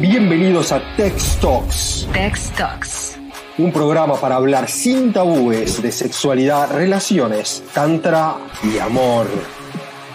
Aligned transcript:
Bienvenidos 0.00 0.70
a 0.70 0.80
Tex 0.96 1.38
Talks. 1.40 2.06
Tex 2.12 2.52
Talks. 2.52 3.18
Un 3.58 3.72
programa 3.72 4.14
para 4.14 4.36
hablar 4.36 4.68
sin 4.68 5.12
tabúes 5.12 5.82
de 5.82 5.90
sexualidad, 5.90 6.70
relaciones, 6.70 7.64
tantra 7.74 8.36
y 8.62 8.78
amor. 8.78 9.26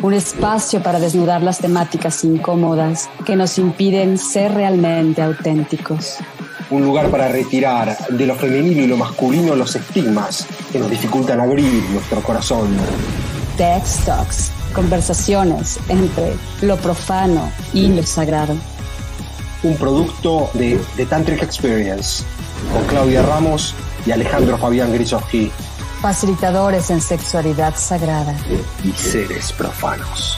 Un 0.01 0.13
espacio 0.13 0.81
para 0.81 1.01
desnudar 1.01 1.43
las 1.43 1.57
temáticas 1.57 2.23
incómodas 2.23 3.09
que 3.25 3.35
nos 3.35 3.57
impiden 3.57 4.17
ser 4.17 4.53
realmente 4.53 5.21
auténticos. 5.21 6.19
Un 6.69 6.85
lugar 6.85 7.09
para 7.09 7.27
retirar 7.27 8.07
de 8.07 8.25
lo 8.25 8.35
femenino 8.35 8.83
y 8.83 8.87
lo 8.87 8.95
masculino 8.95 9.53
los 9.53 9.75
estigmas 9.75 10.47
que 10.71 10.79
nos 10.79 10.89
dificultan 10.89 11.41
abrir 11.41 11.83
nuestro 11.91 12.21
corazón. 12.21 12.69
Tex 13.57 14.05
Talks. 14.05 14.51
Conversaciones 14.73 15.77
entre 15.89 16.33
lo 16.61 16.77
profano 16.77 17.51
y 17.73 17.89
lo 17.89 18.01
sagrado 18.03 18.55
un 19.63 19.77
producto 19.77 20.49
de 20.53 20.79
The 20.95 21.05
Tantric 21.05 21.41
Experience, 21.41 22.23
con 22.71 22.85
Claudia 22.85 23.23
Ramos 23.23 23.73
y 24.05 24.11
Alejandro 24.11 24.57
Fabián 24.57 24.93
Grisoski. 24.93 25.51
Facilitadores 26.01 26.89
en 26.89 27.01
sexualidad 27.01 27.75
sagrada 27.77 28.35
y 28.83 28.91
seres 28.91 29.53
profanos. 29.53 30.37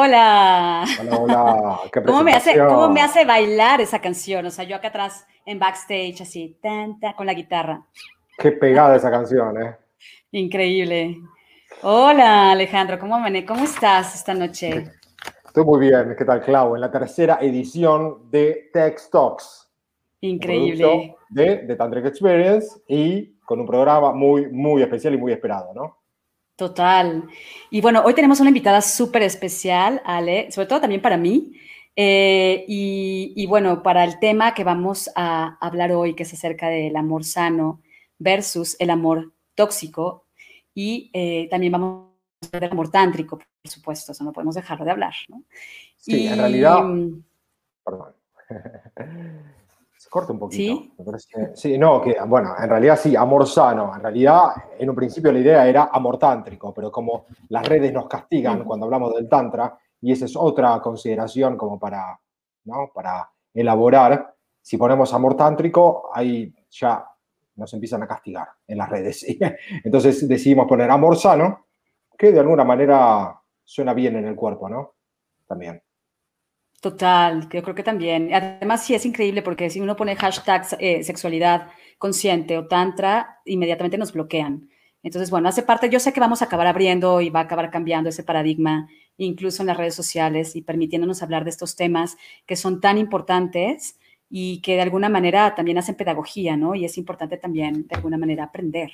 Hola. 0.00 0.84
Hola, 1.00 1.18
hola. 1.18 1.80
¿Cómo, 2.06 2.22
me 2.22 2.32
hace, 2.32 2.56
¿Cómo 2.56 2.88
me 2.88 3.00
hace 3.00 3.24
bailar 3.24 3.80
esa 3.80 4.00
canción? 4.00 4.46
O 4.46 4.50
sea, 4.50 4.64
yo 4.64 4.76
acá 4.76 4.88
atrás 4.88 5.26
en 5.44 5.58
backstage, 5.58 6.20
así, 6.20 6.56
tan, 6.62 7.00
con 7.16 7.26
la 7.26 7.34
guitarra. 7.34 7.84
Qué 8.38 8.52
pegada 8.52 8.94
esa 8.94 9.10
canción, 9.10 9.60
¿eh? 9.60 9.76
Increíble. 10.30 11.16
Hola, 11.82 12.52
Alejandro, 12.52 12.96
¿cómo, 13.00 13.18
¿cómo 13.44 13.64
estás 13.64 14.14
esta 14.14 14.34
noche? 14.34 14.84
Estoy 15.44 15.64
muy 15.64 15.80
bien, 15.80 16.14
¿qué 16.16 16.24
tal, 16.24 16.42
Clau? 16.42 16.76
En 16.76 16.80
la 16.80 16.92
tercera 16.92 17.38
edición 17.40 18.30
de 18.30 18.70
Text 18.72 19.10
Talks. 19.10 19.68
Increíble. 20.20 21.16
De 21.28 21.56
The 21.66 21.74
Tantric 21.74 22.06
Experience 22.06 22.82
y 22.86 23.36
con 23.44 23.58
un 23.58 23.66
programa 23.66 24.12
muy, 24.12 24.46
muy 24.46 24.80
especial 24.80 25.14
y 25.14 25.18
muy 25.18 25.32
esperado, 25.32 25.74
¿no? 25.74 25.97
Total. 26.58 27.22
Y 27.70 27.80
bueno, 27.80 28.02
hoy 28.04 28.14
tenemos 28.14 28.40
una 28.40 28.50
invitada 28.50 28.80
súper 28.80 29.22
especial, 29.22 30.02
Ale, 30.04 30.50
sobre 30.50 30.66
todo 30.66 30.80
también 30.80 31.00
para 31.00 31.16
mí. 31.16 31.52
Eh, 31.94 32.64
y, 32.66 33.46
bueno, 33.46 33.80
para 33.80 34.02
el 34.02 34.18
tema 34.18 34.54
que 34.54 34.64
vamos 34.64 35.08
a 35.14 35.56
hablar 35.64 35.92
hoy, 35.92 36.14
que 36.14 36.24
es 36.24 36.32
acerca 36.32 36.68
del 36.68 36.96
amor 36.96 37.22
sano 37.22 37.80
versus 38.18 38.74
el 38.80 38.90
amor 38.90 39.32
tóxico. 39.54 40.26
Y 40.74 41.12
eh, 41.12 41.46
también 41.48 41.70
vamos 41.70 42.08
a 42.42 42.46
hablar 42.46 42.62
del 42.62 42.72
amor 42.72 42.90
tántrico, 42.90 43.38
por 43.38 43.46
supuesto, 43.62 44.10
eso 44.10 44.24
no 44.24 44.32
podemos 44.32 44.56
dejarlo 44.56 44.84
de 44.84 44.90
hablar, 44.90 45.14
¿no? 45.28 45.44
Sí, 45.96 46.26
en 46.26 46.38
realidad. 46.38 46.82
Perdón. 47.84 48.16
corta 50.08 50.32
un 50.32 50.38
poquito. 50.38 50.84
¿Sí? 51.18 51.38
sí, 51.54 51.78
no, 51.78 52.00
que 52.00 52.16
bueno, 52.26 52.54
en 52.58 52.68
realidad 52.68 52.98
sí, 52.98 53.14
amor 53.14 53.46
sano. 53.46 53.94
En 53.94 54.02
realidad, 54.02 54.50
en 54.78 54.90
un 54.90 54.96
principio 54.96 55.32
la 55.32 55.38
idea 55.38 55.66
era 55.66 55.90
amor 55.92 56.18
tántrico, 56.18 56.72
pero 56.72 56.90
como 56.90 57.26
las 57.48 57.66
redes 57.66 57.92
nos 57.92 58.06
castigan 58.06 58.64
cuando 58.64 58.86
hablamos 58.86 59.14
del 59.14 59.28
tantra, 59.28 59.78
y 60.00 60.12
esa 60.12 60.26
es 60.26 60.36
otra 60.36 60.80
consideración 60.80 61.56
como 61.56 61.78
para, 61.78 62.18
¿no? 62.64 62.90
para 62.94 63.30
elaborar, 63.52 64.34
si 64.60 64.76
ponemos 64.76 65.12
amor 65.14 65.36
tántrico, 65.36 66.10
ahí 66.12 66.54
ya 66.70 67.04
nos 67.56 67.72
empiezan 67.74 68.02
a 68.02 68.06
castigar 68.06 68.48
en 68.66 68.78
las 68.78 68.88
redes. 68.88 69.26
Entonces 69.84 70.26
decidimos 70.28 70.66
poner 70.68 70.90
amor 70.90 71.16
sano, 71.16 71.66
que 72.16 72.32
de 72.32 72.40
alguna 72.40 72.64
manera 72.64 73.40
suena 73.64 73.94
bien 73.94 74.16
en 74.16 74.26
el 74.26 74.36
cuerpo, 74.36 74.68
¿no? 74.68 74.94
También. 75.46 75.82
Total, 76.80 77.48
yo 77.48 77.62
creo 77.62 77.74
que 77.74 77.82
también. 77.82 78.32
Además, 78.32 78.84
sí 78.84 78.94
es 78.94 79.04
increíble 79.04 79.42
porque 79.42 79.68
si 79.68 79.80
uno 79.80 79.96
pone 79.96 80.14
hashtag 80.14 80.66
eh, 80.78 81.02
sexualidad 81.02 81.68
consciente 81.98 82.56
o 82.56 82.68
tantra, 82.68 83.40
inmediatamente 83.44 83.98
nos 83.98 84.12
bloquean. 84.12 84.68
Entonces, 85.02 85.30
bueno, 85.30 85.48
hace 85.48 85.62
parte, 85.62 85.90
yo 85.90 85.98
sé 85.98 86.12
que 86.12 86.20
vamos 86.20 86.40
a 86.40 86.44
acabar 86.44 86.66
abriendo 86.66 87.20
y 87.20 87.30
va 87.30 87.40
a 87.40 87.42
acabar 87.44 87.70
cambiando 87.70 88.10
ese 88.10 88.22
paradigma, 88.22 88.88
incluso 89.16 89.62
en 89.62 89.68
las 89.68 89.76
redes 89.76 89.94
sociales 89.94 90.54
y 90.54 90.62
permitiéndonos 90.62 91.22
hablar 91.22 91.44
de 91.44 91.50
estos 91.50 91.74
temas 91.74 92.16
que 92.46 92.56
son 92.56 92.80
tan 92.80 92.98
importantes 92.98 93.98
y 94.30 94.60
que 94.60 94.74
de 94.74 94.82
alguna 94.82 95.08
manera 95.08 95.54
también 95.54 95.78
hacen 95.78 95.96
pedagogía, 95.96 96.56
¿no? 96.56 96.74
Y 96.74 96.84
es 96.84 96.96
importante 96.98 97.38
también, 97.38 97.88
de 97.88 97.96
alguna 97.96 98.18
manera, 98.18 98.44
aprender 98.44 98.90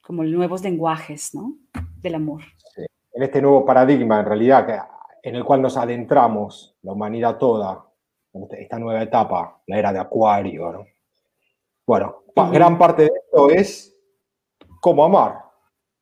como 0.00 0.22
nuevos 0.24 0.62
lenguajes, 0.62 1.34
¿no? 1.34 1.56
Del 2.00 2.16
amor. 2.16 2.42
En 3.12 3.22
este 3.22 3.42
nuevo 3.42 3.64
paradigma, 3.64 4.20
en 4.20 4.26
realidad, 4.26 4.66
que 4.66 4.78
en 5.22 5.36
el 5.36 5.44
cual 5.44 5.62
nos 5.62 5.76
adentramos, 5.76 6.76
la 6.82 6.92
humanidad 6.92 7.36
toda, 7.38 7.86
esta 8.52 8.78
nueva 8.78 9.02
etapa, 9.02 9.60
la 9.66 9.78
era 9.78 9.92
de 9.92 9.98
Acuario. 9.98 10.86
Bueno, 11.86 12.24
gran 12.52 12.78
parte 12.78 13.02
de 13.02 13.10
esto 13.24 13.50
es 13.50 13.96
cómo 14.80 15.04
amar, 15.04 15.38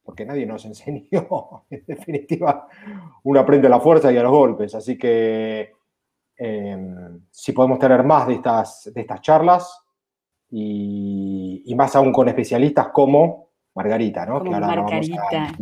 porque 0.02 0.24
nadie 0.24 0.46
nos 0.46 0.64
enseñó, 0.66 1.64
en 1.70 1.84
definitiva, 1.86 2.68
uno 3.24 3.40
aprende 3.40 3.66
a 3.66 3.70
la 3.70 3.80
fuerza 3.80 4.12
y 4.12 4.16
a 4.16 4.22
los 4.22 4.32
golpes, 4.32 4.74
así 4.74 4.98
que 4.98 5.72
em, 6.36 7.26
si 7.30 7.52
podemos 7.52 7.78
tener 7.78 8.04
más 8.04 8.26
de 8.26 8.34
estas, 8.34 8.90
de 8.94 9.00
estas 9.00 9.20
charlas 9.20 9.84
y, 10.50 11.74
más 11.76 11.94
aún 11.94 12.12
con 12.12 12.28
especialistas 12.28 12.88
como 12.88 13.50
Margarita, 13.74 14.26
¿no? 14.26 14.40
Como 14.40 14.58
Margarita. 14.58 15.54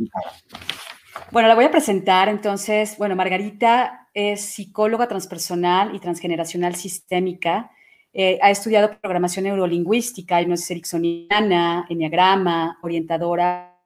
Bueno, 1.32 1.48
la 1.48 1.56
voy 1.56 1.64
a 1.64 1.70
presentar 1.70 2.28
entonces. 2.28 2.96
Bueno, 2.98 3.16
Margarita 3.16 4.08
es 4.14 4.42
psicóloga 4.42 5.08
transpersonal 5.08 5.94
y 5.94 5.98
transgeneracional 5.98 6.76
sistémica. 6.76 7.72
Eh, 8.12 8.38
ha 8.40 8.50
estudiado 8.50 8.96
programación 9.00 9.44
neurolingüística, 9.44 10.40
hipnosis 10.40 10.70
ericksoniana, 10.70 11.84
enneagrama, 11.88 12.78
orientadora 12.82 13.76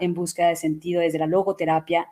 en 0.00 0.12
búsqueda 0.12 0.48
de 0.48 0.56
sentido 0.56 1.00
desde 1.00 1.20
la 1.20 1.28
logoterapia, 1.28 2.08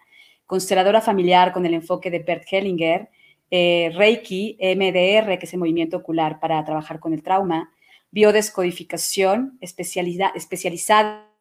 consteladora 0.46 1.00
familiar 1.00 1.52
con 1.52 1.66
el 1.66 1.74
enfoque 1.74 2.10
de 2.10 2.20
Bert 2.20 2.44
Hellinger, 2.48 3.10
eh, 3.50 3.90
Reiki, 3.94 4.56
MDR, 4.60 5.36
que 5.38 5.46
es 5.46 5.52
el 5.52 5.58
movimiento 5.58 5.96
ocular 5.96 6.38
para 6.38 6.64
trabajar 6.64 7.00
con 7.00 7.12
el 7.12 7.24
trauma, 7.24 7.72
biodescodificación, 8.12 9.58
especializada 9.60 11.33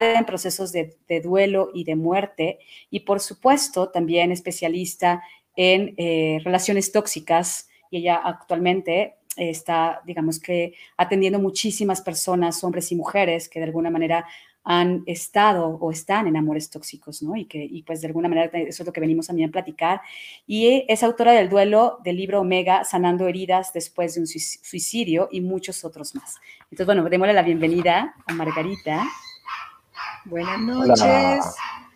en 0.00 0.24
procesos 0.24 0.72
de, 0.72 0.96
duelo 1.22 1.70
y 1.74 1.84
de 1.84 1.94
muerte 1.94 2.58
y 2.90 3.00
por 3.00 3.20
supuesto 3.20 3.90
también 3.90 4.32
especialista 4.32 5.22
en 5.54 5.94
eh, 5.98 6.40
relaciones 6.42 6.90
tóxicas 6.90 7.68
y 7.90 7.98
ella 7.98 8.16
actualmente 8.16 9.16
está, 9.36 10.00
digamos 10.04 10.40
que, 10.40 10.74
atendiendo 10.96 11.38
muchísimas 11.38 12.00
personas, 12.00 12.62
hombres 12.64 12.90
y 12.92 12.96
mujeres, 12.96 13.48
que 13.48 13.60
de 13.60 13.66
alguna 13.66 13.90
manera 13.90 14.26
han 14.62 15.02
estado 15.06 15.66
o 15.66 15.90
están 15.90 16.26
en 16.26 16.36
amores 16.36 16.68
tóxicos, 16.68 17.22
¿no? 17.22 17.34
Y 17.34 17.46
que, 17.46 17.64
y 17.64 17.82
pues 17.82 18.02
de 18.02 18.08
alguna 18.08 18.28
manera 18.28 18.50
eso 18.58 18.82
es 18.82 18.86
lo 18.86 18.92
que 18.92 19.00
venimos 19.00 19.28
también 19.28 19.48
a 19.48 19.52
platicar. 19.52 20.00
Y 20.46 20.84
es 20.88 21.02
autora 21.02 21.32
del 21.32 21.48
duelo 21.48 21.98
del 22.04 22.16
libro 22.16 22.40
Omega, 22.40 22.84
Sanando 22.84 23.26
Heridas 23.26 23.72
después 23.72 24.14
de 24.14 24.20
un 24.20 24.26
suicidio 24.26 25.28
y 25.32 25.40
muchos 25.40 25.84
otros 25.84 26.14
más. 26.14 26.36
Entonces, 26.64 26.86
bueno, 26.86 27.08
démosle 27.08 27.32
la 27.32 27.42
bienvenida 27.42 28.14
a 28.26 28.34
Margarita. 28.34 29.04
Buenas 30.24 30.60
noches. 30.60 31.44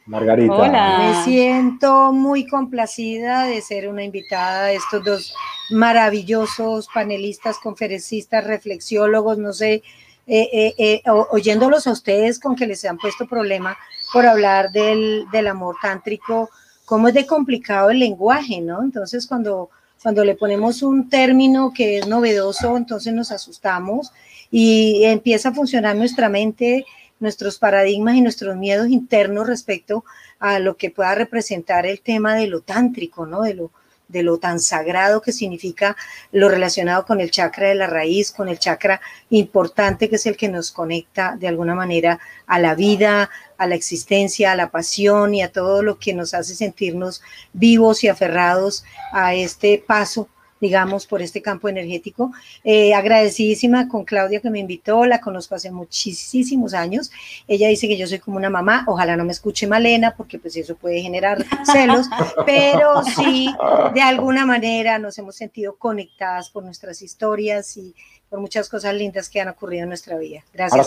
Margarita. 0.07 0.55
Hola. 0.55 0.99
Me 0.99 1.25
siento 1.25 2.13
muy 2.13 2.47
complacida 2.47 3.45
de 3.45 3.61
ser 3.61 3.89
una 3.89 4.05
invitada 4.05 4.67
de 4.67 4.77
estos 4.77 5.05
dos 5.05 5.35
maravillosos 5.71 6.89
panelistas, 6.93 7.59
conferencistas, 7.59 8.45
reflexiólogos, 8.45 9.39
no 9.39 9.53
sé, 9.53 9.83
eh, 10.27 10.49
eh, 10.53 10.75
eh, 10.79 11.03
oyéndolos 11.31 11.87
a 11.87 11.93
ustedes 11.93 12.39
con 12.39 12.57
que 12.57 12.67
les 12.67 12.85
han 12.85 12.99
puesto 12.99 13.27
problema 13.27 13.77
por 14.13 14.27
hablar 14.27 14.73
del, 14.73 15.27
del, 15.33 15.47
amor 15.47 15.77
tántrico, 15.83 16.51
cómo 16.85 17.09
es 17.09 17.15
de 17.15 17.27
complicado 17.27 17.91
el 17.91 17.99
lenguaje, 17.99 18.61
¿no? 18.61 18.83
Entonces, 18.83 19.27
cuando, 19.27 19.71
cuando 20.03 20.25
le 20.25 20.35
ponemos 20.35 20.83
un 20.83 21.09
término 21.11 21.73
que 21.75 21.99
es 21.99 22.07
novedoso, 22.07 22.77
entonces 22.77 23.13
nos 23.13 23.33
asustamos 23.33 24.13
y 24.51 25.05
empieza 25.05 25.51
a 25.51 25.55
funcionar 25.55 25.97
nuestra 25.97 26.29
mente 26.29 26.87
nuestros 27.25 27.59
paradigmas 27.59 28.15
y 28.15 28.21
nuestros 28.23 28.57
miedos 28.57 28.89
internos 28.89 29.49
respecto 29.49 30.05
a 30.39 30.61
lo 30.61 30.77
que 30.77 30.91
pueda 30.91 31.17
representar 31.17 31.87
el 31.87 32.01
tema 32.01 32.37
de 32.37 32.47
lo 32.47 32.61
tántrico, 32.61 33.27
¿no? 33.27 33.43
De 33.43 33.55
lo, 33.55 33.73
de 34.07 34.23
lo 34.23 34.39
tan 34.39 34.61
sagrado 34.61 35.23
que 35.23 35.33
significa 35.33 35.97
lo 36.31 36.49
relacionado 36.49 37.05
con 37.07 37.21
el 37.21 37.31
chakra 37.31 37.69
de 37.69 37.75
la 37.75 37.87
raíz, 37.87 38.31
con 38.31 38.49
el 38.49 38.59
chakra 38.59 39.01
importante 39.31 40.09
que 40.09 40.17
es 40.17 40.27
el 40.27 40.37
que 40.37 40.49
nos 40.49 40.71
conecta 40.71 41.37
de 41.37 41.49
alguna 41.49 41.75
manera 41.75 42.21
a 42.47 42.59
la 42.61 42.75
vida, 42.75 43.31
a 43.57 43.67
la 43.67 43.75
existencia, 43.75 44.53
a 44.53 44.57
la 44.57 44.71
pasión 44.71 45.35
y 45.35 45.43
a 45.43 45.51
todo 45.51 45.83
lo 45.83 45.99
que 45.99 46.15
nos 46.15 46.35
hace 46.35 46.55
sentirnos 46.55 47.23
vivos 47.53 48.05
y 48.05 48.09
aferrados 48.09 48.85
a 49.13 49.35
este 49.35 49.83
paso 49.85 50.29
digamos, 50.61 51.07
por 51.07 51.21
este 51.23 51.43
campo 51.43 51.69
energético. 51.69 52.33
Eh, 52.63 52.95
agradecidísima 52.95 53.89
con 53.89 54.05
Claudia 54.05 54.41
que 54.41 54.51
me 54.51 54.61
invitó, 54.61 55.05
la 55.05 55.21
conozco 55.21 55.55
hace 55.55 55.71
muchísimos 55.71 56.75
años. 56.75 57.11
Ella 57.47 57.69
dice 57.69 57.89
que 57.89 57.97
yo 57.97 58.07
soy 58.07 58.19
como 58.19 58.37
una 58.37 58.51
mamá, 58.51 58.85
ojalá 58.87 59.17
no 59.17 59.25
me 59.25 59.33
escuche 59.33 59.67
Malena, 59.67 60.15
porque 60.17 60.39
pues 60.39 60.57
eso 60.57 60.77
puede 60.77 61.01
generar 61.01 61.45
celos, 61.71 62.09
pero 62.47 63.03
sí, 63.05 63.55
de 63.95 64.01
alguna 64.01 64.47
manera 64.47 64.99
nos 64.99 65.19
hemos 65.19 65.37
sentido 65.37 65.77
conectadas 65.77 66.51
por 66.51 66.65
nuestras 66.65 67.03
historias 67.03 67.77
y 67.77 67.95
por 68.29 68.41
muchas 68.41 68.69
cosas 68.69 68.95
lindas 68.95 69.29
que 69.29 69.41
han 69.41 69.49
ocurrido 69.49 69.83
en 69.83 69.89
nuestra 69.91 70.17
vida. 70.19 70.43
Gracias. 70.53 70.87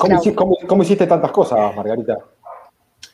¿cómo, 0.67 0.83
hiciste 0.83 1.07
tantas 1.07 1.31
cosas, 1.31 1.75
Margarita? 1.75 2.17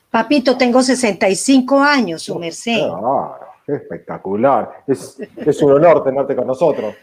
Papito, 0.09 0.57
tengo 0.57 0.81
65 0.81 1.79
años, 1.79 2.21
su 2.21 2.37
merced. 2.37 2.81
Ah, 2.81 3.42
espectacular. 3.67 4.83
Es, 4.87 5.17
un 5.61 5.71
honor 5.71 6.03
tenerte 6.03 6.35
con 6.35 6.47
nosotros. 6.47 6.95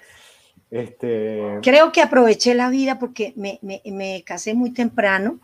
Este... 0.71 1.59
Creo 1.62 1.91
que 1.93 2.03
aproveché 2.03 2.55
la 2.55 2.69
vida 2.71 2.99
porque 2.99 3.35
me, 3.37 4.23
casé 4.25 4.55
muy 4.55 4.73
temprano 4.73 5.41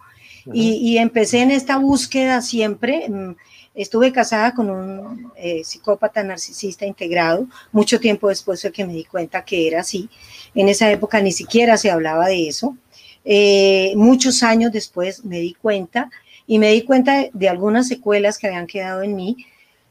y, 0.53 0.99
empecé 0.99 1.43
en 1.43 1.51
esta 1.51 1.79
búsqueda 1.79 2.41
siempre. 2.41 3.09
Mm, 3.09 3.37
estuve 3.75 4.13
casada 4.13 4.55
con 4.55 4.71
un 4.71 5.33
eh, 5.37 5.63
psicópata 5.65 6.23
narcisista 6.23 6.87
integrado. 6.87 7.47
Mucho 7.73 7.99
tiempo 7.99 8.29
después 8.29 8.63
de 8.63 8.71
que 8.71 8.87
me 8.87 8.93
di 8.93 9.05
cuenta 9.05 9.45
que 9.45 9.67
era 9.67 9.81
así. 9.81 10.09
En 10.55 10.69
esa 10.69 10.91
época 10.91 11.21
ni 11.21 11.33
siquiera 11.33 11.77
se 11.77 11.91
hablaba 11.91 12.27
de 12.27 12.49
eso. 12.49 12.77
Eh, 13.25 13.93
muchos 13.97 14.45
años 14.45 14.71
después 14.71 15.25
me 15.25 15.41
di 15.41 15.55
cuenta 15.55 16.11
y 16.47 16.61
me 16.61 16.71
di 16.71 16.83
cuenta 16.83 17.27
de 17.33 17.49
algunas 17.49 17.89
secuelas 17.89 18.39
que 18.39 18.47
habían 18.47 18.69
quedado 18.69 19.03
en 19.03 19.17
mí 19.17 19.47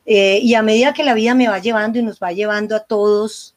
eh, 0.05 0.39
y 0.41 0.53
a 0.53 0.61
medida 0.61 0.93
que 0.93 1.03
la 1.03 1.13
vida 1.13 1.33
me 1.33 1.47
va 1.47 1.59
llevando 1.59 1.99
y 1.99 2.03
nos 2.03 2.19
va 2.19 2.31
llevando 2.31 2.75
a 2.75 2.81
todos, 2.81 3.55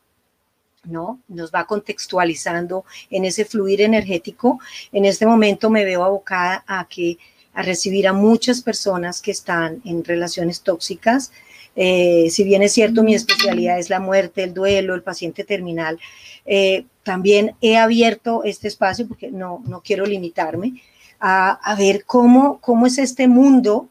¿no? 0.84 1.20
Nos 1.28 1.52
va 1.52 1.66
contextualizando 1.66 2.84
en 3.10 3.24
ese 3.24 3.44
fluir 3.44 3.82
energético. 3.82 4.58
En 4.92 5.04
este 5.04 5.26
momento 5.26 5.68
me 5.68 5.84
veo 5.84 6.04
abocada 6.04 6.64
a 6.66 6.86
que 6.88 7.18
a 7.52 7.62
recibir 7.62 8.06
a 8.06 8.12
muchas 8.12 8.62
personas 8.62 9.20
que 9.20 9.32
están 9.32 9.82
en 9.84 10.04
relaciones 10.04 10.62
tóxicas. 10.62 11.32
Eh, 11.76 12.28
si 12.30 12.44
bien 12.44 12.62
es 12.62 12.72
cierto, 12.72 13.02
mi 13.02 13.14
especialidad 13.14 13.78
es 13.78 13.90
la 13.90 14.00
muerte, 14.00 14.44
el 14.44 14.54
duelo, 14.54 14.94
el 14.94 15.02
paciente 15.02 15.44
terminal, 15.44 15.98
eh, 16.46 16.86
también 17.02 17.54
he 17.60 17.76
abierto 17.76 18.42
este 18.44 18.68
espacio 18.68 19.06
porque 19.06 19.30
no, 19.30 19.62
no 19.66 19.80
quiero 19.82 20.06
limitarme 20.06 20.80
a, 21.20 21.50
a 21.50 21.74
ver 21.74 22.04
cómo, 22.04 22.58
cómo 22.60 22.86
es 22.86 22.98
este 22.98 23.28
mundo 23.28 23.88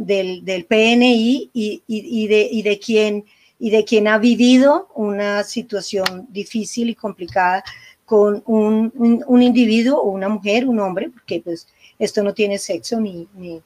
del, 0.00 0.44
del 0.44 0.64
PNI 0.64 1.50
y, 1.52 1.82
y, 1.86 2.26
de, 2.26 2.48
y, 2.50 2.62
de 2.62 2.78
quien, 2.78 3.24
y 3.58 3.70
de 3.70 3.84
quien 3.84 4.08
ha 4.08 4.18
vivido 4.18 4.88
una 4.94 5.44
situación 5.44 6.26
difícil 6.30 6.88
y 6.88 6.94
complicada 6.94 7.62
con 8.06 8.42
un, 8.46 8.92
un, 9.26 9.42
individuo 9.42 10.00
o 10.00 10.10
una 10.10 10.28
mujer, 10.28 10.66
un 10.66 10.80
hombre, 10.80 11.10
porque 11.10 11.40
pues 11.44 11.68
esto 11.98 12.22
no 12.22 12.34
tiene 12.34 12.58
sexo 12.58 12.98
ni, 12.98 13.28
ni, 13.34 13.62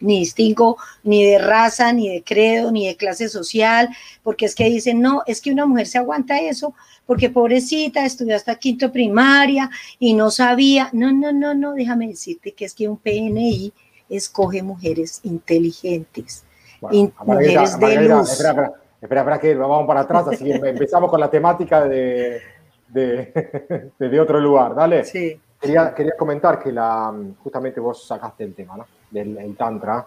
ni 0.00 0.18
distingo 0.20 0.76
ni 1.04 1.24
de 1.24 1.38
raza, 1.38 1.92
ni 1.92 2.08
de 2.08 2.24
credo, 2.24 2.72
ni 2.72 2.86
de 2.88 2.96
clase 2.96 3.28
social, 3.28 3.88
porque 4.22 4.46
es 4.46 4.54
que 4.54 4.64
dicen, 4.64 5.00
no, 5.00 5.22
es 5.26 5.40
que 5.40 5.52
una 5.52 5.66
mujer 5.66 5.86
se 5.86 5.98
aguanta 5.98 6.40
eso, 6.40 6.74
porque 7.06 7.30
pobrecita, 7.30 8.04
estudió 8.04 8.34
hasta 8.34 8.58
quinto 8.58 8.90
primaria 8.90 9.70
y 9.98 10.14
no 10.14 10.30
sabía. 10.30 10.88
No, 10.92 11.12
no, 11.12 11.32
no, 11.32 11.54
no, 11.54 11.74
déjame 11.74 12.08
decirte 12.08 12.52
que 12.52 12.64
es 12.64 12.74
que 12.74 12.88
un 12.88 12.96
PNI 12.96 13.72
escoge 14.10 14.62
mujeres 14.62 15.20
inteligentes, 15.22 16.44
mujeres 16.80 17.78
de 17.78 18.08
luz. 18.08 18.32
Espera, 18.32 18.72
espera, 19.00 19.38
que 19.38 19.54
vamos 19.54 19.86
para 19.86 20.00
atrás, 20.00 20.28
así 20.28 20.50
empezamos 20.52 21.08
con 21.08 21.20
la 21.20 21.30
temática 21.30 21.84
de, 21.84 22.40
de, 22.88 23.92
de, 23.98 24.20
otro 24.20 24.40
lugar, 24.40 24.74
¿dale? 24.74 25.04
Sí. 25.04 25.40
Quería, 25.58 25.94
quería 25.94 26.12
comentar 26.18 26.58
que 26.58 26.72
la, 26.72 27.14
justamente 27.42 27.80
vos 27.80 28.06
sacaste 28.06 28.44
el 28.44 28.54
tema, 28.54 28.76
¿no? 28.76 28.86
Del 29.10 29.56
Tantra. 29.56 30.06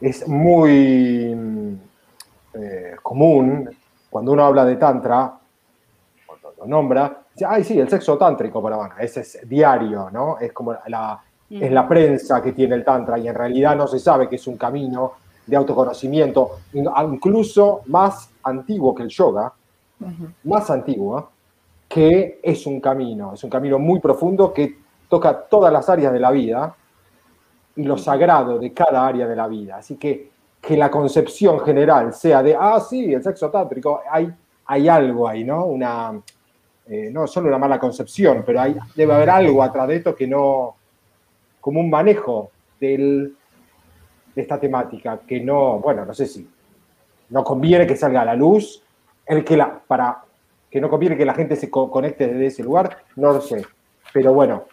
Es 0.00 0.28
muy 0.28 1.34
eh, 2.52 2.96
común 3.02 3.70
cuando 4.10 4.32
uno 4.32 4.44
habla 4.44 4.64
de 4.64 4.76
Tantra, 4.76 5.38
cuando 6.26 6.54
lo 6.58 6.66
nombra, 6.66 7.22
dice, 7.32 7.46
ay, 7.46 7.64
sí, 7.64 7.78
el 7.78 7.88
sexo 7.88 8.16
tántrico, 8.16 8.62
pero 8.62 8.76
bueno, 8.78 8.94
ese 8.98 9.20
es 9.20 9.38
diario, 9.48 10.10
¿no? 10.10 10.38
Es 10.38 10.52
como 10.52 10.74
la, 10.86 11.22
es 11.50 11.70
la 11.70 11.86
prensa 11.86 12.42
que 12.42 12.52
tiene 12.52 12.74
el 12.74 12.84
Tantra 12.84 13.18
y 13.18 13.28
en 13.28 13.34
realidad 13.34 13.76
no 13.76 13.86
se 13.86 13.98
sabe 13.98 14.28
que 14.28 14.36
es 14.36 14.46
un 14.46 14.56
camino 14.56 15.12
de 15.46 15.56
autoconocimiento, 15.56 16.58
incluso 16.72 17.82
más 17.86 18.30
antiguo 18.42 18.94
que 18.94 19.04
el 19.04 19.08
yoga, 19.08 19.52
más 20.44 20.70
antiguo, 20.70 21.30
que 21.88 22.40
es 22.42 22.66
un 22.66 22.80
camino, 22.80 23.34
es 23.34 23.44
un 23.44 23.50
camino 23.50 23.78
muy 23.78 24.00
profundo 24.00 24.52
que 24.52 24.76
toca 25.08 25.40
todas 25.42 25.72
las 25.72 25.88
áreas 25.88 26.12
de 26.12 26.18
la 26.18 26.32
vida 26.32 26.74
y 27.76 27.84
lo 27.84 27.96
sagrado 27.96 28.58
de 28.58 28.72
cada 28.72 29.06
área 29.06 29.28
de 29.28 29.36
la 29.36 29.46
vida. 29.46 29.76
Así 29.76 29.96
que 29.96 30.30
que 30.66 30.76
la 30.76 30.90
concepción 30.90 31.60
general 31.60 32.12
sea 32.12 32.42
de, 32.42 32.56
ah, 32.58 32.80
sí, 32.80 33.14
el 33.14 33.22
sexo 33.22 33.48
tántrico, 33.50 34.00
hay, 34.10 34.28
hay 34.66 34.88
algo 34.88 35.28
ahí, 35.28 35.44
¿no? 35.44 35.64
Una, 35.64 36.20
eh, 36.88 37.08
no 37.12 37.26
solo 37.28 37.48
una 37.48 37.58
mala 37.58 37.78
concepción, 37.78 38.42
pero 38.44 38.60
hay, 38.60 38.76
debe 38.96 39.14
haber 39.14 39.30
algo 39.30 39.62
atrás 39.62 39.86
de 39.86 39.96
esto 39.96 40.14
que 40.16 40.26
no, 40.26 40.74
como 41.66 41.80
un 41.80 41.90
manejo 41.90 42.52
de 42.78 43.32
esta 44.36 44.60
temática 44.60 45.18
que 45.26 45.40
no, 45.40 45.80
bueno, 45.80 46.04
no 46.04 46.14
sé 46.14 46.24
si 46.24 46.48
no 47.30 47.42
conviene 47.42 47.88
que 47.88 47.96
salga 47.96 48.20
a 48.20 48.24
la 48.24 48.36
luz, 48.36 48.84
el 49.26 49.44
que 49.44 49.56
la, 49.56 49.76
para 49.84 50.22
que 50.70 50.80
no 50.80 50.88
conviene 50.88 51.16
que 51.16 51.24
la 51.26 51.34
gente 51.34 51.56
se 51.56 51.68
conecte 51.68 52.28
desde 52.28 52.46
ese 52.46 52.62
lugar, 52.62 52.98
no 53.16 53.32
lo 53.32 53.40
sé. 53.40 53.66
Pero 54.12 54.32
bueno, 54.32 54.66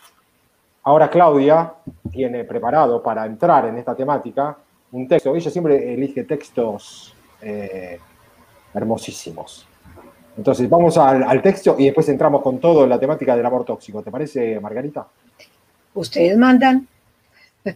ahora 0.83 1.09
Claudia 1.09 1.73
tiene 2.11 2.43
preparado 2.43 3.01
para 3.01 3.25
entrar 3.25 3.65
en 3.65 3.79
esta 3.79 3.95
temática 3.95 4.55
un 4.91 5.07
texto. 5.07 5.35
Ella 5.35 5.49
siempre 5.49 5.95
elige 5.95 6.25
textos 6.25 7.15
eh, 7.41 7.97
hermosísimos. 8.71 9.67
Entonces, 10.37 10.69
vamos 10.69 10.95
al, 10.99 11.23
al, 11.23 11.41
texto 11.41 11.75
y 11.75 11.85
después 11.85 12.07
entramos 12.09 12.43
con 12.43 12.59
todo 12.59 12.83
en 12.83 12.91
la 12.91 12.99
temática 12.99 13.35
del 13.35 13.47
amor 13.47 13.65
tóxico. 13.65 14.03
¿Te 14.03 14.11
parece, 14.11 14.59
Margarita? 14.59 15.07
Ustedes 15.93 16.37
mandan. 16.37 16.87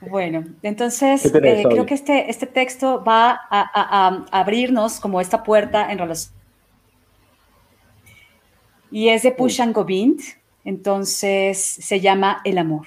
Bueno, 0.00 0.44
entonces 0.62 1.26
eh, 1.26 1.64
creo 1.68 1.84
que 1.84 1.94
este, 1.94 2.30
este 2.30 2.46
texto 2.46 3.02
va 3.02 3.40
a, 3.50 4.24
abrirnos 4.30 5.00
como 5.00 5.20
esta 5.20 5.42
puerta 5.42 5.90
en 5.90 5.98
relación. 5.98 6.32
Y 8.90 9.08
es 9.08 9.22
de 9.22 9.32
Pushan 9.32 9.72
Govind, 9.72 10.20
entonces 10.64 11.58
se 11.58 12.00
llama 12.00 12.40
El 12.44 12.58
amor. 12.58 12.86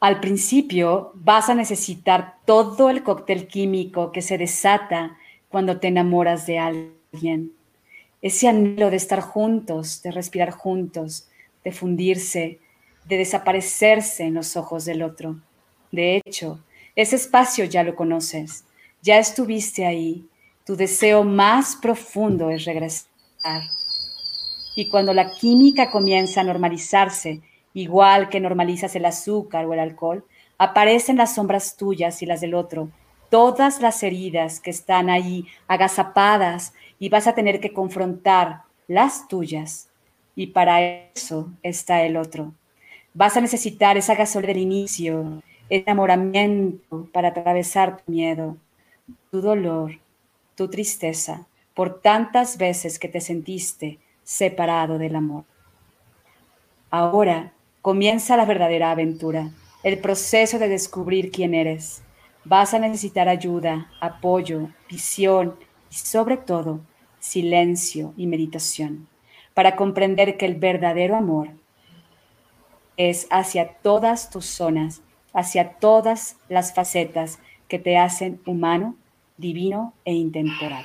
Al 0.00 0.20
principio 0.20 1.12
vas 1.14 1.48
a 1.48 1.54
necesitar 1.54 2.36
todo 2.44 2.90
el 2.90 3.02
cóctel 3.02 3.46
químico 3.46 4.10
que 4.10 4.22
se 4.22 4.38
desata 4.38 5.16
cuando 5.48 5.78
te 5.78 5.88
enamoras 5.88 6.46
de 6.46 6.58
alguien 6.58 7.52
ese 8.22 8.48
anhelo 8.48 8.90
de 8.90 8.96
estar 8.96 9.20
juntos, 9.20 10.00
de 10.02 10.12
respirar 10.12 10.52
juntos, 10.52 11.28
de 11.64 11.72
fundirse, 11.72 12.60
de 13.04 13.16
desaparecerse 13.18 14.22
en 14.24 14.34
los 14.34 14.56
ojos 14.56 14.84
del 14.84 15.02
otro. 15.02 15.40
De 15.90 16.22
hecho, 16.24 16.60
ese 16.94 17.16
espacio 17.16 17.64
ya 17.64 17.82
lo 17.82 17.96
conoces, 17.96 18.64
ya 19.02 19.18
estuviste 19.18 19.84
ahí, 19.84 20.24
tu 20.64 20.76
deseo 20.76 21.24
más 21.24 21.76
profundo 21.76 22.50
es 22.50 22.64
regresar. 22.64 23.08
Y 24.76 24.88
cuando 24.88 25.12
la 25.12 25.32
química 25.32 25.90
comienza 25.90 26.40
a 26.40 26.44
normalizarse, 26.44 27.40
igual 27.74 28.28
que 28.28 28.40
normalizas 28.40 28.94
el 28.94 29.04
azúcar 29.04 29.66
o 29.66 29.74
el 29.74 29.80
alcohol, 29.80 30.24
aparecen 30.58 31.16
las 31.16 31.34
sombras 31.34 31.76
tuyas 31.76 32.22
y 32.22 32.26
las 32.26 32.40
del 32.40 32.54
otro, 32.54 32.90
todas 33.30 33.80
las 33.80 34.02
heridas 34.02 34.60
que 34.60 34.70
están 34.70 35.10
ahí 35.10 35.46
agazapadas 35.66 36.74
y 37.02 37.08
vas 37.08 37.26
a 37.26 37.34
tener 37.34 37.58
que 37.58 37.72
confrontar 37.72 38.62
las 38.86 39.26
tuyas. 39.26 39.88
Y 40.36 40.46
para 40.46 40.80
eso 41.12 41.50
está 41.64 42.04
el 42.04 42.16
otro. 42.16 42.52
Vas 43.12 43.36
a 43.36 43.40
necesitar 43.40 43.96
esa 43.96 44.14
gasolina 44.14 44.52
del 44.52 44.62
inicio, 44.62 45.42
ese 45.68 45.82
enamoramiento 45.82 47.08
para 47.12 47.30
atravesar 47.30 47.96
tu 47.96 48.12
miedo, 48.12 48.56
tu 49.32 49.40
dolor, 49.40 49.98
tu 50.54 50.70
tristeza, 50.70 51.44
por 51.74 52.00
tantas 52.00 52.56
veces 52.56 53.00
que 53.00 53.08
te 53.08 53.20
sentiste 53.20 53.98
separado 54.22 54.96
del 54.96 55.16
amor. 55.16 55.42
Ahora 56.88 57.52
comienza 57.80 58.36
la 58.36 58.44
verdadera 58.44 58.92
aventura, 58.92 59.50
el 59.82 59.98
proceso 59.98 60.60
de 60.60 60.68
descubrir 60.68 61.32
quién 61.32 61.54
eres. 61.54 62.04
Vas 62.44 62.74
a 62.74 62.78
necesitar 62.78 63.28
ayuda, 63.28 63.90
apoyo, 64.00 64.68
visión 64.88 65.56
y 65.90 65.96
sobre 65.96 66.36
todo 66.36 66.78
silencio 67.22 68.12
y 68.16 68.26
meditación 68.26 69.06
para 69.54 69.76
comprender 69.76 70.36
que 70.36 70.44
el 70.44 70.56
verdadero 70.56 71.14
amor 71.16 71.50
es 72.96 73.28
hacia 73.30 73.74
todas 73.74 74.28
tus 74.28 74.44
zonas, 74.46 75.02
hacia 75.32 75.74
todas 75.74 76.36
las 76.48 76.74
facetas 76.74 77.38
que 77.68 77.78
te 77.78 77.96
hacen 77.96 78.40
humano 78.44 78.96
divino 79.36 79.94
e 80.04 80.14
intemporal. 80.14 80.84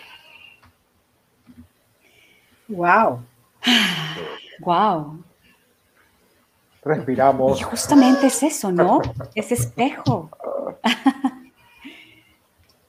Wow. 2.68 3.24
Wow. 4.60 5.24
Respiramos. 6.84 7.60
Y 7.60 7.64
justamente 7.64 8.28
es 8.28 8.44
eso, 8.44 8.72
¿no? 8.72 9.02
Ese 9.34 9.56
espejo. 9.56 10.30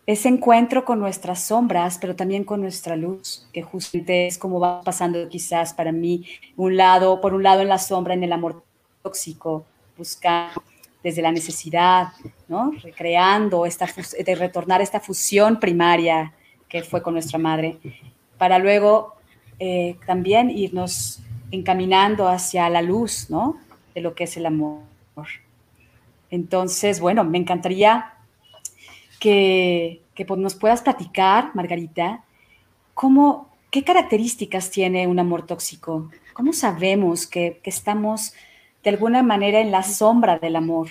Ese 0.09 0.31
encuentro 0.31 0.87
con 0.87 1.01
nuestras 1.01 1.45
sombras, 1.45 1.99
pero 1.99 2.17
también 2.17 2.43
con 2.43 2.63
nuestra 2.63 2.97
luz, 2.97 3.47
que 3.53 3.61
justamente 3.61 4.27
es 4.27 4.39
como 4.39 4.59
va 4.59 4.81
pasando 4.81 5.29
quizás 5.29 5.75
para 5.75 5.93
mí, 5.93 6.25
un 6.57 6.79
lado, 6.79 7.21
por 7.21 7.35
un 7.35 7.43
lado 7.43 7.61
en 7.61 7.69
la 7.69 7.77
sombra, 7.77 8.15
en 8.15 8.25
el 8.25 8.33
amor 8.33 8.65
tóxico, 9.03 9.67
buscando 9.99 10.63
desde 11.05 11.21
la 11.21 11.31
necesidad, 11.31 12.09
¿no? 12.49 12.73
Recreando 12.83 13.67
esta, 13.67 13.87
de 14.25 14.35
retornar 14.35 14.81
esta 14.81 14.99
fusión 14.99 15.61
primaria 15.61 16.33
que 16.71 16.83
fue 16.83 17.03
con 17.03 17.13
nuestra 17.13 17.39
madre, 17.39 17.77
para 18.39 18.59
luego 18.59 19.15
eh, 19.59 19.99
también 20.07 20.49
irnos 20.49 21.21
encaminando 21.51 22.29
hacia 22.29 22.71
la 22.71 22.81
luz, 22.81 23.29
¿no? 23.29 23.59
De 23.95 24.01
lo 24.01 24.15
que 24.15 24.25
es 24.25 24.39
el 24.39 24.47
amor. 24.47 24.81
Entonces, 26.31 26.99
bueno, 26.99 27.25
me 27.25 27.37
encantaría 27.37 28.15
que, 29.19 30.03
que 30.15 30.25
pues, 30.25 30.41
nos 30.41 30.55
puedas 30.55 30.83
platicar, 30.83 31.55
Margarita, 31.55 32.25
cómo, 32.95 33.49
qué 33.71 33.85
características 33.85 34.71
tiene 34.71 35.07
un 35.07 35.19
amor 35.19 35.47
tóxico. 35.47 36.11
¿Cómo 36.33 36.53
sabemos 36.53 37.27
que, 37.27 37.61
que 37.63 37.71
estamos 37.71 38.33
de 38.85 38.91
alguna 38.91 39.23
manera 39.23 39.61
en 39.61 39.71
la 39.71 39.83
sombra 39.83 40.39
del 40.39 40.57
amor? 40.57 40.89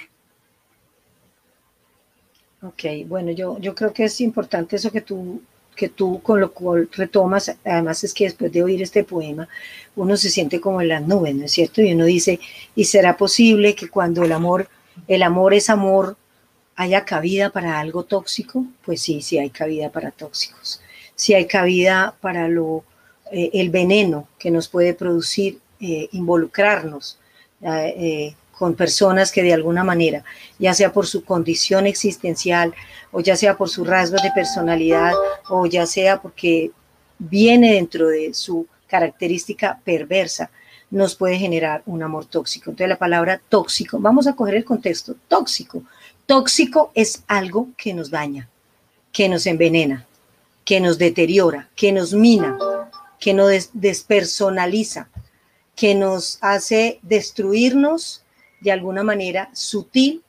Ok, 2.61 2.83
bueno, 3.07 3.31
yo, 3.31 3.59
yo 3.59 3.75
creo 3.75 3.93
que 3.93 4.05
es 4.05 4.19
importante 4.19 4.75
eso 4.75 4.91
que 4.91 5.01
tú 5.01 5.41
que 5.77 5.89
tú 5.89 6.19
con 6.21 6.41
lo 6.41 6.51
cual 6.51 6.89
retomas, 6.91 7.55
además 7.63 8.03
es 8.03 8.13
que 8.13 8.25
después 8.25 8.51
de 8.51 8.63
oír 8.63 8.81
este 8.81 9.03
poema, 9.03 9.47
uno 9.95 10.17
se 10.17 10.29
siente 10.29 10.59
como 10.59 10.81
en 10.81 10.89
las 10.89 11.07
nubes, 11.07 11.35
¿no 11.35 11.45
es 11.45 11.51
cierto? 11.51 11.81
Y 11.81 11.93
uno 11.93 12.05
dice, 12.05 12.39
¿y 12.75 12.85
será 12.85 13.15
posible 13.15 13.75
que 13.75 13.87
cuando 13.87 14.23
el 14.23 14.31
amor, 14.31 14.67
el 15.07 15.21
amor 15.21 15.53
es 15.53 15.69
amor, 15.69 16.17
haya 16.77 17.03
cabida 17.03 17.49
para 17.49 17.79
algo 17.79 18.03
tóxico? 18.05 18.65
Pues 18.85 19.01
sí, 19.01 19.21
sí 19.21 19.37
hay 19.37 19.49
cabida 19.49 19.91
para 19.91 20.11
tóxicos. 20.11 20.79
Sí 21.15 21.33
hay 21.33 21.47
cabida 21.47 22.15
para 22.21 22.47
lo, 22.47 22.85
eh, 23.31 23.49
el 23.53 23.69
veneno 23.71 24.27
que 24.39 24.51
nos 24.51 24.69
puede 24.69 24.93
producir 24.93 25.59
eh, 25.79 26.07
involucrarnos 26.11 27.19
eh, 27.61 28.35
con 28.51 28.75
personas 28.75 29.31
que 29.31 29.43
de 29.43 29.53
alguna 29.53 29.83
manera, 29.83 30.23
ya 30.59 30.73
sea 30.73 30.93
por 30.93 31.07
su 31.07 31.23
condición 31.23 31.87
existencial 31.87 32.73
o 33.11 33.21
ya 33.21 33.35
sea 33.35 33.57
por 33.57 33.69
sus 33.69 33.85
rasgos 33.85 34.21
de 34.21 34.31
personalidad 34.31 35.13
o 35.49 35.65
ya 35.65 35.85
sea 35.85 36.21
porque 36.21 36.71
viene 37.17 37.73
dentro 37.73 38.07
de 38.07 38.33
su 38.33 38.67
característica 38.87 39.79
perversa, 39.83 40.51
nos 40.89 41.15
puede 41.15 41.37
generar 41.37 41.81
un 41.85 42.03
amor 42.03 42.25
tóxico. 42.25 42.69
Entonces 42.69 42.89
la 42.89 42.97
palabra 42.97 43.41
tóxico, 43.49 43.99
vamos 43.99 44.27
a 44.27 44.35
coger 44.35 44.55
el 44.55 44.65
contexto, 44.65 45.15
tóxico. 45.27 45.83
Tóxico 46.27 46.91
es 46.93 47.23
algo 47.27 47.69
que 47.77 47.93
nos 47.93 48.11
daña, 48.11 48.49
que 49.13 49.29
nos 49.29 49.45
envenena, 49.45 50.05
que 50.65 50.81
nos 50.81 50.97
deteriora, 50.97 51.69
que 51.73 51.93
nos 51.93 52.13
mina, 52.13 52.57
que 53.17 53.33
nos 53.33 53.69
despersonaliza, 53.71 55.07
que 55.73 55.95
nos 55.95 56.37
hace 56.41 56.99
destruirnos 57.01 58.25
de 58.59 58.73
alguna 58.73 59.03
manera 59.03 59.49
sutil 59.53 60.21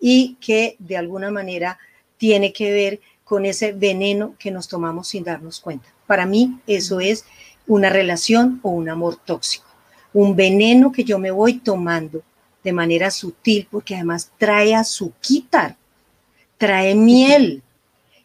y 0.00 0.36
que 0.40 0.76
de 0.78 0.96
alguna 0.96 1.30
manera 1.30 1.78
tiene 2.16 2.54
que 2.54 2.72
ver 2.72 3.00
con 3.22 3.44
ese 3.44 3.72
veneno 3.72 4.36
que 4.38 4.50
nos 4.50 4.68
tomamos 4.68 5.08
sin 5.08 5.22
darnos 5.22 5.60
cuenta. 5.60 5.92
Para 6.06 6.24
mí 6.24 6.60
eso 6.66 6.98
es 6.98 7.26
una 7.66 7.90
relación 7.90 8.58
o 8.62 8.70
un 8.70 8.88
amor 8.88 9.16
tóxico, 9.16 9.66
un 10.14 10.34
veneno 10.34 10.92
que 10.92 11.04
yo 11.04 11.18
me 11.18 11.30
voy 11.30 11.58
tomando 11.58 12.22
de 12.66 12.72
manera 12.72 13.12
sutil 13.12 13.68
porque 13.70 13.94
además 13.94 14.32
trae 14.38 14.74
azuquitar, 14.74 15.76
trae 16.58 16.96
miel 16.96 17.62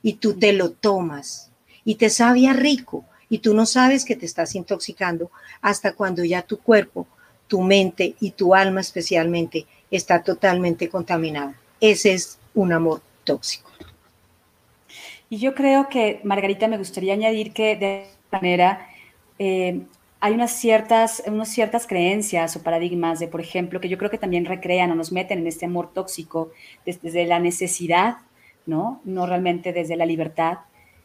y 0.02 0.14
tú 0.14 0.34
te 0.34 0.52
lo 0.52 0.72
tomas 0.72 1.52
y 1.86 1.94
te 1.94 2.10
sabía 2.10 2.54
rico 2.54 3.06
y 3.30 3.38
tú 3.38 3.54
no 3.54 3.68
sabes 3.68 4.04
que 4.04 4.16
te 4.16 4.26
estás 4.26 4.56
intoxicando 4.56 5.30
hasta 5.62 5.94
cuando 5.94 6.24
ya 6.24 6.42
tu 6.42 6.58
cuerpo 6.58 7.06
tu 7.46 7.62
mente 7.62 8.16
y 8.20 8.32
tu 8.32 8.56
alma 8.56 8.82
especialmente 8.82 9.68
está 9.92 10.24
totalmente 10.24 10.90
contaminada. 10.90 11.54
Ese 11.80 12.14
es 12.14 12.40
un 12.56 12.74
amor 12.74 13.02
tóxico. 13.26 13.70
Y 15.30 15.38
yo 15.38 15.54
creo 15.54 15.88
que, 15.88 16.22
Margarita, 16.24 16.68
me 16.68 16.80
gustaría 16.80 17.14
añadir 17.14 17.54
que 17.54 17.76
de 17.76 18.08
manera 18.32 18.88
eh, 19.38 19.82
hay 20.24 20.34
unas 20.34 20.52
ciertas, 20.52 21.24
unas 21.26 21.50
ciertas 21.50 21.88
creencias 21.88 22.56
o 22.56 22.62
paradigmas 22.62 23.20
de, 23.20 23.28
por 23.28 23.42
ejemplo, 23.42 23.82
que 23.82 23.90
yo 23.90 23.98
creo 23.98 24.12
que 24.12 24.20
también 24.20 24.46
recrean 24.46 24.92
o 24.92 24.96
nos 24.96 25.12
meten 25.12 25.40
en 25.40 25.48
este 25.48 25.66
amor 25.66 25.92
tóxico 25.94 26.52
desde, 26.86 27.26
la 27.26 27.40
necesidad, 27.40 28.18
¿no? 28.68 29.02
No 29.04 29.26
realmente 29.26 29.74
desde 29.74 29.96
la 29.96 30.06
libertad, 30.06 30.60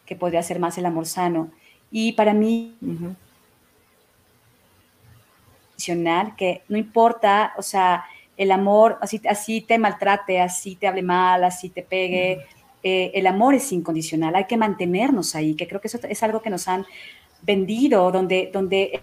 que 0.04 0.16
podría 0.16 0.42
ser 0.42 0.60
más 0.60 0.76
el 0.76 0.84
amor 0.84 1.06
sano. 1.06 1.50
Y 1.90 2.12
para 2.12 2.34
mí, 2.34 2.76
que 6.36 6.62
no 6.68 6.76
importa, 6.76 7.54
o 7.56 7.62
sea, 7.62 8.04
el 8.36 8.52
amor, 8.52 8.98
así, 9.00 9.22
así 9.26 9.62
te 9.62 9.78
maltrate, 9.78 10.42
así 10.42 10.76
te 10.76 10.88
hable 10.88 11.02
mal, 11.02 11.42
así 11.42 11.70
te 11.70 11.82
pegue, 11.82 12.40
eh, 12.82 13.12
el 13.14 13.26
amor 13.26 13.54
es 13.54 13.72
incondicional, 13.72 14.36
hay 14.36 14.44
que 14.44 14.58
mantenernos 14.58 15.34
ahí, 15.34 15.54
que 15.54 15.66
creo 15.66 15.80
que 15.80 15.88
eso 15.88 15.98
es 16.06 16.22
algo 16.22 16.42
que 16.42 16.50
nos 16.50 16.68
han 16.68 16.84
vendido, 17.42 18.10
donde, 18.10 18.50
donde 18.52 19.00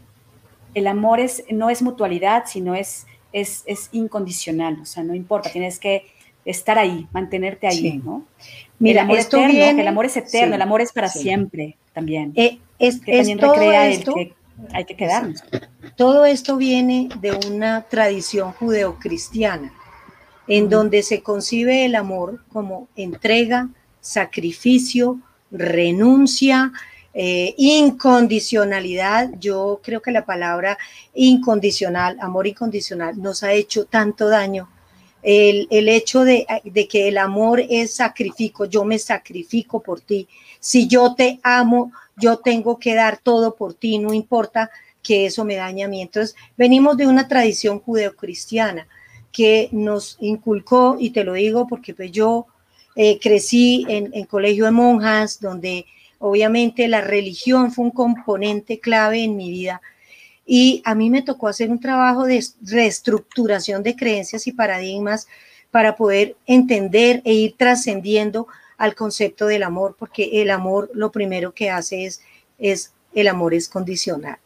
el 0.74 0.88
amor 0.88 1.20
es, 1.20 1.44
no 1.50 1.70
es 1.70 1.82
mutualidad, 1.82 2.44
sino 2.48 2.76
es, 2.76 3.06
es, 3.32 3.64
es 3.66 3.90
incondicional, 3.92 4.80
o 4.82 4.86
sea, 4.86 5.04
no 5.04 5.14
importa, 5.16 5.52
tienes 5.52 5.80
que 5.80 6.06
estar 6.46 6.78
ahí, 6.78 7.08
mantenerte 7.12 7.68
ahí, 7.68 8.02
¿no? 8.04 8.26
Mira, 8.80 9.02
el 9.02 9.08
amor 9.08 9.18
esto 9.20 9.38
eterno, 9.38 9.82
el 9.82 9.88
amor 9.88 10.06
es 10.06 10.18
eterno, 10.18 10.56
el 10.56 10.62
amor 10.62 10.82
es 10.82 10.92
para 10.92 11.08
siempre 11.08 11.78
también. 11.94 12.34
Eh, 12.36 12.60
es, 12.80 13.00
que 13.00 13.18
también 13.18 13.40
recrea 13.40 13.88
el 13.88 14.04
que 14.04 14.34
hay 14.74 14.86
que 14.86 14.96
quedarnos. 14.96 15.44
Todo 15.96 16.26
esto 16.26 16.58
viene 16.58 17.10
de 17.22 17.32
una 17.48 17.84
tradición 17.84 18.52
judeocristiana, 18.52 19.72
en 20.48 20.70
donde 20.70 21.02
se 21.04 21.22
concibe 21.22 21.86
el 21.86 21.96
amor 21.96 22.44
como 22.52 22.90
entrega, 22.96 23.70
sacrificio, 24.02 25.20
renuncia, 25.50 26.74
eh, 27.14 27.54
incondicionalidad. 27.58 29.32
Yo 29.40 29.80
creo 29.84 30.02
que 30.02 30.12
la 30.12 30.26
palabra 30.26 30.78
incondicional, 31.14 32.18
amor 32.20 32.48
incondicional, 32.48 33.22
nos 33.22 33.44
ha 33.44 33.54
hecho 33.54 33.86
tanto 33.86 34.30
daño. 34.30 34.70
El, 35.22 35.88
hecho 35.88 36.26
de, 36.26 36.46
de, 36.66 36.88
que 36.88 37.08
el 37.08 37.18
amor 37.18 37.62
es 37.70 37.94
sacrificio, 37.94 38.66
yo 38.66 38.84
me 38.84 39.00
sacrifico 39.00 39.82
por 39.82 40.02
ti. 40.02 40.28
Si 40.60 40.88
yo 40.88 41.16
te 41.16 41.40
amo, 41.44 41.94
yo 42.18 42.40
tengo 42.40 42.78
que 42.78 42.94
dar 42.94 43.20
todo 43.24 43.56
por 43.56 43.74
ti, 43.74 44.00
no 44.00 44.14
importa 44.14 44.70
que 45.02 45.28
eso 45.28 45.46
me 45.46 45.56
dañe 45.56 45.84
a 45.84 45.88
mí. 45.88 46.02
Entonces, 46.02 46.36
venimos 46.58 46.98
de 46.98 47.08
una 47.08 47.30
tradición 47.30 47.80
judeocristiana 47.80 48.88
que 49.32 49.70
nos 49.72 50.18
inculcó, 50.20 50.98
y 51.00 51.12
te 51.12 51.24
lo 51.24 51.34
digo 51.34 51.68
porque 51.68 51.94
pues 51.94 52.12
yo 52.12 52.48
eh, 52.96 53.18
crecí 53.20 53.86
en, 53.88 54.10
en 54.14 54.26
colegio 54.26 54.66
de 54.66 54.72
monjas, 54.72 55.40
donde 55.40 55.86
obviamente 56.26 56.88
la 56.88 57.02
religión 57.02 57.74
fue 57.74 57.84
un 57.84 57.92
componente 57.92 58.80
clave 58.80 59.26
en 59.26 59.36
mi 59.36 59.52
vida. 59.52 59.82
Y 60.46 60.82
a 60.86 60.96
mí 60.96 61.10
me 61.10 61.22
tocó 61.22 61.50
hacer 61.50 61.70
un 61.70 61.82
trabajo 61.82 62.24
de 62.24 62.42
reestructuración 62.62 63.84
de 63.84 63.98
creencias 63.98 64.48
y 64.48 64.54
paradigmas 64.54 65.28
para 65.70 65.98
poder 65.98 66.38
entender 66.46 67.22
e 67.26 67.34
ir 67.34 67.56
trascendiendo 67.58 68.48
al 68.78 68.96
concepto 68.96 69.48
del 69.48 69.64
amor, 69.64 69.98
porque 70.00 70.42
el 70.42 70.50
amor 70.50 70.90
lo 70.94 71.12
primero 71.12 71.54
que 71.54 71.70
hace 71.70 72.06
es, 72.06 72.22
es 72.58 72.94
el 73.14 73.28
amor 73.28 73.54
es 73.54 73.68
condicional, 73.68 74.38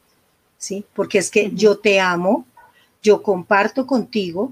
¿sí? 0.57 0.84
Porque 0.96 1.19
es 1.19 1.29
que 1.29 1.51
yo 1.53 1.77
te 1.77 2.00
amo, 2.00 2.48
yo 3.03 3.22
comparto 3.22 3.86
contigo, 3.86 4.51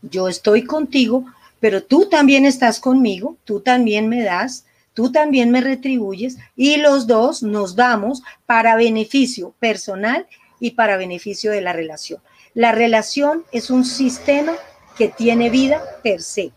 yo 0.00 0.26
estoy 0.26 0.64
contigo, 0.64 1.26
pero 1.60 1.82
tú 1.82 2.08
también 2.08 2.46
estás 2.46 2.80
conmigo, 2.80 3.36
tú 3.44 3.60
también 3.60 4.08
me 4.08 4.22
das, 4.22 4.64
tú 4.94 5.12
también 5.12 5.50
me 5.50 5.60
retribuyes 5.60 6.38
y 6.56 6.76
los 6.76 7.06
dos 7.06 7.42
nos 7.42 7.76
damos 7.76 8.22
para 8.46 8.76
beneficio 8.76 9.54
personal 9.58 10.26
y 10.58 10.72
para 10.72 10.96
beneficio 10.96 11.50
de 11.50 11.60
la 11.60 11.72
relación. 11.72 12.20
La 12.54 12.72
relación 12.72 13.44
es 13.52 13.70
un 13.70 13.84
sistema 13.84 14.52
que 14.96 15.08
tiene 15.08 15.50
vida 15.50 15.82
per 16.02 16.20
se. 16.20 16.52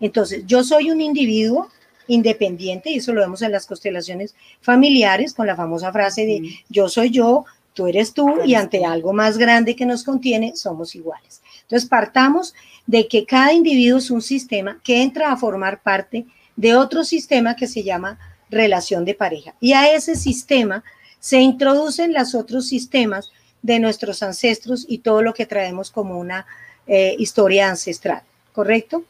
Entonces, 0.00 0.44
yo 0.46 0.62
soy 0.62 0.90
un 0.90 1.00
individuo 1.00 1.68
independiente, 2.08 2.90
y 2.90 2.98
eso 2.98 3.12
lo 3.12 3.20
vemos 3.20 3.42
en 3.42 3.52
las 3.52 3.66
constelaciones 3.66 4.34
familiares, 4.60 5.34
con 5.34 5.46
la 5.46 5.56
famosa 5.56 5.92
frase 5.92 6.24
de 6.24 6.54
yo 6.68 6.88
soy 6.88 7.10
yo, 7.10 7.44
tú 7.74 7.88
eres 7.88 8.14
tú, 8.14 8.36
y 8.44 8.54
ante 8.54 8.84
algo 8.84 9.12
más 9.12 9.38
grande 9.38 9.74
que 9.74 9.86
nos 9.86 10.04
contiene, 10.04 10.54
somos 10.54 10.94
iguales. 10.94 11.42
Entonces, 11.62 11.88
partamos 11.88 12.54
de 12.86 13.08
que 13.08 13.26
cada 13.26 13.52
individuo 13.52 13.98
es 13.98 14.10
un 14.10 14.22
sistema 14.22 14.80
que 14.84 15.02
entra 15.02 15.32
a 15.32 15.36
formar 15.36 15.82
parte 15.82 16.26
de 16.56 16.74
otro 16.74 17.04
sistema 17.04 17.54
que 17.54 17.66
se 17.66 17.82
llama 17.82 18.18
relación 18.50 19.04
de 19.04 19.14
pareja. 19.14 19.54
Y 19.60 19.72
a 19.72 19.92
ese 19.94 20.16
sistema 20.16 20.82
se 21.20 21.38
introducen 21.38 22.12
los 22.12 22.34
otros 22.34 22.68
sistemas 22.68 23.30
de 23.62 23.78
nuestros 23.78 24.22
ancestros 24.22 24.86
y 24.88 24.98
todo 24.98 25.22
lo 25.22 25.34
que 25.34 25.46
traemos 25.46 25.90
como 25.90 26.18
una 26.18 26.46
eh, 26.86 27.16
historia 27.18 27.68
ancestral, 27.68 28.22
¿correcto? 28.52 29.04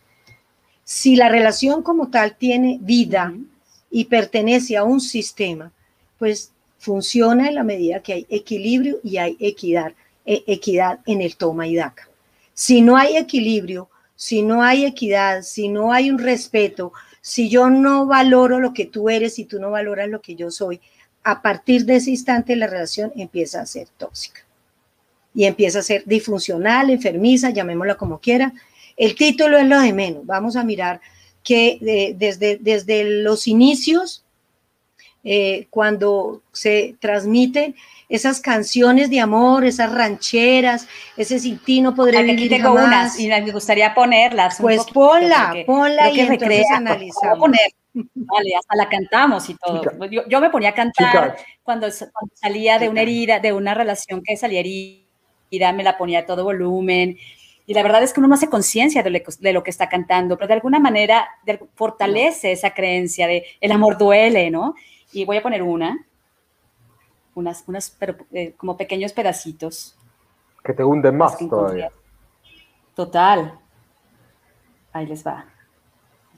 Si 0.85 1.17
la 1.17 1.29
relación 1.29 1.83
como 1.83 2.09
tal 2.11 2.37
tiene 2.37 2.79
vida 2.81 3.35
y 3.91 4.07
pertenece 4.07 4.77
a 4.77 4.85
un 4.85 5.01
sistema, 5.01 5.73
pues 6.19 6.53
funciona 6.79 7.49
en 7.49 7.55
la 7.55 7.65
medida 7.65 8.01
que 8.01 8.13
hay 8.13 8.27
equilibrio 8.31 8.99
y 9.03 9.19
hay 9.19 9.37
equidad, 9.41 9.93
e, 10.25 10.45
equidad 10.47 11.01
en 11.07 11.21
el 11.21 11.37
toma 11.37 11.67
y 11.67 11.75
daca. 11.75 12.09
Si 12.55 12.81
no 12.81 12.97
hay 12.97 13.17
equilibrio, 13.17 13.91
si 14.15 14.43
no 14.43 14.63
hay 14.63 14.87
equidad, 14.87 15.43
si 15.43 15.69
no 15.69 15.93
hay 15.93 16.11
un 16.11 16.19
respeto, 16.19 16.93
si 17.27 17.49
yo 17.49 17.71
no 17.71 18.07
valoro 18.07 18.61
lo 18.61 18.73
que 18.73 18.87
tú 18.87 19.11
eres 19.11 19.41
y 19.41 19.47
tú 19.47 19.59
no 19.59 19.73
valoras 19.73 20.09
lo 20.09 20.21
que 20.21 20.37
yo 20.37 20.53
soy, 20.53 20.81
a 21.25 21.43
partir 21.43 21.85
de 21.85 21.97
ese 21.97 22.11
instante 22.11 22.55
la 22.55 22.69
relación 22.69 23.13
empieza 23.17 23.61
a 23.61 23.67
ser 23.67 23.89
tóxica 23.97 24.47
y 25.35 25.45
empieza 25.45 25.81
a 25.81 25.83
ser 25.83 26.05
disfuncional, 26.07 26.89
enfermiza, 26.89 27.51
llamémosla 27.51 27.97
como 27.97 28.21
quiera. 28.21 28.53
El 28.97 29.17
título 29.17 29.59
es 29.59 29.67
lo 29.67 29.81
de 29.81 29.93
menos. 29.93 30.25
Vamos 30.25 30.55
a 30.55 30.63
mirar 30.63 31.01
que 31.43 31.81
eh, 31.83 32.15
desde, 32.17 32.59
desde 32.59 33.03
los 33.23 33.49
inicios, 33.49 34.25
eh, 35.29 35.67
cuando 35.71 36.41
se 36.53 36.95
transmiten 37.01 37.75
esas 38.09 38.41
canciones 38.41 39.11
de 39.11 39.19
amor, 39.19 39.65
esas 39.65 39.93
rancheras, 39.93 40.87
ese 41.17 41.41
sin 41.41 41.59
ti 41.59 41.81
no 41.81 41.93
podré 41.95 42.19
Aquí 42.19 42.31
vivir 42.37 42.51
tengo 42.51 42.69
jamás. 42.77 42.87
unas 43.17 43.21
y 43.21 43.27
me 43.29 43.51
gustaría 43.51 43.93
ponerlas. 43.93 44.59
Pues 44.61 44.79
poquito, 44.79 44.95
ponla, 45.01 45.55
ponla 45.67 46.11
y 46.11 46.21
entonces 46.21 46.29
recrea. 46.41 46.77
analizamos. 46.77 47.39
Poner. 47.41 47.61
Vale, 48.15 48.51
hasta 48.57 48.77
la 48.77 48.89
cantamos 48.89 49.49
y 49.51 49.55
todo. 49.57 49.83
Yo, 50.11 50.23
yo 50.29 50.41
me 50.41 50.51
ponía 50.51 50.69
a 50.69 50.75
cantar 50.75 51.37
cuando, 51.65 51.89
cuando 51.89 52.35
salía 52.35 52.79
de 52.79 52.89
una 52.89 53.01
herida, 53.03 53.41
de 53.41 53.53
una 53.53 53.75
relación 53.75 54.23
que 54.23 54.37
salía 54.37 54.61
herida, 54.61 55.73
me 55.75 55.83
la 55.83 55.97
ponía 55.99 56.21
a 56.21 56.27
todo 56.27 56.45
volumen. 56.45 57.17
Y 57.67 57.75
la 57.75 57.83
verdad 57.83 58.03
es 58.05 58.13
que 58.13 58.21
uno 58.21 58.29
no 58.29 58.35
hace 58.35 58.49
conciencia 58.49 59.03
de, 59.03 59.11
lo 59.11 59.19
que- 59.19 59.33
de 59.41 59.53
lo 59.53 59.65
que 59.65 59.71
está 59.71 59.89
cantando, 59.89 60.37
pero 60.37 60.47
de 60.47 60.55
alguna 60.55 60.79
manera 60.79 61.27
de- 61.45 61.59
fortalece 61.75 62.53
esa 62.53 62.71
creencia 62.75 63.27
de 63.27 63.45
el 63.61 63.73
amor 63.73 63.97
duele, 63.99 64.51
¿no? 64.51 64.75
Y 65.13 65.25
voy 65.25 65.37
a 65.37 65.43
poner 65.43 65.63
una, 65.63 66.05
unas, 67.35 67.65
unas 67.67 67.91
pero, 67.91 68.17
eh, 68.33 68.55
como 68.57 68.77
pequeños 68.77 69.13
pedacitos. 69.13 69.97
Que 70.65 70.73
te 70.73 70.85
hunden 70.85 71.17
más 71.17 71.39
todavía. 71.39 71.91
Total. 72.95 73.59
Ahí 74.93 75.07
les 75.07 75.25
va. 75.25 75.45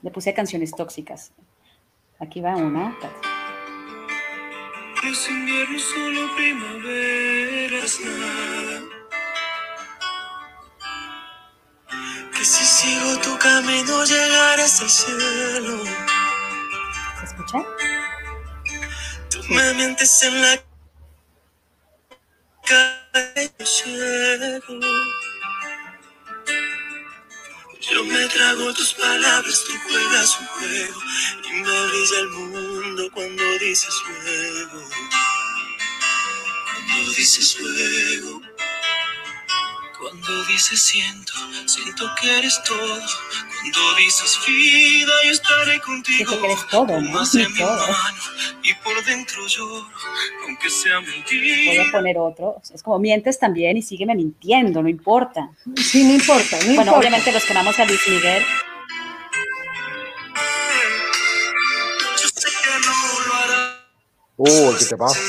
Le 0.01 0.11
puse 0.11 0.33
canciones 0.33 0.71
tóxicas. 0.71 1.31
Aquí 2.19 2.41
va 2.41 2.55
una. 2.55 2.95
Es 5.03 5.29
invierno, 5.29 5.79
solo 5.79 6.35
primavera 6.35 7.77
es 7.77 7.99
nada. 8.01 8.81
Que 12.35 12.43
si 12.45 12.65
sigo 12.65 13.17
tu 13.21 13.37
camino 13.39 14.03
llegarás 14.03 14.81
al 14.81 14.89
cielo. 14.89 16.18
Me 19.49 19.73
mientes 19.73 20.23
en 20.23 20.41
la 20.41 20.63
calle 22.63 23.51
yo 27.91 28.03
me 28.05 28.27
trago 28.27 28.73
tus 28.73 28.93
palabras, 28.93 29.63
tú 29.65 29.73
juegas 29.87 30.39
un 30.39 30.45
juego 30.47 30.99
y 31.43 31.53
me 31.53 31.61
brilla 31.61 32.19
el 32.19 32.29
mundo 32.29 33.09
cuando 33.13 33.43
dices 33.59 33.95
luego. 34.07 34.89
Cuando 36.87 37.11
dices 37.13 37.57
luego. 37.59 38.58
Cuando 39.99 40.43
dices 40.45 40.79
siento, 40.81 41.33
siento 41.65 42.05
que 42.21 42.37
eres 42.39 42.61
todo. 42.63 42.77
Cuando 43.59 43.95
dices 43.97 44.39
vida, 44.47 45.11
yo 45.25 45.31
estaré 45.31 45.79
contigo. 45.81 46.17
Siento 46.29 46.39
que 46.41 46.45
eres 46.53 46.67
todo, 46.67 47.01
¿no? 47.01 47.11
Tomas 47.11 47.31
de 47.33 47.49
mi 47.49 47.57
Todo. 47.59 47.75
mano 47.87 48.17
y 48.63 48.73
por 48.75 49.03
dentro 49.03 49.45
lloro, 49.47 49.87
aunque 50.47 50.69
sea 50.69 50.99
Voy 50.99 51.07
mentira. 51.09 51.83
a 51.87 51.91
poner 51.91 52.17
otro. 52.17 52.61
Es 52.73 52.81
como 52.81 52.97
mientes 52.99 53.37
también 53.39 53.75
y 53.77 53.81
sígueme 53.81 54.15
mintiendo, 54.15 54.81
no 54.81 54.87
importa. 54.89 55.49
Sí, 55.75 56.03
no 56.05 56.13
importa, 56.13 56.57
no 56.59 56.65
Bueno, 56.65 56.71
importa. 56.81 56.97
obviamente 56.99 57.31
los 57.33 57.43
que 57.43 57.51
amamos 57.51 57.77
a 57.79 57.85
Luis 57.85 58.01
Miguel, 58.07 58.43
Yo 62.21 62.27
sé 62.33 62.47
que 62.47 62.87
no 62.87 63.27
lo 63.27 63.33
harás. 63.33 63.75
Uy, 64.37 64.75
¿qué 64.79 64.85
te 64.85 64.95
pasa? 64.97 65.19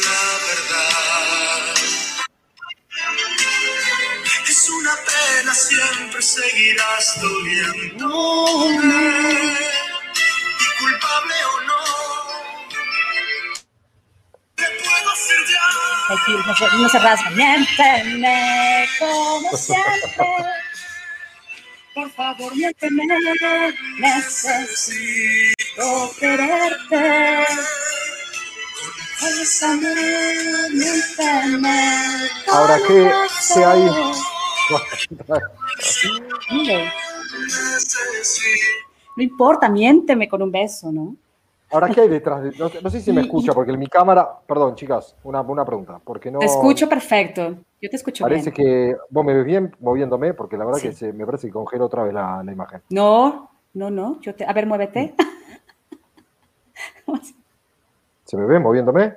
Seguirás 6.30 7.20
doliéndome. 7.20 9.04
Y 10.60 10.66
culpable 10.78 11.34
o 11.44 11.60
no, 11.68 11.82
te 14.54 14.64
puedo 14.64 15.08
hacer 15.10 15.40
ya. 15.50 15.66
aquí 16.14 16.32
no 16.46 16.52
se, 16.54 16.64
no 16.76 16.88
se 16.88 16.98
rasga. 16.98 17.30
Miénteme 17.30 18.88
como 18.98 19.56
siempre. 19.56 20.26
Por 21.94 22.10
favor, 22.12 22.54
miénteme. 22.54 23.04
Necesito 23.98 25.86
quererte. 26.18 27.46
Ahora, 32.48 32.78
¿qué, 32.86 33.10
qué 33.54 33.64
hay? 33.64 33.82
No 39.16 39.22
importa, 39.22 39.68
miénteme 39.68 40.28
con 40.28 40.42
un 40.42 40.50
beso, 40.50 40.90
¿no? 40.92 41.16
Ahora, 41.72 41.88
¿qué 41.88 42.00
hay 42.00 42.08
detrás? 42.08 42.42
De, 42.42 42.50
no, 42.58 42.68
no 42.82 42.90
sé 42.90 43.00
si 43.00 43.12
me 43.12 43.20
escucha, 43.20 43.52
porque 43.52 43.76
mi 43.76 43.86
cámara, 43.86 44.28
perdón, 44.46 44.74
chicas, 44.74 45.14
una, 45.22 45.40
una 45.42 45.64
pregunta, 45.64 46.00
porque 46.02 46.28
no... 46.30 46.40
Te 46.40 46.46
escucho 46.46 46.88
perfecto. 46.88 47.56
Yo 47.80 47.88
te 47.88 47.96
escucho 47.96 48.24
Parece 48.24 48.50
bien. 48.50 48.54
que 48.54 48.96
vos 49.08 49.24
me 49.24 49.34
ves 49.34 49.44
bien 49.44 49.74
moviéndome, 49.80 50.34
porque 50.34 50.56
la 50.56 50.64
verdad 50.64 50.80
Sí. 50.80 50.88
que 50.88 50.94
se, 50.94 51.12
me 51.12 51.24
parece 51.24 51.46
que 51.46 51.52
congela 51.52 51.84
otra 51.84 52.02
vez 52.02 52.12
la, 52.12 52.42
la 52.42 52.52
imagen. 52.52 52.82
No, 52.90 53.50
no, 53.74 53.88
no. 53.90 54.20
Yo 54.20 54.34
te... 54.34 54.44
A 54.44 54.52
ver, 54.52 54.66
muévete. 54.66 55.14
¿Se 58.24 58.36
me 58.36 58.46
ve 58.46 58.58
moviéndome? 58.58 59.14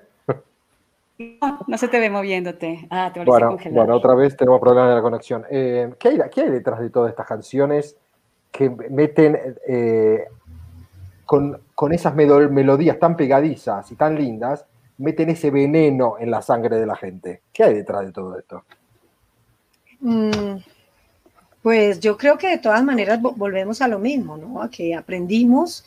No, 1.17 1.59
no 1.67 1.77
se 1.79 1.87
te 1.87 1.99
ve 1.99 2.09
moviéndote. 2.11 2.87
Ah, 2.91 3.11
te 3.11 3.19
volviste 3.19 3.43
a 3.43 3.47
Bueno, 3.47 3.47
congelar. 3.47 3.87
bueno, 3.87 3.95
otra 3.95 4.15
vez 4.15 4.35
tenemos 4.35 4.59
problemas 4.59 4.89
de 4.89 4.95
la 4.95 5.01
conexión. 5.01 5.45
Eh, 5.49 5.93
¿qué, 5.99 6.09
hay, 6.09 6.19
qué 6.31 6.41
hay 6.41 6.49
detrás 6.49 6.79
de 6.81 6.89
todas 6.89 7.09
estas 7.11 7.25
canciones 7.27 7.95
que 8.51 8.69
meten 8.69 9.37
eh, 9.67 10.25
con, 11.25 11.59
con 11.75 11.93
esas 11.93 12.15
melodías 12.15 12.99
tan 12.99 13.15
pegadizas 13.17 13.91
y 13.91 13.95
tan 13.95 14.15
lindas, 14.15 14.65
meten 14.97 15.29
ese 15.29 15.51
veneno 15.51 16.15
en 16.19 16.31
la 16.31 16.41
sangre 16.41 16.77
de 16.79 16.85
la 16.85 16.95
gente? 16.95 17.43
¿Qué 17.53 17.63
hay 17.63 17.73
detrás 17.75 18.05
de 18.05 18.11
todo 18.11 18.37
esto? 18.37 18.65
Mm, 20.01 20.59
Pues 21.61 21.99
yo 21.99 22.17
creo 22.17 22.37
que 22.37 22.47
de 22.49 22.57
todas 22.57 22.83
maneras 22.83 23.19
vo- 23.21 23.35
volvemos 23.35 23.81
a 23.81 23.87
lo 23.87 23.99
mismo, 23.99 24.37
¿no? 24.37 24.61
A 24.61 24.69
que 24.69 24.93
aprendimos. 24.95 25.85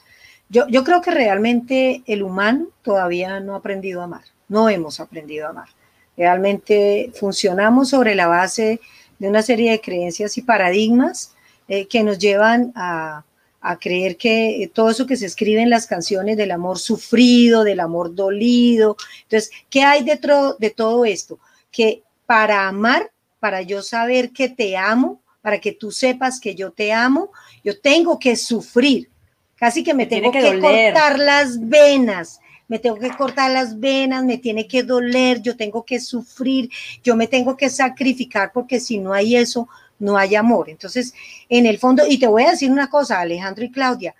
Yo, 0.49 0.67
yo 0.69 0.85
creo 0.85 1.01
que 1.03 1.11
realmente 1.11 2.03
el 2.07 2.23
humano 2.23 2.69
todavía 2.83 3.41
no 3.41 3.55
ha 3.55 3.59
aprendido 3.59 4.01
a 4.01 4.05
amar, 4.05 4.25
no 4.49 4.69
hemos 4.69 5.01
aprendido 5.01 5.47
a 5.47 5.51
amar. 5.51 5.69
Realmente 6.17 7.13
funcionamos 7.19 7.91
sobre 7.91 8.15
la 8.15 8.27
base 8.27 8.81
de 9.19 9.29
una 9.29 9.43
serie 9.43 9.71
de 9.71 9.81
creencias 9.81 10.39
y 10.39 10.43
paradigmas 10.43 11.35
eh, 11.69 11.87
que 11.87 12.03
nos 12.03 12.19
llevan 12.19 12.73
a, 12.75 13.25
a 13.67 13.79
creer 13.79 14.17
que 14.17 14.63
eh, 14.63 14.71
todo 14.73 14.91
eso 14.91 15.07
que 15.07 15.17
se 15.17 15.27
escribe 15.27 15.61
en 15.61 15.71
las 15.71 15.87
canciones 15.87 16.37
del 16.37 16.53
amor 16.53 16.79
sufrido, 16.79 17.65
del 17.65 17.81
amor 17.81 18.15
dolido. 18.15 18.97
Entonces, 19.23 19.51
¿qué 19.69 19.83
hay 19.83 20.05
dentro 20.05 20.55
de 20.55 20.71
todo 20.71 21.05
esto? 21.05 21.41
Que 21.73 22.03
para 22.27 22.69
amar, 22.69 23.11
para 23.41 23.63
yo 23.63 23.83
saber 23.83 24.31
que 24.31 24.49
te 24.49 24.77
amo, 24.77 25.21
para 25.43 25.61
que 25.61 25.73
tú 25.73 25.91
sepas 25.91 26.39
que 26.39 26.55
yo 26.55 26.71
te 26.71 26.93
amo, 26.93 27.33
yo 27.65 27.81
tengo 27.81 28.19
que 28.21 28.37
sufrir. 28.37 29.11
Casi 29.57 29.83
que 29.83 29.95
me 29.95 30.07
tengo 30.07 30.31
que 30.31 30.61
cortar 30.61 31.19
las 31.19 31.59
venas, 31.69 32.41
me 32.69 32.79
tengo 32.79 32.99
que 32.99 33.11
cortar 33.11 33.51
las 33.51 33.79
venas, 33.79 34.25
me 34.25 34.39
tiene 34.39 34.67
que 34.67 34.83
doler, 34.83 35.41
yo 35.41 35.57
tengo 35.57 35.85
que 35.85 36.01
sufrir, 36.01 36.71
yo 37.03 37.17
me 37.17 37.29
tengo 37.29 37.57
que 37.57 37.71
sacrificar 37.71 38.53
porque 38.53 38.81
si 38.81 38.99
no 38.99 39.13
hay 39.13 39.37
eso, 39.37 39.69
no 39.99 40.17
hay 40.17 40.35
amor. 40.35 40.69
Entonces, 40.69 41.15
en 41.49 41.67
el 41.67 41.79
fondo, 41.79 42.05
y 42.09 42.19
te 42.19 42.27
voy 42.27 42.45
a 42.45 42.51
decir 42.51 42.71
una 42.71 42.91
cosa, 42.91 43.21
Alejandro 43.21 43.65
y 43.65 43.71
Claudia, 43.71 44.15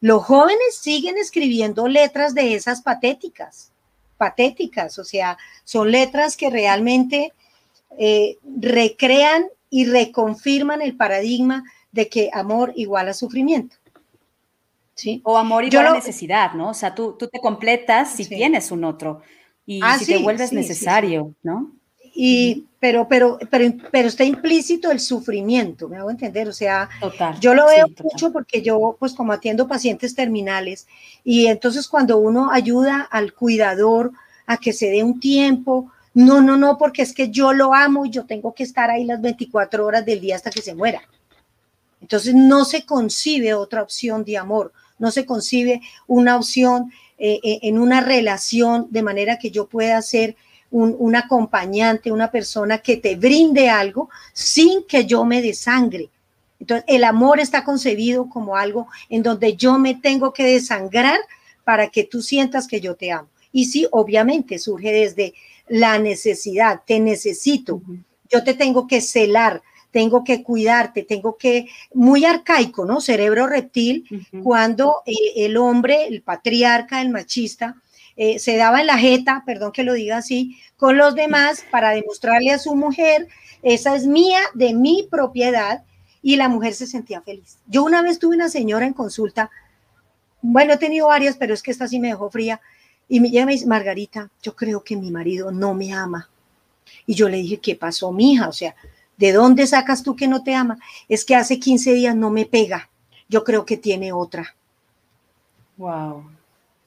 los 0.00 0.24
jóvenes 0.24 0.76
siguen 0.80 1.18
escribiendo 1.18 1.88
letras 1.88 2.34
de 2.34 2.54
esas 2.54 2.80
patéticas, 2.80 3.70
patéticas, 4.16 4.98
o 4.98 5.04
sea, 5.04 5.36
son 5.64 5.90
letras 5.90 6.36
que 6.36 6.48
realmente 6.48 7.32
eh, 7.98 8.38
recrean 8.60 9.46
y 9.68 9.84
reconfirman 9.84 10.80
el 10.80 10.96
paradigma 10.96 11.64
de 11.92 12.08
que 12.08 12.30
amor 12.32 12.72
igual 12.76 13.08
a 13.08 13.14
sufrimiento. 13.14 13.76
¿Sí? 14.94 15.20
O 15.24 15.38
amor 15.38 15.64
igual 15.64 15.86
a 15.86 15.94
necesidad, 15.94 16.52
¿no? 16.52 16.70
O 16.70 16.74
sea, 16.74 16.94
tú, 16.94 17.16
tú 17.18 17.28
te 17.28 17.40
completas 17.40 18.14
si 18.14 18.26
tienes 18.26 18.70
un 18.70 18.84
otro 18.84 19.22
y 19.64 19.80
ah, 19.82 19.98
si 19.98 20.06
te 20.06 20.18
vuelves 20.18 20.52
necesario, 20.52 21.34
¿no? 21.42 21.72
Y, 22.14 22.66
pero, 22.80 23.06
pero, 23.08 23.38
pero, 23.50 23.72
pero 23.92 24.08
está 24.08 24.24
implícito 24.24 24.90
el 24.90 25.00
sufrimiento, 25.00 25.88
me 25.88 25.96
hago 25.96 26.10
entender, 26.10 26.48
o 26.48 26.52
sea, 26.52 26.88
yo 27.40 27.54
lo 27.54 27.66
veo 27.66 27.86
mucho 28.02 28.32
porque 28.32 28.62
yo, 28.62 28.96
pues 28.98 29.14
como 29.14 29.32
atiendo 29.32 29.68
pacientes 29.68 30.14
terminales, 30.14 30.86
y 31.22 31.46
entonces 31.46 31.86
cuando 31.86 32.18
uno 32.18 32.50
ayuda 32.50 33.08
al 33.10 33.32
cuidador 33.32 34.12
a 34.46 34.56
que 34.56 34.72
se 34.72 34.90
dé 34.90 35.04
un 35.04 35.20
tiempo, 35.20 35.92
no, 36.12 36.40
no, 36.40 36.56
no, 36.56 36.76
porque 36.76 37.02
es 37.02 37.14
que 37.14 37.30
yo 37.30 37.52
lo 37.52 37.72
amo 37.72 38.04
y 38.04 38.10
yo 38.10 38.26
tengo 38.26 38.52
que 38.54 38.64
estar 38.64 38.90
ahí 38.90 39.04
las 39.04 39.20
24 39.20 39.86
horas 39.86 40.04
del 40.04 40.20
día 40.20 40.36
hasta 40.36 40.50
que 40.50 40.62
se 40.62 40.74
muera. 40.74 41.02
Entonces 42.10 42.34
no 42.34 42.64
se 42.64 42.84
concibe 42.84 43.54
otra 43.54 43.82
opción 43.84 44.24
de 44.24 44.36
amor, 44.36 44.72
no 44.98 45.12
se 45.12 45.24
concibe 45.24 45.80
una 46.08 46.36
opción 46.36 46.90
eh, 47.18 47.38
eh, 47.44 47.60
en 47.62 47.78
una 47.78 48.00
relación 48.00 48.88
de 48.90 49.04
manera 49.04 49.38
que 49.38 49.52
yo 49.52 49.68
pueda 49.68 50.02
ser 50.02 50.34
un, 50.72 51.14
acompañante, 51.14 52.10
una 52.10 52.32
persona 52.32 52.78
que 52.78 52.96
te 52.96 53.14
brinde 53.14 53.70
algo 53.70 54.10
sin 54.32 54.84
que 54.88 55.06
yo 55.06 55.24
me 55.24 55.40
desangre. 55.40 56.10
Entonces, 56.58 56.84
el 56.88 57.04
amor 57.04 57.38
está 57.38 57.62
concebido 57.62 58.28
como 58.28 58.56
algo 58.56 58.88
en 59.08 59.22
donde 59.22 59.54
yo 59.54 59.78
me 59.78 59.94
tengo 59.94 60.32
que 60.32 60.42
desangrar 60.42 61.20
para 61.62 61.90
que 61.90 62.02
tú 62.02 62.22
sientas 62.22 62.66
que 62.66 62.80
yo 62.80 62.96
te 62.96 63.12
amo. 63.12 63.28
Y 63.52 63.66
sí, 63.66 63.86
obviamente 63.92 64.58
surge 64.58 64.90
desde 64.90 65.34
la 65.68 65.96
necesidad, 66.00 66.82
te 66.84 66.98
necesito, 66.98 67.80
yo 68.28 68.42
te 68.42 68.54
tengo 68.54 68.88
que 68.88 69.00
celar, 69.00 69.62
tengo 69.90 70.24
que 70.24 70.42
cuidarte, 70.42 71.02
tengo 71.02 71.36
que, 71.36 71.66
muy 71.92 72.24
arcaico, 72.24 72.84
¿no? 72.84 73.00
Cerebro 73.00 73.46
reptil, 73.46 74.04
cuando 74.42 75.02
eh, 75.06 75.14
el 75.36 75.56
hombre, 75.56 76.06
el 76.06 76.22
patriarca, 76.22 77.00
el 77.00 77.10
machista, 77.10 77.76
eh, 78.16 78.38
se 78.38 78.56
daba 78.56 78.80
en 78.80 78.86
la 78.86 78.98
jeta, 78.98 79.42
perdón 79.46 79.72
que 79.72 79.82
lo 79.82 79.94
diga 79.94 80.18
así, 80.18 80.58
con 80.76 80.96
los 80.96 81.14
demás 81.14 81.64
para 81.70 81.90
demostrarle 81.90 82.52
a 82.52 82.58
su 82.58 82.74
mujer, 82.74 83.28
esa 83.62 83.94
es 83.96 84.06
mía, 84.06 84.40
de 84.54 84.74
mi 84.74 85.06
propiedad, 85.10 85.84
y 86.22 86.36
la 86.36 86.48
mujer 86.48 86.74
se 86.74 86.86
sentía 86.86 87.22
feliz. 87.22 87.58
Yo 87.66 87.82
una 87.82 88.02
vez 88.02 88.18
tuve 88.18 88.36
una 88.36 88.48
señora 88.48 88.86
en 88.86 88.92
consulta, 88.92 89.50
bueno, 90.42 90.74
he 90.74 90.78
tenido 90.78 91.08
varias, 91.08 91.36
pero 91.36 91.54
es 91.54 91.62
que 91.62 91.70
esta 91.70 91.88
sí 91.88 91.98
me 91.98 92.08
dejó 92.08 92.30
fría, 92.30 92.60
y 93.08 93.20
me 93.20 93.30
llama 93.30 93.52
Margarita, 93.66 94.30
yo 94.42 94.54
creo 94.54 94.84
que 94.84 94.96
mi 94.96 95.10
marido 95.10 95.50
no 95.50 95.74
me 95.74 95.92
ama. 95.92 96.30
Y 97.06 97.14
yo 97.14 97.28
le 97.28 97.38
dije, 97.38 97.58
¿qué 97.58 97.74
pasó, 97.74 98.12
mija? 98.12 98.48
O 98.48 98.52
sea, 98.52 98.74
¿de 99.20 99.32
dónde 99.32 99.66
sacas 99.66 100.02
tú 100.02 100.16
que 100.16 100.26
no 100.26 100.42
te 100.42 100.54
ama? 100.54 100.78
Es 101.08 101.24
que 101.24 101.36
hace 101.36 101.60
15 101.60 101.92
días 101.92 102.16
no 102.16 102.30
me 102.30 102.46
pega. 102.46 102.88
Yo 103.28 103.44
creo 103.44 103.64
que 103.66 103.76
tiene 103.76 104.12
otra. 104.12 104.56
Wow. 105.76 106.24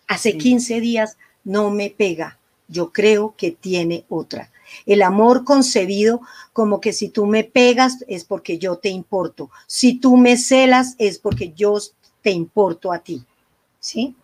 Hace 0.07 0.37
15 0.37 0.81
días 0.81 1.15
no 1.43 1.69
me 1.69 1.91
pega. 1.91 2.39
Yo 2.67 2.91
creo 2.91 3.35
que 3.37 3.51
tiene 3.51 4.03
otra. 4.09 4.49
El 4.87 5.03
amor 5.03 5.43
concebido 5.43 6.21
como 6.53 6.81
que 6.81 6.91
si 6.91 7.09
tú 7.09 7.27
me 7.27 7.43
pegas 7.43 8.03
es 8.07 8.23
porque 8.23 8.57
yo 8.57 8.77
te 8.77 8.89
importo. 8.89 9.51
Si 9.67 9.99
tú 9.99 10.17
me 10.17 10.35
celas 10.35 10.95
es 10.97 11.19
porque 11.19 11.53
yo 11.55 11.77
te 12.23 12.31
importo 12.31 12.91
a 12.91 12.99
ti. 12.99 13.23
¿Sí? 13.79 14.15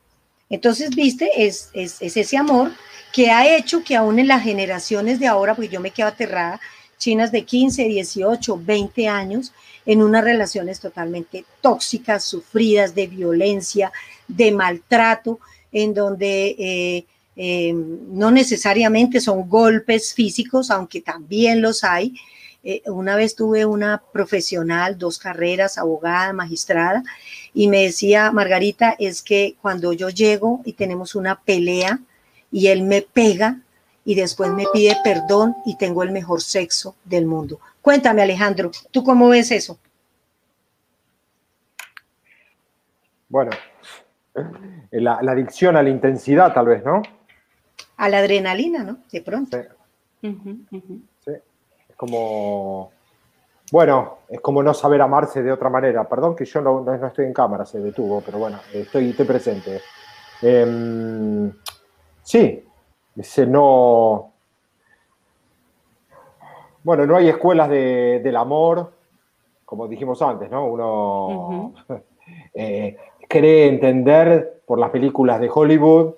Entonces, 0.49 0.89
viste, 0.95 1.29
es, 1.45 1.69
es, 1.73 2.01
es 2.01 2.17
ese 2.17 2.37
amor 2.37 2.71
que 3.13 3.29
ha 3.29 3.55
hecho 3.55 3.83
que 3.83 3.95
aún 3.95 4.17
en 4.17 4.27
las 4.27 4.41
generaciones 4.41 5.19
de 5.19 5.27
ahora, 5.27 5.53
porque 5.53 5.69
yo 5.69 5.79
me 5.79 5.91
quedo 5.91 6.07
aterrada, 6.07 6.59
chinas 6.99 7.31
de 7.31 7.45
15, 7.45 7.85
18, 7.85 8.61
20 8.63 9.07
años, 9.07 9.53
en 9.85 10.03
unas 10.03 10.23
relaciones 10.23 10.79
totalmente 10.79 11.45
tóxicas, 11.61 12.23
sufridas 12.23 12.93
de 12.93 13.07
violencia, 13.07 13.91
de 14.27 14.51
maltrato, 14.51 15.39
en 15.71 15.93
donde 15.93 16.55
eh, 16.59 17.05
eh, 17.35 17.73
no 17.73 18.29
necesariamente 18.29 19.21
son 19.21 19.49
golpes 19.49 20.13
físicos, 20.13 20.69
aunque 20.69 21.01
también 21.01 21.61
los 21.61 21.83
hay. 21.83 22.13
Eh, 22.63 22.81
una 22.87 23.15
vez 23.15 23.35
tuve 23.35 23.65
una 23.65 24.03
profesional, 24.11 24.97
dos 24.97 25.17
carreras, 25.17 25.77
abogada, 25.77 26.33
magistrada, 26.33 27.01
y 27.53 27.69
me 27.69 27.83
decía, 27.83 28.31
Margarita, 28.31 28.95
es 28.99 29.21
que 29.21 29.55
cuando 29.61 29.93
yo 29.93 30.09
llego 30.09 30.61
y 30.65 30.73
tenemos 30.73 31.15
una 31.15 31.39
pelea 31.39 31.99
y 32.51 32.67
él 32.67 32.83
me 32.83 33.01
pega 33.01 33.61
y 34.05 34.15
después 34.15 34.51
me 34.51 34.65
pide 34.71 34.97
perdón 35.03 35.55
y 35.65 35.77
tengo 35.77 36.03
el 36.03 36.11
mejor 36.11 36.41
sexo 36.41 36.95
del 37.03 37.25
mundo. 37.25 37.59
Cuéntame, 37.81 38.21
Alejandro, 38.21 38.71
¿tú 38.91 39.03
cómo 39.03 39.29
ves 39.29 39.51
eso? 39.51 39.77
Bueno, 43.29 43.51
la, 44.91 45.13
adicción 45.13 45.77
a 45.77 45.83
la 45.83 45.89
intensidad, 45.89 46.53
tal 46.53 46.65
vez, 46.67 46.83
¿no? 46.83 47.01
A 47.97 48.09
la 48.09 48.19
adrenalina, 48.19 48.83
¿no? 48.83 48.97
De 49.11 49.21
pronto. 49.21 49.57
Sí. 50.21 51.31
Es 51.87 51.95
como. 51.95 52.91
Bueno, 53.71 54.19
es 54.27 54.39
como 54.41 54.63
no 54.63 54.73
saber 54.73 54.99
amarse 55.01 55.43
de 55.43 55.51
otra 55.51 55.69
manera. 55.69 56.07
Perdón 56.09 56.35
que 56.35 56.45
yo 56.45 56.59
no, 56.59 56.81
no 56.81 57.07
estoy 57.07 57.25
en 57.25 57.33
cámara, 57.33 57.65
se 57.67 57.79
detuvo, 57.79 58.21
pero 58.21 58.39
bueno, 58.39 58.59
estoy, 58.73 59.11
estoy 59.11 59.25
presente. 59.27 59.81
Em, 60.41 61.51
sí, 62.23 62.63
ese 63.19 63.45
no. 63.45 64.31
Bueno, 66.83 67.05
no 67.05 67.15
hay 67.17 67.29
escuelas 67.29 67.69
del 67.69 68.35
amor, 68.35 68.91
como 69.65 69.87
dijimos 69.87 70.21
antes, 70.21 70.49
¿no? 70.49 70.65
Uno. 70.65 71.73
cree 73.29 73.67
entender 73.67 74.61
por 74.65 74.79
las 74.79 74.89
películas 74.89 75.39
de 75.39 75.49
Hollywood, 75.53 76.15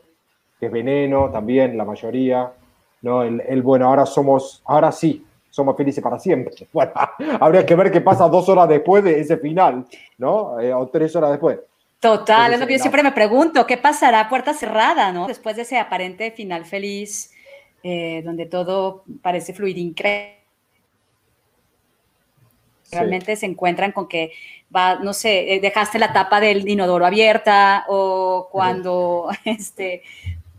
que 0.60 0.68
es 0.68 0.72
veneno 0.72 1.30
también, 1.30 1.78
la 1.78 1.86
mayoría, 1.86 2.52
¿no? 3.02 3.24
El, 3.24 3.62
bueno, 3.62 3.88
ahora 3.88 4.06
somos, 4.06 4.62
ahora 4.66 4.92
sí, 4.92 5.26
somos 5.50 5.76
felices 5.76 6.04
para 6.04 6.18
siempre. 6.18 6.54
Bueno, 6.72 6.92
habría 7.40 7.66
que 7.66 7.76
ver 7.76 7.92
qué 7.92 8.02
pasa 8.02 8.30
dos 8.30 8.48
horas 8.48 8.70
después 8.70 9.04
de 9.04 9.20
ese 9.20 9.38
final, 9.38 9.86
¿no? 10.18 10.60
Eh, 10.60 10.74
o 10.74 10.88
tres 10.88 11.16
horas 11.16 11.32
después. 11.32 11.60
Total, 12.02 12.54
es 12.54 12.60
lo 12.60 12.68
que 12.68 12.74
yo 12.74 12.80
siempre 12.80 13.04
me 13.04 13.14
pregunto, 13.14 13.66
¿qué 13.66 13.78
pasará 13.78 14.22
a 14.22 14.30
puerta 14.30 14.54
cerrada, 14.54 15.14
¿no? 15.14 15.28
Después 15.28 15.56
de 15.56 15.62
ese 15.62 15.78
aparente 15.78 16.32
final 16.32 16.66
feliz, 16.66 17.32
eh, 17.84 18.22
donde 18.26 18.48
todo 18.48 19.06
parece 19.22 19.54
fluir 19.54 19.78
increíble 19.78 20.42
Realmente 22.92 23.36
se 23.36 23.46
encuentran 23.46 23.92
con 23.92 24.08
que 24.08 24.32
va, 24.76 24.96
no 24.96 25.14
sé, 25.14 25.54
eh, 25.54 25.60
dejaste 25.60 25.98
la 25.98 26.12
tapa 26.12 26.42
del 26.42 26.68
inodoro 26.68 27.06
abierta 27.06 27.86
o 27.88 28.50
cuando 28.52 29.30
este, 29.46 30.04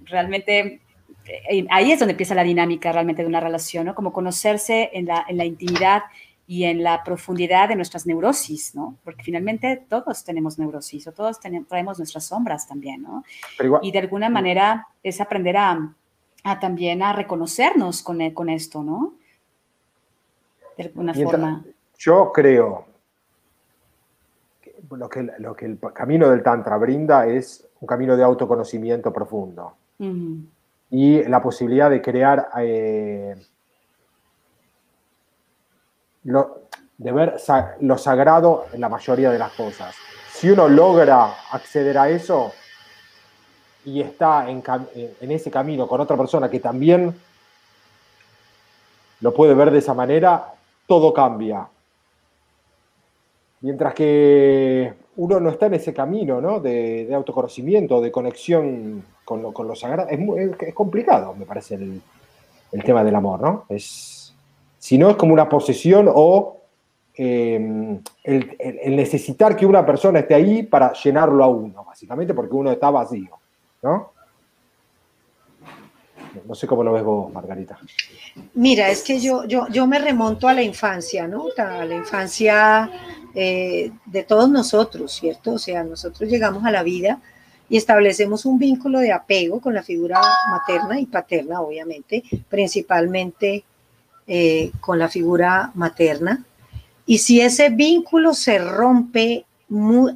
realmente 0.05 0.81
eh, 1.27 1.67
ahí 1.71 1.93
es 1.93 1.99
donde 1.99 2.13
empieza 2.13 2.35
la 2.35 2.43
dinámica 2.43 2.91
realmente 2.91 3.23
de 3.23 3.29
una 3.29 3.41
relación, 3.41 3.87
¿no? 3.87 3.95
Como 3.95 4.13
conocerse 4.13 4.91
en 4.95 5.07
la, 5.07 5.25
en 5.29 5.37
la 5.37 5.45
intimidad 5.45 6.05
y 6.47 6.65
en 6.65 6.83
la 6.83 7.03
profundidad 7.05 7.69
de 7.69 7.77
nuestras 7.77 8.07
neurosis, 8.07 8.75
¿no? 8.75 8.97
Porque 9.05 9.23
finalmente 9.23 9.85
todos 9.89 10.25
tenemos 10.25 10.59
neurosis 10.59 11.07
o 11.07 11.13
todos 11.13 11.41
tenemos, 11.41 11.69
traemos 11.69 11.99
nuestras 11.99 12.25
sombras 12.25 12.67
también, 12.67 13.03
¿no? 13.03 13.25
y 13.83 13.93
de 13.93 13.99
alguna 13.99 14.29
manera 14.29 14.89
es 15.03 15.21
aprender 15.21 15.57
a, 15.57 15.95
a 16.45 16.61
también 16.61 17.03
a 17.03 17.13
reconocernos 17.13 18.03
con, 18.03 18.31
con 18.31 18.49
esto, 18.49 18.83
¿no? 18.83 19.15
De 20.77 20.85
alguna 20.85 21.15
forma. 21.15 21.65
Yo 21.99 22.33
creo 22.33 22.87
que 24.61 24.75
lo, 24.91 25.09
que 25.09 25.23
lo 25.39 25.55
que 25.55 25.67
el 25.67 25.79
camino 25.95 26.29
del 26.29 26.43
Tantra 26.43 26.77
brinda 26.77 27.27
es 27.27 27.67
un 27.81 27.87
camino 27.87 28.17
de 28.17 28.25
autoconocimiento 28.25 29.13
profundo 29.13 29.77
y 30.93 31.23
la 31.25 31.41
posibilidad 31.41 31.89
de 31.89 32.03
crear, 32.03 32.51
eh, 32.59 33.35
de 36.25 37.13
ver 37.13 37.37
lo 37.81 37.99
sagrado 37.99 38.67
en 38.73 38.81
la 38.81 38.89
mayoría 38.89 39.31
de 39.31 39.39
las 39.39 39.53
cosas. 39.53 39.95
Si 40.33 40.51
uno 40.51 40.69
logra 40.69 41.35
acceder 41.51 41.99
a 41.99 42.09
eso 42.09 42.53
y 43.85 44.01
está 44.01 44.49
en, 44.49 44.63
ese 45.21 45.51
camino 45.51 45.87
con 45.87 46.01
otra 46.01 46.17
persona 46.17 46.49
que 46.49 46.61
también 46.61 47.15
lo 49.21 49.35
puede 49.35 49.55
ver 49.55 49.71
de 49.71 49.79
esa 49.79 49.95
manera, 49.95 50.53
todo 50.87 51.13
cambia 51.13 51.69
Mientras 53.63 53.95
que 53.95 54.93
uno 55.17 55.39
no 55.39 55.51
está 55.51 55.67
en 55.67 55.75
ese 55.75 55.95
camino 55.95 56.41
¿no? 56.41 56.59
de, 56.59 57.09
autoconocimiento, 57.15 58.01
de 58.01 58.11
conexión 58.11 59.05
con 59.25 59.41
lo, 59.41 59.53
con 59.53 59.75
sagrado, 59.77 60.09
es, 60.11 60.75
complicado, 60.75 61.33
me 61.35 61.47
parece, 61.47 61.77
el, 61.77 62.03
tema 62.85 63.05
del 63.05 63.15
amor, 63.15 63.41
¿no? 63.41 63.65
Es, 63.69 64.22
si 64.83 64.99
no, 64.99 65.11
es 65.11 65.17
como 65.17 65.33
una 65.33 65.49
posesión 65.49 66.11
o 66.13 66.61
em, 67.15 68.01
el, 68.25 68.97
necesitar 68.97 69.55
que 69.55 69.65
una 69.65 69.87
persona 69.87 70.19
esté 70.19 70.35
ahí 70.35 70.65
para 70.65 70.93
llenarlo 70.93 71.45
a 71.45 71.47
uno, 71.47 71.85
básicamente 71.85 72.35
porque 72.35 72.57
uno 72.57 72.73
está 72.73 72.91
vacío, 72.91 73.39
¿no? 73.81 74.11
No 76.49 76.55
sé 76.57 76.67
cómo 76.67 76.83
lo 76.83 76.95
ves 76.95 77.05
vos, 77.05 77.33
Margarita. 77.33 77.79
Mira, 78.55 78.89
es 78.89 79.05
que 79.05 79.21
yo, 79.21 79.45
yo, 79.45 79.69
yo 79.69 79.87
me 79.87 80.01
remonto 80.01 80.49
a 80.49 80.53
la 80.53 80.65
infancia, 80.65 81.29
¿no? 81.29 81.45
A 81.57 81.85
la 81.85 81.95
infancia 81.95 82.91
eh, 83.37 83.93
de 84.07 84.23
todos 84.25 84.51
nosotros, 84.51 85.13
¿cierto? 85.13 85.53
O 85.53 85.59
sea, 85.61 85.85
nosotros 85.85 86.29
llegamos 86.29 86.65
a 86.65 86.73
la 86.73 86.83
vida 86.83 87.21
y 87.69 87.77
establecemos 87.77 88.47
un 88.47 88.59
vínculo 88.59 88.99
de 88.99 89.13
apego 89.13 89.61
con 89.61 89.75
la 89.75 89.85
figura 89.85 90.21
materna 90.51 90.99
y 90.99 91.07
paterna, 91.07 91.61
obviamente, 91.61 92.25
principalmente 92.49 93.63
eh, 94.35 94.73
con 94.81 94.99
la 94.99 95.11
figura 95.11 95.73
materna. 95.75 96.43
Y 97.05 97.19
si 97.19 97.43
ese 97.43 97.69
vínculo 97.69 98.33
se 98.33 98.59
rompe 98.59 99.45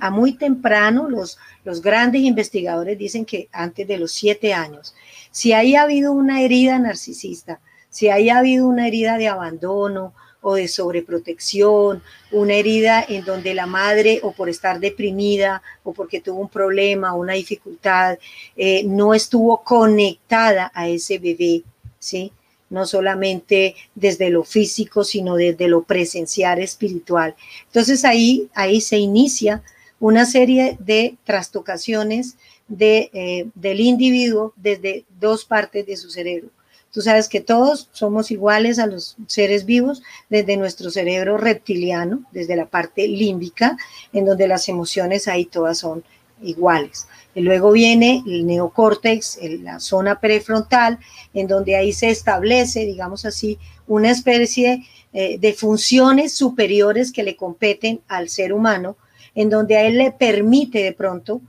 a 0.01 0.11
muy 0.11 0.39
temprano, 0.39 1.11
los, 1.11 1.37
los 1.65 1.83
grandes 1.83 2.23
investigadores 2.23 2.97
dicen 2.97 3.27
que 3.27 3.51
antes 3.53 3.87
de 3.87 3.99
los 3.99 4.13
siete 4.13 4.55
años, 4.55 4.95
si 5.31 5.53
ahí 5.53 5.77
ha 5.77 5.83
habido 5.83 6.13
una 6.13 6.41
herida 6.41 6.79
narcisista, 6.79 7.61
si 7.91 8.09
ahí 8.09 8.31
ha 8.31 8.39
habido 8.39 8.67
una 8.67 8.89
herida 8.89 9.19
de 9.19 9.29
abandono 9.29 10.15
o 10.41 10.55
de 10.55 10.69
sobreprotección, 10.69 12.03
una 12.33 12.55
herida 12.55 13.05
en 13.07 13.23
donde 13.23 13.53
la 13.53 13.67
madre 13.67 14.21
o 14.23 14.33
por 14.33 14.49
estar 14.49 14.81
deprimida 14.81 15.61
o 15.85 15.93
porque 15.93 16.23
tuvo 16.23 16.41
un 16.41 16.49
problema 16.49 17.13
una 17.13 17.35
dificultad, 17.35 18.17
eh, 18.57 18.83
no 18.85 19.13
estuvo 19.13 19.63
conectada 19.63 20.73
a 20.73 20.89
ese 20.89 21.19
bebé, 21.19 21.65
¿sí? 21.99 22.33
No 22.71 22.87
solamente 22.87 23.77
desde 23.95 24.31
lo 24.31 24.45
físico, 24.45 25.05
sino 25.05 25.37
desde 25.37 25.69
lo 25.69 25.83
presencial 25.83 26.61
espiritual. 26.61 27.35
Entonces 27.67 28.05
ahí, 28.05 28.49
ahí 28.55 28.81
se 28.81 28.99
inicia 28.99 29.63
una 30.01 30.27
serie 30.27 30.77
de 30.81 31.17
trastocaciones 31.25 32.37
de, 32.69 33.11
eh, 33.13 33.47
del 33.55 33.81
individuo 33.81 34.53
desde 34.57 35.05
dos 35.21 35.45
partes 35.45 35.87
de 35.87 35.97
su 35.97 36.11
cerebro. 36.11 36.51
Tú 36.93 37.03
sabes 37.03 37.29
que 37.29 37.43
todos 37.43 37.91
somos 37.93 38.31
iguales 38.31 38.79
a 38.79 38.87
los 38.87 39.17
seres 39.27 39.67
vivos 39.67 40.03
desde 40.31 40.57
nuestro 40.57 40.91
cerebro 40.91 41.37
reptiliano, 41.37 42.25
desde 42.33 42.57
la 42.57 42.67
parte 42.67 43.07
límbica, 43.07 43.77
en 44.15 44.25
donde 44.25 44.49
las 44.49 44.69
emociones 44.71 45.29
ahí 45.29 45.45
todas 45.45 45.79
son 45.79 46.05
iguales. 46.43 47.07
Y 47.35 47.41
luego 47.41 47.73
viene 47.73 48.23
el 48.27 48.47
neocórtex, 48.47 49.39
la 49.63 49.81
zona 49.81 50.21
prefrontal, 50.21 50.99
en 51.35 51.47
donde 51.47 51.77
ahí 51.77 51.93
se 51.93 52.11
establece, 52.11 52.87
digamos 52.87 53.25
así, 53.25 53.59
una 53.87 54.11
especie 54.11 54.85
eh, 55.13 55.39
de 55.39 55.53
funciones 55.53 56.33
superiores 56.33 57.13
que 57.13 57.23
le 57.23 57.37
competen 57.37 58.01
al 58.09 58.29
ser 58.29 58.53
humano, 58.53 58.97
en 59.35 59.51
donde 59.51 59.77
a 59.77 59.83
él 59.83 59.99
le 59.99 60.13
permite 60.13 60.83
de 60.83 60.93
pronto 60.93 61.41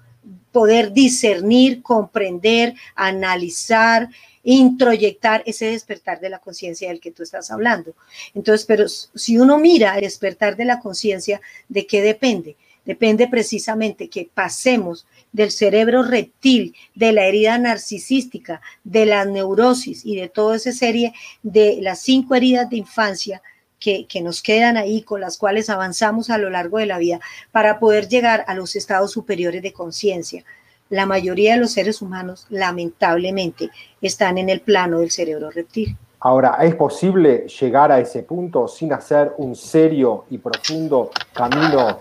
poder 0.52 0.91
discernir, 0.91 1.82
comprender, 1.82 2.73
analizar, 2.95 4.10
introyectar 4.43 5.43
ese 5.45 5.65
despertar 5.65 6.19
de 6.19 6.30
la 6.30 6.39
conciencia 6.39 6.89
del 6.89 7.02
que 7.02 7.12
tú 7.12 7.23
estás 7.23 7.52
hablando. 7.52 7.93
Entonces, 8.34 8.65
pero 8.65 8.88
si 8.88 9.38
uno 9.38 9.58
mira 9.58 9.95
el 9.95 10.02
despertar 10.02 10.56
de 10.56 10.65
la 10.65 10.80
conciencia, 10.80 11.41
¿de 11.67 11.86
qué 11.86 12.02
depende? 12.02 12.56
Depende 12.88 13.28
precisamente 13.28 14.10
que 14.10 14.30
pasemos 14.34 15.06
del 15.34 15.52
cerebro 15.52 16.04
reptil, 16.04 16.73
de 16.95 17.12
la 17.12 17.26
herida 17.26 17.58
narcisística, 17.58 18.62
de 18.86 19.06
la 19.06 19.26
neurosis 19.26 20.06
y 20.06 20.15
de 20.15 20.30
toda 20.30 20.56
esa 20.56 20.71
serie 20.71 21.13
de 21.43 21.80
las 21.82 22.00
cinco 22.00 22.34
heridas 22.34 22.69
de 22.69 22.78
infancia 22.78 23.41
que, 23.78 24.08
que, 24.08 24.21
nos 24.21 24.41
quedan 24.41 24.78
ahí, 24.78 25.02
con 25.02 25.19
las 25.19 25.38
cuales 25.38 25.69
avanzamos 25.69 26.30
a 26.30 26.38
lo 26.38 26.50
largo 26.50 26.78
de 26.78 26.86
la 26.86 26.97
vida, 26.97 27.19
para 27.52 27.78
poder 27.78 28.08
llegar 28.08 28.45
a 28.47 28.56
los 28.56 28.78
estados 28.78 29.12
superiores 29.12 29.62
de 29.62 29.73
conciencia. 29.73 30.45
La 30.89 31.06
mayoría 31.06 31.56
de 31.56 31.60
los 31.60 31.73
seres 31.73 32.02
humanos, 32.02 32.47
lamentablemente, 32.50 33.69
están 34.02 34.38
en 34.38 34.47
el 34.47 34.62
plano 34.62 35.00
del 35.00 35.12
cerebro 35.12 35.52
reptil. 35.52 35.97
Ahora, 36.21 36.58
¿es 36.62 36.73
posible 36.76 37.47
llegar 37.47 37.91
a 37.91 38.00
ese 38.00 38.23
punto 38.23 38.69
sin 38.69 38.93
hacer 38.93 39.34
un 39.38 39.56
serio 39.56 40.23
y 40.30 40.38
profundo 40.38 41.12
camino 41.34 42.00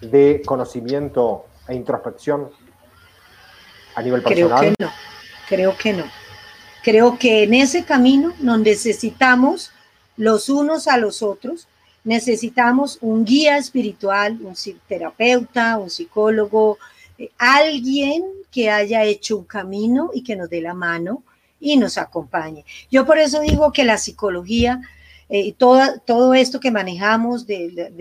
de 0.00 0.42
conocimiento 0.44 1.46
e 1.68 1.74
introspección 1.74 2.50
a 3.94 4.02
nivel 4.02 4.22
personal? 4.22 4.58
Creo 4.58 4.74
que 4.76 4.84
no, 4.84 4.90
creo 5.48 5.76
que 5.76 5.92
no. 5.92 6.04
Creo 6.82 7.18
que 7.18 7.42
en 7.42 7.54
ese 7.54 7.84
camino 7.84 8.32
nos 8.38 8.60
necesitamos 8.60 9.72
los 10.16 10.48
unos 10.48 10.86
a 10.86 10.96
los 10.98 11.22
otros, 11.22 11.66
necesitamos 12.04 12.98
un 13.00 13.24
guía 13.24 13.56
espiritual, 13.56 14.38
un 14.42 14.54
terapeuta, 14.86 15.78
un 15.78 15.90
psicólogo, 15.90 16.78
eh, 17.18 17.30
alguien 17.38 18.24
que 18.50 18.70
haya 18.70 19.02
hecho 19.04 19.36
un 19.36 19.44
camino 19.44 20.10
y 20.14 20.22
que 20.22 20.36
nos 20.36 20.48
dé 20.48 20.60
la 20.60 20.74
mano 20.74 21.24
y 21.58 21.76
nos 21.76 21.98
acompañe. 21.98 22.64
Yo 22.90 23.04
por 23.04 23.18
eso 23.18 23.40
digo 23.40 23.72
que 23.72 23.84
la 23.84 23.98
psicología 23.98 24.80
eh, 25.28 25.54
todo 25.54 26.34
esto 26.34 26.60
que 26.60 26.70
manejamos 26.70 27.46
de, 27.46 27.92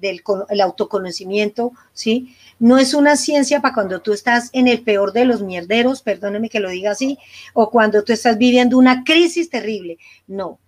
del 0.00 0.60
autoconocimiento, 0.62 1.72
¿sí? 1.92 2.34
No 2.58 2.78
es 2.78 2.94
una 2.94 3.16
ciencia 3.16 3.60
para 3.60 3.74
cuando 3.74 4.00
tú 4.00 4.14
estás 4.14 4.48
en 4.52 4.66
el 4.66 4.82
peor 4.82 5.12
de 5.12 5.26
los 5.26 5.42
mierderos, 5.42 6.00
perdóneme 6.00 6.48
que 6.48 6.60
lo 6.60 6.70
diga 6.70 6.92
así, 6.92 7.18
o 7.52 7.70
cuando 7.70 8.02
tú 8.04 8.12
estás 8.14 8.38
viviendo 8.38 8.78
una 8.78 9.04
crisis 9.04 9.50
terrible. 9.50 9.98
No. 10.26 10.58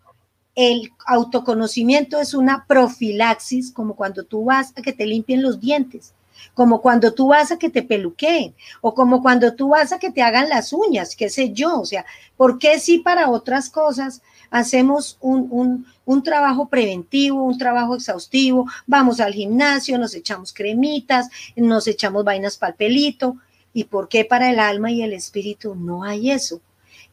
El 0.55 0.91
autoconocimiento 1.07 2.21
es 2.21 2.35
una 2.35 2.67
profilaxis, 2.67 3.73
como 3.73 3.97
cuando 3.97 4.25
tú 4.25 4.45
vas 4.45 4.73
a 4.77 4.83
que 4.83 4.93
te 4.93 5.07
limpien 5.07 5.43
los 5.43 5.61
dientes 5.61 6.13
como 6.55 6.81
cuando 6.81 7.15
tú 7.15 7.29
vas 7.29 7.53
a 7.53 7.59
que 7.59 7.71
te 7.71 7.83
peluqueen 7.83 8.55
o 8.81 8.95
como 8.95 9.23
cuando 9.23 9.55
tú 9.55 9.69
vas 9.69 9.93
a 9.93 9.99
que 9.99 10.11
te 10.11 10.23
hagan 10.23 10.49
las 10.49 10.73
uñas, 10.73 11.15
qué 11.15 11.31
sé 11.31 11.53
yo, 11.53 11.81
o 11.81 11.87
sea, 11.87 12.05
¿por 12.37 12.59
qué 12.59 12.81
si 12.81 12.99
para 12.99 13.31
otras 13.31 13.71
cosas 13.71 14.23
hacemos 14.51 15.19
un, 15.21 15.87
trabajo 16.25 16.69
preventivo, 16.69 17.43
un 17.43 17.59
trabajo 17.59 17.95
exhaustivo, 17.95 18.67
vamos 18.87 19.21
al 19.21 19.35
gimnasio, 19.35 19.99
nos 19.99 20.15
echamos 20.15 20.53
cremitas, 20.53 21.29
nos 21.57 21.87
echamos 21.87 22.25
vainas 22.25 22.57
para 22.57 22.71
el 22.71 22.77
pelito. 22.77 23.37
¿Y 23.75 23.85
por 23.85 24.09
qué 24.09 24.25
para 24.25 24.51
el 24.51 24.59
alma 24.59 24.91
y 24.91 25.03
el 25.03 25.13
espíritu 25.13 25.75
no 25.75 26.03
hay 26.03 26.31
eso? 26.31 26.61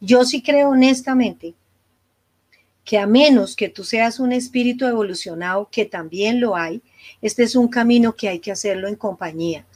Yo 0.00 0.24
sí 0.24 0.42
creo 0.42 0.70
honestamente 0.70 1.54
que 2.84 2.98
a 2.98 3.06
menos 3.06 3.56
que 3.56 3.68
tú 3.68 3.84
seas 3.84 4.20
un 4.20 4.32
espíritu 4.32 4.86
evolucionado, 4.86 5.68
que 5.70 5.84
también 5.84 6.40
lo 6.40 6.56
hay, 6.56 6.80
este 7.20 7.42
es 7.42 7.56
un 7.56 7.68
camino 7.68 8.14
que 8.14 8.28
hay 8.28 8.38
que 8.38 8.52
hacerlo 8.52 8.88
en 8.88 8.94
compañía. 8.94 9.66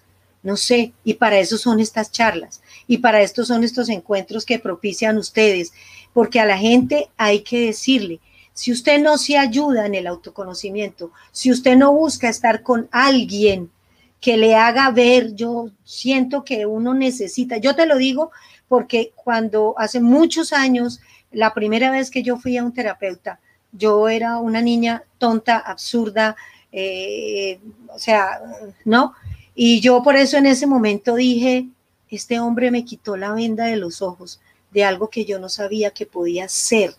No 0.43 0.57
sé, 0.57 0.93
y 1.05 1.15
para 1.15 1.39
eso 1.39 1.59
son 1.59 1.81
estas 1.81 2.13
charlas, 2.13 2.63
y 2.87 2.99
para 2.99 3.21
esto 3.21 3.45
son 3.45 3.63
estos 3.63 3.89
encuentros 3.91 4.47
que 4.47 4.59
propician 4.59 5.19
ustedes, 5.19 5.73
porque 6.13 6.41
a 6.41 6.47
la 6.47 6.59
gente 6.59 7.09
hay 7.17 7.41
que 7.41 7.67
decirle, 7.67 8.21
si 8.53 8.73
usted 8.73 9.01
no 9.01 9.17
se 9.17 9.39
ayuda 9.39 9.87
en 9.87 9.95
el 9.95 10.07
autoconocimiento, 10.07 11.13
si 11.33 11.51
usted 11.51 11.77
no 11.77 11.93
busca 11.93 12.29
estar 12.29 12.63
con 12.63 12.89
alguien 12.91 13.71
que 14.21 14.37
le 14.37 14.55
haga 14.55 14.91
ver, 14.91 15.35
yo 15.35 15.71
siento 15.85 16.45
que 16.45 16.67
uno 16.67 16.93
necesita, 16.93 17.57
yo 17.57 17.75
te 17.75 17.87
lo 17.87 17.97
digo 17.97 18.31
porque 18.69 19.13
cuando 19.17 19.75
hace 19.79 20.01
muchos 20.01 20.53
años, 20.53 21.01
la 21.33 21.55
primera 21.55 21.91
vez 21.91 22.11
que 22.11 22.23
yo 22.23 22.37
fui 22.37 22.57
a 22.57 22.65
un 22.65 22.73
terapeuta, 22.73 23.41
yo 23.73 24.09
era 24.09 24.39
una 24.39 24.61
niña 24.61 25.05
tonta, 25.19 25.59
absurda, 25.59 26.37
eh, 26.73 27.61
o 27.89 27.99
sea, 27.99 28.41
¿no? 28.85 29.15
Y 29.55 29.81
yo 29.81 30.03
por 30.03 30.17
eso 30.17 30.37
en 30.37 30.47
ese 30.47 30.67
momento 30.67 31.15
dije, 31.15 31.67
este 32.09 32.41
hombre 32.41 32.71
me 32.71 32.85
quitó 32.85 33.17
la 33.17 33.33
venda 33.33 33.65
de 33.67 33.77
los 33.77 34.03
ojos 34.03 34.41
de 34.71 34.85
algo 34.85 35.11
que 35.11 35.25
yo 35.25 35.39
no 35.39 35.49
sabía 35.49 35.91
que 35.91 36.07
podía 36.07 36.49
ser, 36.49 36.95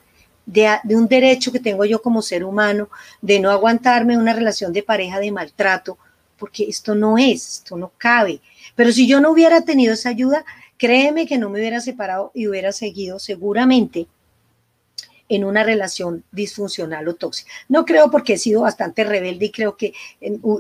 de, 0.46 0.80
un 0.96 1.08
derecho 1.08 1.52
que 1.52 1.60
tengo 1.60 1.86
yo 1.86 2.02
como 2.02 2.22
ser 2.22 2.44
humano, 2.44 2.90
de 3.22 3.40
no 3.40 3.52
aguantarme 3.52 4.18
una 4.18 4.34
relación 4.34 4.74
de 4.74 4.84
pareja 4.84 5.20
de 5.20 5.32
maltrato, 5.32 5.98
porque 6.38 6.64
esto 6.64 6.96
no 6.96 7.18
es, 7.18 7.48
esto 7.48 7.78
no 7.78 7.92
cabe. 7.98 8.42
Pero 8.76 8.92
si 8.92 9.08
yo 9.08 9.22
no 9.22 9.32
hubiera 9.32 9.62
tenido 9.62 9.94
esa 9.94 10.10
ayuda, 10.10 10.44
créeme 10.78 11.28
que 11.28 11.38
no 11.38 11.50
me 11.50 11.60
hubiera 11.60 11.80
separado 11.80 12.32
y 12.34 12.48
hubiera 12.48 12.72
seguido 12.72 13.20
seguramente 13.20 14.08
en 15.30 15.46
una 15.46 15.64
relación 15.64 16.26
disfuncional 16.32 17.08
o 17.08 17.16
tóxica. 17.16 17.50
No 17.70 17.86
creo 17.86 18.12
porque 18.12 18.34
he 18.34 18.38
sido 18.38 18.64
bastante 18.64 19.06
rebelde 19.06 19.46
y 19.46 19.52
creo 19.52 19.78
que 19.78 19.94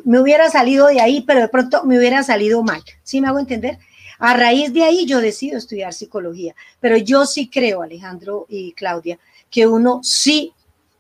me 0.06 0.20
hubiera 0.20 0.50
salido 0.50 0.88
de 0.88 1.02
ahí, 1.02 1.22
pero 1.28 1.42
de 1.42 1.50
pronto 1.50 1.84
me 1.84 1.98
hubiera 1.98 2.24
salido 2.24 2.64
mal. 2.64 2.82
¿Sí 3.04 3.20
me 3.20 3.28
hago 3.28 3.40
entender? 3.40 3.80
A 4.24 4.36
raíz 4.36 4.72
de 4.72 4.84
ahí 4.84 5.08
yo 5.08 5.20
decido 5.20 5.58
estudiar 5.58 5.94
psicología, 5.94 6.54
pero 6.80 6.96
yo 6.96 7.26
sí 7.26 7.48
creo, 7.48 7.82
Alejandro 7.82 8.46
y 8.50 8.72
Claudia, 8.74 9.18
que 9.50 9.66
uno 9.66 10.00
sí 10.04 10.54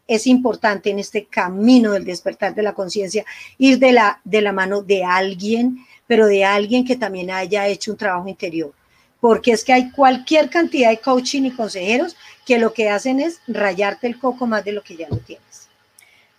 es 0.07 0.25
importante 0.25 0.89
en 0.89 0.97
este 0.97 1.25
camino 1.25 1.91
del 1.91 2.03
despertar 2.03 2.55
de 2.55 2.63
la 2.63 2.73
conciencia 2.73 3.23
ir 3.59 3.77
de 3.77 3.91
la, 3.91 4.19
de 4.23 4.41
la 4.41 4.53
mano 4.53 4.81
de 4.81 5.03
alguien, 5.03 5.85
pero 6.07 6.25
de 6.25 6.43
alguien 6.43 6.83
que 6.83 6.95
también 6.95 7.29
haya 7.29 7.67
hecho 7.67 7.91
un 7.91 7.97
trabajo 7.97 8.27
interior. 8.27 8.73
Porque 9.19 9.51
es 9.51 9.63
que 9.63 9.73
hay 9.73 9.91
cualquier 9.91 10.49
cantidad 10.49 10.89
de 10.89 10.97
coaching 10.97 11.43
y 11.43 11.51
consejeros 11.51 12.15
que 12.43 12.57
lo 12.57 12.73
que 12.73 12.89
hacen 12.89 13.19
es 13.19 13.39
rayarte 13.47 14.07
el 14.07 14.17
coco 14.17 14.47
más 14.47 14.65
de 14.65 14.71
lo 14.71 14.81
que 14.81 14.97
ya 14.97 15.07
lo 15.07 15.17
tienes. 15.17 15.69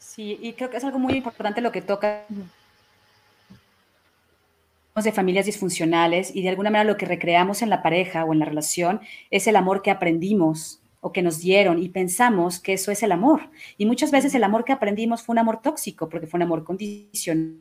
Sí, 0.01 0.37
y 0.43 0.53
creo 0.55 0.69
que 0.69 0.79
es 0.79 0.85
algo 0.85 0.99
muy 0.99 1.15
importante 1.15 1.61
lo 1.61 1.71
que 1.71 1.81
toca 1.81 2.25
de 4.95 5.13
familias 5.13 5.47
disfuncionales 5.47 6.35
y 6.35 6.43
de 6.43 6.51
alguna 6.51 6.71
manera 6.71 6.91
lo 6.91 6.99
que 6.99 7.07
recreamos 7.07 7.63
en 7.63 7.71
la 7.71 7.83
pareja 7.83 8.25
o 8.25 8.33
en 8.33 8.41
la 8.41 8.45
relación 8.45 9.01
es 9.31 9.47
el 9.47 9.57
amor 9.57 9.83
que 9.83 9.91
aprendimos 9.91 10.83
o 11.01 11.13
que 11.13 11.23
nos 11.23 11.41
dieron 11.41 11.83
y 11.83 11.89
pensamos 11.89 12.61
que 12.61 12.75
eso 12.75 12.93
es 12.93 13.03
el 13.03 13.13
amor. 13.13 13.51
Y 13.79 13.87
muchas 13.87 14.11
veces 14.11 14.35
el 14.35 14.45
amor 14.45 14.65
que 14.65 14.73
aprendimos 14.73 15.23
fue 15.23 15.33
un 15.33 15.39
amor 15.39 15.63
tóxico 15.63 16.09
porque 16.09 16.27
fue 16.27 16.39
un 16.39 16.43
amor 16.43 16.63
condicional 16.63 17.59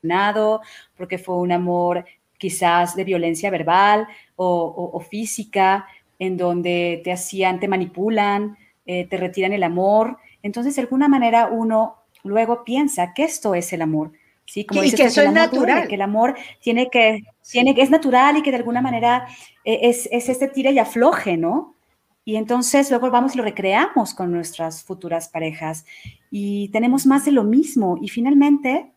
distorsionado, 0.00 0.60
porque 0.96 1.18
fue 1.18 1.36
un 1.36 1.52
amor 1.52 2.04
quizás 2.38 2.96
de 2.96 3.04
violencia 3.04 3.50
verbal 3.50 4.08
o, 4.36 5.00
física, 5.00 5.86
en 6.18 6.36
donde 6.36 7.00
te 7.04 7.12
hacían, 7.12 7.60
te 7.60 7.68
manipulan, 7.68 8.56
eh, 8.86 9.06
te 9.08 9.16
retiran 9.16 9.52
el 9.52 9.62
amor. 9.62 10.18
Entonces, 10.42 10.74
de 10.76 10.82
alguna 10.82 11.08
manera, 11.08 11.48
uno 11.48 11.96
luego 12.22 12.64
piensa 12.64 13.12
que 13.14 13.24
esto 13.24 13.54
es 13.54 13.72
el 13.72 13.82
amor. 13.82 14.12
¿Sí? 14.50 14.64
Como 14.64 14.82
y 14.82 14.90
que 14.90 15.04
eso 15.04 15.22
es 15.22 15.32
natural. 15.32 15.86
que 15.86 15.94
el 15.94 16.02
amor 16.02 16.34
tiene 16.60 16.90
que, 16.90 17.22
tiene 17.48 17.74
que, 17.74 17.82
es 17.82 17.90
natural 17.90 18.36
y 18.36 18.42
que 18.42 18.50
de 18.50 18.56
alguna 18.56 18.82
manera 18.82 19.28
eh, 19.64 19.78
es, 19.82 20.08
es 20.10 20.28
este 20.28 20.48
tira 20.48 20.70
y 20.70 20.78
afloje, 20.78 21.36
¿no? 21.36 21.76
Y 22.24 22.36
entonces 22.36 22.90
luego 22.90 23.10
vamos 23.10 23.34
y 23.34 23.38
lo 23.38 23.44
recreamos 23.44 24.12
con 24.12 24.32
nuestras 24.32 24.82
futuras 24.82 25.28
parejas 25.28 25.86
y 26.30 26.68
tenemos 26.68 27.06
más 27.06 27.24
de 27.24 27.32
lo 27.32 27.44
mismo. 27.44 27.98
Y 28.00 28.08
finalmente, 28.08 28.90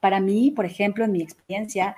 para 0.00 0.20
mí, 0.20 0.50
por 0.50 0.64
ejemplo, 0.64 1.04
en 1.04 1.12
mi 1.12 1.22
experiencia, 1.22 1.96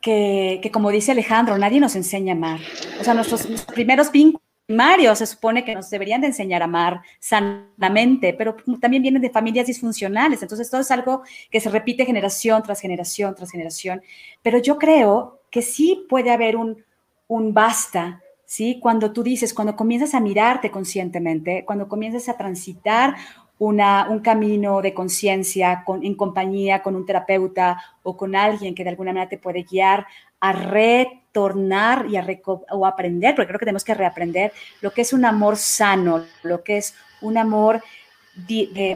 que, 0.00 0.70
como 0.72 0.90
dice 0.90 1.12
Alejandro, 1.12 1.58
nadie 1.58 1.80
nos 1.80 1.94
enseña 1.96 2.32
a 2.32 2.36
amar. 2.36 2.60
O 3.00 3.04
sea, 3.04 3.14
nuestros, 3.14 3.46
primeros 3.74 4.10
vínculos 4.10 4.39
primarios 4.70 5.18
se 5.18 5.26
supone 5.26 5.64
que 5.64 5.74
nos 5.74 5.90
deberían 5.90 6.20
de 6.20 6.28
enseñar 6.28 6.62
a 6.62 6.66
amar 6.66 7.00
sanamente, 7.18 8.32
pero 8.34 8.54
también 8.80 9.02
vienen 9.02 9.20
de 9.20 9.28
familias 9.28 9.66
disfuncionales. 9.66 10.42
Entonces, 10.42 10.70
todo 10.70 10.80
es 10.80 10.92
algo 10.92 11.24
que 11.50 11.58
se 11.58 11.70
repite 11.70 12.06
generación 12.06 12.62
tras 12.62 12.80
generación 12.80 13.34
tras 13.34 13.50
generación. 13.50 14.00
Pero 14.42 14.58
yo 14.58 14.78
creo 14.78 15.40
que 15.50 15.60
sí 15.60 16.06
puede 16.08 16.30
haber 16.30 16.54
un, 16.54 16.84
un 17.26 17.52
basta 17.52 18.22
¿sí? 18.44 18.78
Cuando 18.80 19.12
tú 19.12 19.24
dices, 19.24 19.52
cuando 19.52 19.74
comienzas 19.74 20.14
a 20.14 20.20
mirarte 20.20 20.70
conscientemente, 20.70 21.64
cuando 21.64 21.88
comienzas 21.88 22.28
a 22.28 22.36
transitar 22.36 23.16
una, 23.58 24.08
un 24.08 24.20
camino 24.20 24.82
de 24.82 24.94
conciencia 24.94 25.84
en 26.00 26.14
compañía 26.14 26.80
con 26.80 26.94
un 26.94 27.06
terapeuta 27.06 27.82
o 28.04 28.16
con 28.16 28.36
alguien 28.36 28.74
que 28.74 28.84
de 28.84 28.90
alguna 28.90 29.12
manera 29.12 29.28
te 29.28 29.38
puede 29.38 29.64
guiar 29.64 30.06
a 30.40 30.52
retornar 30.52 32.06
y 32.08 32.16
a 32.16 32.26
o 32.70 32.86
aprender, 32.86 33.34
porque 33.34 33.48
creo 33.48 33.58
que 33.58 33.66
tenemos 33.66 33.84
que 33.84 33.94
reaprender 33.94 34.52
lo 34.80 34.92
que 34.92 35.02
es 35.02 35.12
un 35.12 35.24
amor 35.24 35.56
sano, 35.56 36.24
lo 36.42 36.64
que 36.64 36.78
es 36.78 36.94
un 37.20 37.36
amor 37.38 37.82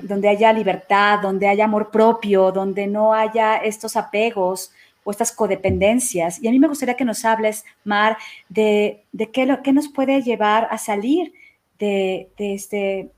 donde 0.03 0.29
haya 0.29 0.53
libertad, 0.53 1.21
donde 1.21 1.49
haya 1.49 1.65
amor 1.65 1.91
propio, 1.91 2.51
donde 2.51 2.87
no 2.87 3.13
haya 3.13 3.57
estos 3.57 3.97
apegos 3.97 4.73
o 5.03 5.11
estas 5.11 5.33
codependencias. 5.33 6.43
Y 6.43 6.49
a 6.49 6.51
mí 6.51 6.59
me 6.59 6.69
gustaría 6.69 6.97
que 6.97 7.05
nos 7.05 7.25
hables, 7.25 7.65
Mar, 7.85 8.17
de, 8.49 9.05
de 9.13 9.31
qué, 9.31 9.59
qué 9.63 9.73
nos 9.73 9.89
puede 9.89 10.23
llevar 10.23 10.69
a 10.71 10.79
salir 10.79 11.35
de, 11.79 12.31
de 12.39 12.55
este, 12.55 13.11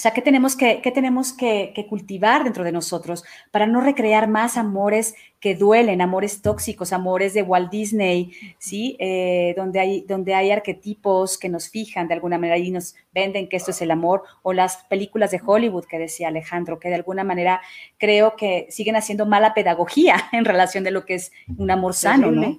o 0.00 0.02
sea, 0.02 0.14
¿qué 0.14 0.22
tenemos, 0.22 0.56
que, 0.56 0.80
tenemos 0.94 1.34
que, 1.34 1.74
cultivar 1.86 2.42
dentro 2.42 2.64
de 2.64 2.72
nosotros 2.72 3.22
para 3.50 3.66
no 3.66 3.82
recrear 3.82 4.28
más 4.28 4.56
amores 4.56 5.14
que 5.40 5.54
duelen, 5.54 6.00
amores 6.00 6.40
tóxicos, 6.40 6.94
amores 6.94 7.34
de 7.34 7.42
Walt 7.42 7.70
Disney, 7.70 8.32
¿sí? 8.56 8.96
Eh, 8.98 9.52
donde, 9.58 9.78
hay, 9.78 10.00
donde 10.08 10.32
hay 10.32 10.52
arquetipos 10.52 11.36
que 11.36 11.50
nos 11.50 11.68
fijan 11.68 12.08
de 12.08 12.14
alguna 12.14 12.38
manera 12.38 12.56
y 12.56 12.70
nos 12.70 12.94
venden 13.12 13.46
que 13.46 13.58
esto 13.58 13.72
es 13.72 13.82
el 13.82 13.90
amor, 13.90 14.22
o 14.40 14.54
las 14.54 14.78
películas 14.84 15.32
de 15.32 15.42
Hollywood 15.44 15.84
que 15.84 15.98
decía 15.98 16.28
Alejandro, 16.28 16.78
que 16.78 16.88
de 16.88 16.94
alguna 16.94 17.22
manera 17.22 17.60
creo 17.98 18.36
que 18.36 18.68
siguen 18.70 18.96
haciendo 18.96 19.26
mala 19.26 19.52
pedagogía 19.52 20.16
en 20.32 20.46
relación 20.46 20.82
de 20.82 20.92
lo 20.92 21.04
que 21.04 21.16
es 21.16 21.30
un 21.58 21.70
amor 21.70 21.92
sano, 21.92 22.30
¿no? 22.30 22.58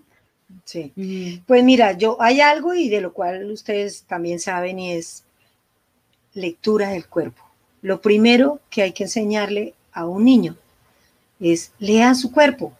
Sí. 0.63 0.93
Pues 1.47 1.63
mira, 1.63 1.93
yo 1.93 2.21
hay 2.21 2.39
algo 2.39 2.75
y 2.75 2.87
de 2.87 3.01
lo 3.01 3.13
cual 3.13 3.49
ustedes 3.49 4.03
también 4.03 4.39
saben 4.39 4.77
y 4.77 4.91
es 4.91 5.25
lectura 6.33 6.89
del 6.89 7.07
cuerpo. 7.07 7.43
Lo 7.81 8.01
primero 8.01 8.59
que 8.69 8.83
hay 8.83 8.91
que 8.91 9.03
enseñarle 9.03 9.73
a 9.91 10.05
un 10.05 10.25
niño 10.25 10.55
es 11.39 11.71
lea 11.79 12.13
su 12.13 12.31
cuerpo, 12.31 12.73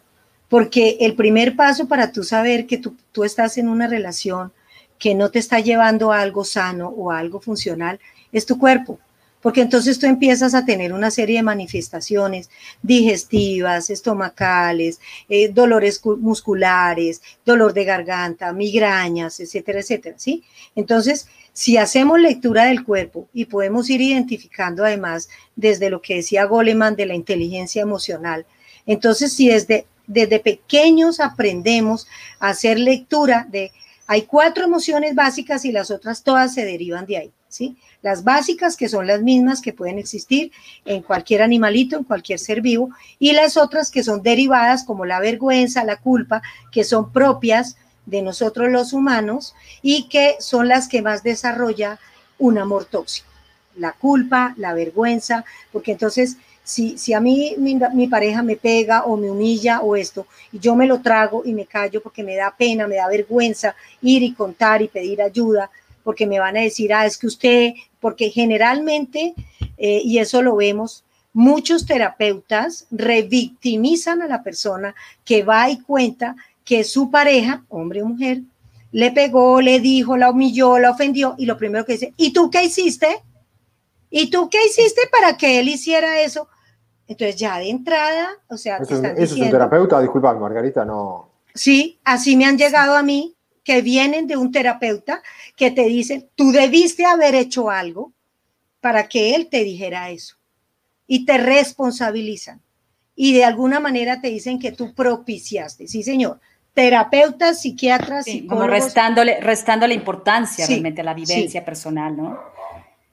porque 0.49 0.97
el 1.01 1.15
primer 1.15 1.55
paso 1.55 1.87
para 1.87 2.11
tú 2.11 2.23
saber 2.23 2.67
que 2.67 2.77
tú, 2.77 2.95
tú 3.11 3.23
estás 3.23 3.57
en 3.57 3.67
una 3.67 3.87
relación 3.87 4.51
que 4.99 5.15
no 5.15 5.31
te 5.31 5.39
está 5.39 5.59
llevando 5.59 6.11
a 6.11 6.21
algo 6.21 6.43
sano 6.43 6.89
o 6.89 7.11
algo 7.11 7.41
funcional 7.41 7.99
es 8.31 8.45
tu 8.45 8.59
cuerpo 8.59 8.99
porque 9.41 9.61
entonces 9.61 9.99
tú 9.99 10.05
empiezas 10.05 10.53
a 10.53 10.65
tener 10.65 10.93
una 10.93 11.11
serie 11.11 11.37
de 11.37 11.43
manifestaciones 11.43 12.49
digestivas, 12.81 13.89
estomacales, 13.89 14.99
eh, 15.27 15.49
dolores 15.49 16.01
musculares, 16.05 17.21
dolor 17.45 17.73
de 17.73 17.85
garganta, 17.85 18.53
migrañas, 18.53 19.39
etcétera, 19.39 19.79
etcétera, 19.79 20.15
¿sí? 20.17 20.43
Entonces, 20.75 21.27
si 21.53 21.77
hacemos 21.77 22.19
lectura 22.19 22.65
del 22.65 22.83
cuerpo 22.83 23.27
y 23.33 23.45
podemos 23.45 23.89
ir 23.89 24.01
identificando 24.01 24.85
además 24.85 25.29
desde 25.55 25.89
lo 25.89 26.01
que 26.01 26.15
decía 26.15 26.45
Goleman 26.45 26.95
de 26.95 27.05
la 27.05 27.15
inteligencia 27.15 27.81
emocional, 27.81 28.45
entonces 28.85 29.33
si 29.33 29.49
desde, 29.49 29.85
desde 30.07 30.39
pequeños 30.39 31.19
aprendemos 31.19 32.07
a 32.39 32.49
hacer 32.49 32.79
lectura 32.79 33.47
de, 33.49 33.71
hay 34.07 34.23
cuatro 34.23 34.65
emociones 34.65 35.15
básicas 35.15 35.65
y 35.65 35.71
las 35.71 35.91
otras 35.91 36.23
todas 36.23 36.53
se 36.53 36.65
derivan 36.65 37.05
de 37.05 37.17
ahí, 37.17 37.31
¿sí? 37.47 37.77
Las 38.01 38.23
básicas, 38.23 38.75
que 38.75 38.89
son 38.89 39.05
las 39.05 39.21
mismas 39.21 39.61
que 39.61 39.73
pueden 39.73 39.99
existir 39.99 40.51
en 40.85 41.03
cualquier 41.03 41.41
animalito, 41.43 41.97
en 41.97 42.03
cualquier 42.03 42.39
ser 42.39 42.61
vivo, 42.61 42.89
y 43.19 43.33
las 43.33 43.57
otras 43.57 43.91
que 43.91 44.03
son 44.03 44.23
derivadas 44.23 44.83
como 44.83 45.05
la 45.05 45.19
vergüenza, 45.19 45.83
la 45.83 45.97
culpa, 45.97 46.41
que 46.71 46.83
son 46.83 47.11
propias 47.11 47.77
de 48.05 48.21
nosotros 48.21 48.69
los 48.71 48.93
humanos 48.93 49.55
y 49.81 50.07
que 50.09 50.35
son 50.39 50.67
las 50.67 50.87
que 50.87 51.01
más 51.01 51.23
desarrolla 51.23 51.99
un 52.37 52.57
amor 52.57 52.85
tóxico. 52.85 53.29
La 53.75 53.93
culpa, 53.93 54.53
la 54.57 54.73
vergüenza, 54.73 55.45
porque 55.71 55.93
entonces 55.93 56.37
si, 56.63 56.97
si 56.97 57.13
a 57.13 57.19
mí 57.19 57.55
mi, 57.57 58.07
pareja 58.07 58.43
me 58.43 58.55
pega 58.55 59.03
o 59.05 59.17
me 59.17 59.31
humilla 59.31 59.81
o 59.81 59.95
esto, 59.95 60.27
y 60.51 60.59
yo 60.59 60.75
me 60.75 60.87
lo 60.87 61.01
trago 61.01 61.43
y 61.45 61.53
me 61.53 61.65
callo 61.65 62.01
porque 62.01 62.23
me 62.23 62.35
da 62.35 62.55
pena, 62.55 62.87
me 62.87 62.95
da 62.95 63.07
vergüenza 63.07 63.75
ir 64.01 64.23
y 64.23 64.33
contar 64.33 64.81
y 64.81 64.87
pedir 64.87 65.21
ayuda, 65.21 65.69
porque 66.03 66.25
me 66.27 66.39
van 66.39 66.57
a 66.57 66.61
decir, 66.61 66.93
ah, 66.93 67.05
es 67.05 67.17
que 67.17 67.27
usted, 67.27 67.73
porque 67.99 68.29
generalmente, 68.29 69.33
eh, 69.77 70.01
y 70.03 70.19
eso 70.19 70.41
lo 70.41 70.55
vemos, 70.55 71.03
muchos 71.33 71.85
terapeutas 71.85 72.87
revictimizan 72.91 74.21
a 74.21 74.27
la 74.27 74.43
persona 74.43 74.95
que 75.23 75.43
va 75.43 75.69
y 75.69 75.79
cuenta 75.79 76.35
que 76.71 76.85
su 76.85 77.11
pareja, 77.11 77.65
hombre 77.67 78.01
o 78.01 78.05
mujer, 78.05 78.43
le 78.93 79.11
pegó, 79.11 79.59
le 79.59 79.81
dijo, 79.81 80.15
la 80.15 80.29
humilló, 80.29 80.79
la 80.79 80.91
ofendió 80.91 81.35
y 81.37 81.45
lo 81.45 81.57
primero 81.57 81.83
que 81.83 81.91
dice, 81.91 82.13
¿y 82.15 82.31
tú 82.31 82.49
qué 82.49 82.63
hiciste? 82.63 83.21
¿Y 84.09 84.29
tú 84.29 84.49
qué 84.49 84.65
hiciste 84.65 85.01
para 85.11 85.35
que 85.35 85.59
él 85.59 85.67
hiciera 85.67 86.21
eso? 86.21 86.47
Entonces 87.09 87.35
ya 87.35 87.59
de 87.59 87.71
entrada, 87.71 88.29
o 88.47 88.55
sea, 88.55 88.77
eso, 88.77 89.03
es 89.03 89.33
un 89.33 89.49
terapeuta, 89.49 89.99
disculpa, 89.99 90.33
Margarita, 90.33 90.85
no. 90.85 91.27
Sí, 91.53 91.99
así 92.05 92.37
me 92.37 92.45
han 92.45 92.57
llegado 92.57 92.95
a 92.95 93.03
mí 93.03 93.35
que 93.65 93.81
vienen 93.81 94.25
de 94.25 94.37
un 94.37 94.53
terapeuta 94.53 95.21
que 95.57 95.71
te 95.71 95.83
dicen, 95.83 96.29
tú 96.35 96.53
debiste 96.53 97.03
haber 97.03 97.35
hecho 97.35 97.69
algo 97.69 98.13
para 98.79 99.09
que 99.09 99.35
él 99.35 99.49
te 99.49 99.65
dijera 99.65 100.09
eso. 100.09 100.37
Y 101.05 101.25
te 101.25 101.37
responsabilizan. 101.37 102.61
Y 103.13 103.33
de 103.33 103.43
alguna 103.43 103.81
manera 103.81 104.21
te 104.21 104.29
dicen 104.29 104.57
que 104.57 104.71
tú 104.71 104.93
propiciaste. 104.93 105.89
Sí, 105.89 106.01
señor 106.01 106.39
terapeutas, 106.73 107.61
psiquiatras, 107.61 108.25
sí, 108.25 108.45
Como 108.47 108.67
restándole, 108.67 109.39
restándole 109.41 109.93
importancia 109.93 110.65
realmente 110.65 111.01
a 111.01 111.03
la 111.03 111.13
vivencia 111.13 111.65
personal, 111.65 112.15
¿no? 112.15 112.39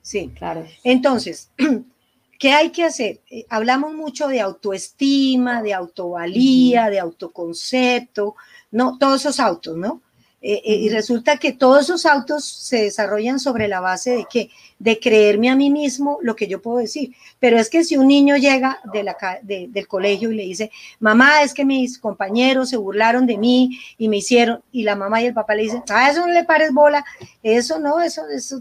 Sí, 0.00 0.32
claro. 0.34 0.64
Entonces, 0.84 1.50
¿qué 2.38 2.52
hay 2.52 2.70
que 2.70 2.84
hacer? 2.84 3.20
Eh, 3.30 3.44
hablamos 3.48 3.94
mucho 3.94 4.28
de 4.28 4.40
autoestima, 4.40 5.62
de 5.62 5.74
autovalía, 5.74 6.88
de 6.88 7.00
autoconcepto, 7.00 8.36
no, 8.70 8.96
todos 8.98 9.20
esos 9.22 9.40
autos, 9.40 9.76
¿no? 9.76 10.02
Eh, 10.40 10.62
eh, 10.64 10.74
y 10.76 10.88
resulta 10.88 11.38
que 11.38 11.52
todos 11.52 11.82
esos 11.82 12.06
autos 12.06 12.44
se 12.44 12.84
desarrollan 12.84 13.40
sobre 13.40 13.66
la 13.66 13.80
base 13.80 14.12
de 14.12 14.26
que 14.30 14.50
de 14.78 15.00
creerme 15.00 15.50
a 15.50 15.56
mí 15.56 15.70
mismo 15.70 16.18
lo 16.22 16.36
que 16.36 16.46
yo 16.46 16.62
puedo 16.62 16.78
decir. 16.78 17.14
Pero 17.38 17.58
es 17.58 17.68
que 17.68 17.84
si 17.84 17.96
un 17.96 18.06
niño 18.06 18.36
llega 18.36 18.80
de 18.92 19.02
la, 19.02 19.16
del 19.42 19.88
colegio 19.88 20.30
y 20.30 20.36
le 20.36 20.42
dice, 20.44 20.70
mamá, 21.00 21.42
es 21.42 21.52
que 21.52 21.64
mis 21.64 21.98
compañeros 21.98 22.70
se 22.70 22.76
burlaron 22.76 23.26
de 23.26 23.38
mí 23.38 23.78
y 23.98 24.08
me 24.08 24.18
hicieron, 24.18 24.62
y 24.72 24.84
la 24.84 24.94
mamá 24.96 25.20
y 25.20 25.26
el 25.26 25.34
papá 25.34 25.54
le 25.54 25.64
dicen, 25.64 25.82
ah, 25.90 26.10
eso 26.10 26.26
no 26.26 26.32
le 26.32 26.44
pares 26.44 26.72
bola, 26.72 27.04
eso 27.42 27.78
no, 27.78 28.00
eso, 28.00 28.22
eso, 28.28 28.60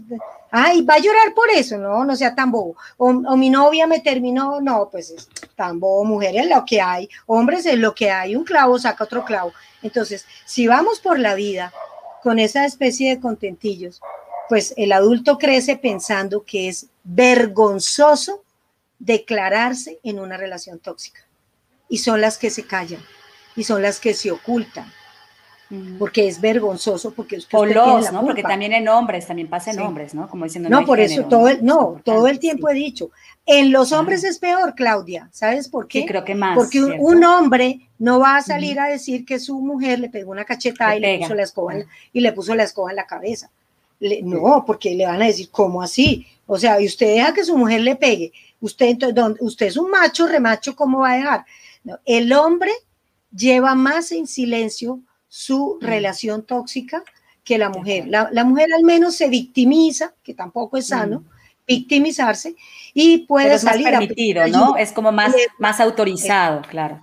ay, 0.50 0.82
va 0.82 0.94
a 0.94 0.98
llorar 0.98 1.34
por 1.34 1.50
eso, 1.50 1.78
no, 1.78 2.04
no 2.04 2.16
sea 2.16 2.34
tan 2.34 2.50
bobo. 2.50 2.76
O, 2.96 3.08
o 3.08 3.36
mi 3.36 3.50
novia 3.50 3.86
me 3.86 4.00
terminó, 4.00 4.60
no, 4.60 4.88
pues 4.90 5.10
es 5.10 5.28
tan 5.54 5.78
bobo, 5.78 6.04
mujer 6.04 6.36
es 6.36 6.48
lo 6.48 6.64
que 6.64 6.80
hay, 6.80 7.08
hombres 7.26 7.66
es 7.66 7.78
lo 7.78 7.94
que 7.94 8.10
hay, 8.10 8.34
un 8.34 8.44
clavo 8.44 8.78
saca 8.78 9.04
otro 9.04 9.24
clavo. 9.24 9.52
Entonces, 9.82 10.26
si 10.44 10.66
vamos 10.66 10.98
por 11.00 11.18
la 11.18 11.34
vida 11.34 11.72
con 12.22 12.38
esa 12.38 12.64
especie 12.64 13.10
de 13.10 13.20
contentillos, 13.20 14.00
pues 14.48 14.74
el 14.76 14.92
adulto 14.92 15.38
crece 15.38 15.76
pensando 15.76 16.44
que 16.44 16.68
es 16.68 16.86
vergonzoso 17.04 18.42
declararse 18.98 20.00
en 20.02 20.18
una 20.18 20.36
relación 20.36 20.78
tóxica. 20.78 21.20
Y 21.88 21.98
son 21.98 22.20
las 22.20 22.38
que 22.38 22.50
se 22.50 22.64
callan 22.64 23.00
y 23.56 23.64
son 23.64 23.82
las 23.82 24.00
que 24.00 24.14
se 24.14 24.30
ocultan. 24.30 24.90
porque 25.98 26.26
es 26.26 26.40
vergonzoso, 26.40 27.12
porque 27.12 27.36
es 27.36 27.46
o 27.52 27.66
los, 27.66 28.10
¿no? 28.10 28.22
Porque 28.22 28.42
también 28.42 28.72
en 28.72 28.88
hombres, 28.88 29.26
también 29.26 29.48
pasa 29.48 29.70
en 29.70 29.80
hombres, 29.80 30.14
¿no? 30.14 30.26
Como 30.26 30.44
diciendo, 30.44 30.70
no, 30.70 30.86
por 30.86 30.98
eso 30.98 31.24
todo 31.24 31.46
el, 31.48 31.62
no, 31.62 32.00
todo 32.04 32.26
el 32.26 32.38
tiempo 32.38 32.70
he 32.70 32.74
dicho, 32.74 33.10
en 33.44 33.70
los 33.70 33.92
hombres 33.92 34.24
es 34.24 34.38
peor, 34.38 34.74
Claudia, 34.74 35.28
¿sabes 35.30 35.68
por 35.68 35.86
qué? 35.86 36.00
Sí, 36.00 36.06
creo 36.06 36.24
que 36.24 36.34
más. 36.34 36.56
Porque 36.56 36.80
un, 36.80 37.22
hombre 37.22 37.80
no 37.98 38.18
va 38.18 38.36
a 38.36 38.42
salir 38.42 38.80
a 38.80 38.86
decir 38.86 39.26
que 39.26 39.38
su 39.38 39.60
mujer 39.60 40.00
le 40.00 40.08
pegó 40.08 40.30
una 40.30 40.46
cachetada 40.46 40.96
y 40.96 41.00
le, 41.00 41.18
puso 41.18 41.34
la 41.34 41.42
escoba 41.42 41.74
y 42.14 42.20
le 42.20 42.32
puso 42.32 42.54
la 42.54 42.62
escoba 42.62 42.88
en 42.88 42.96
la 42.96 43.06
cabeza. 43.06 43.50
No, 44.00 44.64
porque 44.66 44.94
le 44.94 45.06
van 45.06 45.22
a 45.22 45.26
decir, 45.26 45.50
¿cómo 45.50 45.82
así? 45.82 46.26
O 46.46 46.58
sea, 46.58 46.80
y 46.80 46.86
usted 46.86 47.14
deja 47.14 47.34
que 47.34 47.44
su 47.44 47.56
mujer 47.56 47.80
le 47.80 47.96
pegue. 47.96 48.32
Usted, 48.60 48.96
usted 49.40 49.66
es 49.66 49.76
un 49.76 49.90
macho, 49.90 50.26
remacho, 50.26 50.74
¿cómo 50.74 51.00
va 51.00 51.12
a 51.12 51.16
dejar? 51.16 51.44
el 52.04 52.32
hombre 52.34 52.72
lleva 53.34 53.74
más 53.74 54.12
en 54.12 54.26
silencio 54.26 55.00
su 55.28 55.78
relación 55.80 56.44
tóxica 56.44 57.02
que 57.44 57.56
la 57.56 57.70
mujer. 57.70 58.06
La, 58.08 58.44
mujer 58.44 58.68
al 58.76 58.84
menos 58.84 59.16
se 59.16 59.28
victimiza, 59.28 60.14
que 60.22 60.34
tampoco 60.34 60.76
es 60.76 60.88
sano, 60.88 61.24
victimizarse, 61.66 62.56
y 62.92 63.18
puede 63.18 63.54
es 63.54 63.62
salir. 63.62 63.84
Más 63.90 64.00
permitido, 64.00 64.46
¿no? 64.48 64.76
Es 64.76 64.92
como 64.92 65.12
más, 65.12 65.34
más 65.58 65.80
autorizado, 65.80 66.62
claro. 66.62 67.00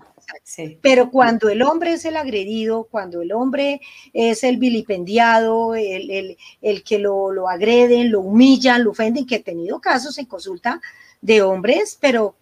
Pero 0.82 1.11
cuando 1.11 1.49
el 1.49 1.61
hombre 1.61 1.93
es 1.93 2.05
el 2.05 2.17
agredido, 2.17 2.88
cuando 2.89 3.21
el 3.21 3.32
hombre 3.32 3.82
es 4.13 4.43
el 4.43 4.57
vilipendiado, 4.57 5.76
el, 5.76 6.38
el, 6.61 6.84
que 6.84 6.99
lo, 6.99 7.32
lo, 7.32 7.49
agreden, 7.49 8.11
lo 8.11 8.21
humillan, 8.21 8.84
lo 8.84 8.91
ofenden, 8.91 9.26
que 9.26 9.36
he 9.36 9.43
tenido 9.43 9.80
casos 9.80 10.17
en 10.17 10.26
consulta 10.26 10.82
de 11.21 11.41
hombres, 11.41 11.97
pero 11.99 12.36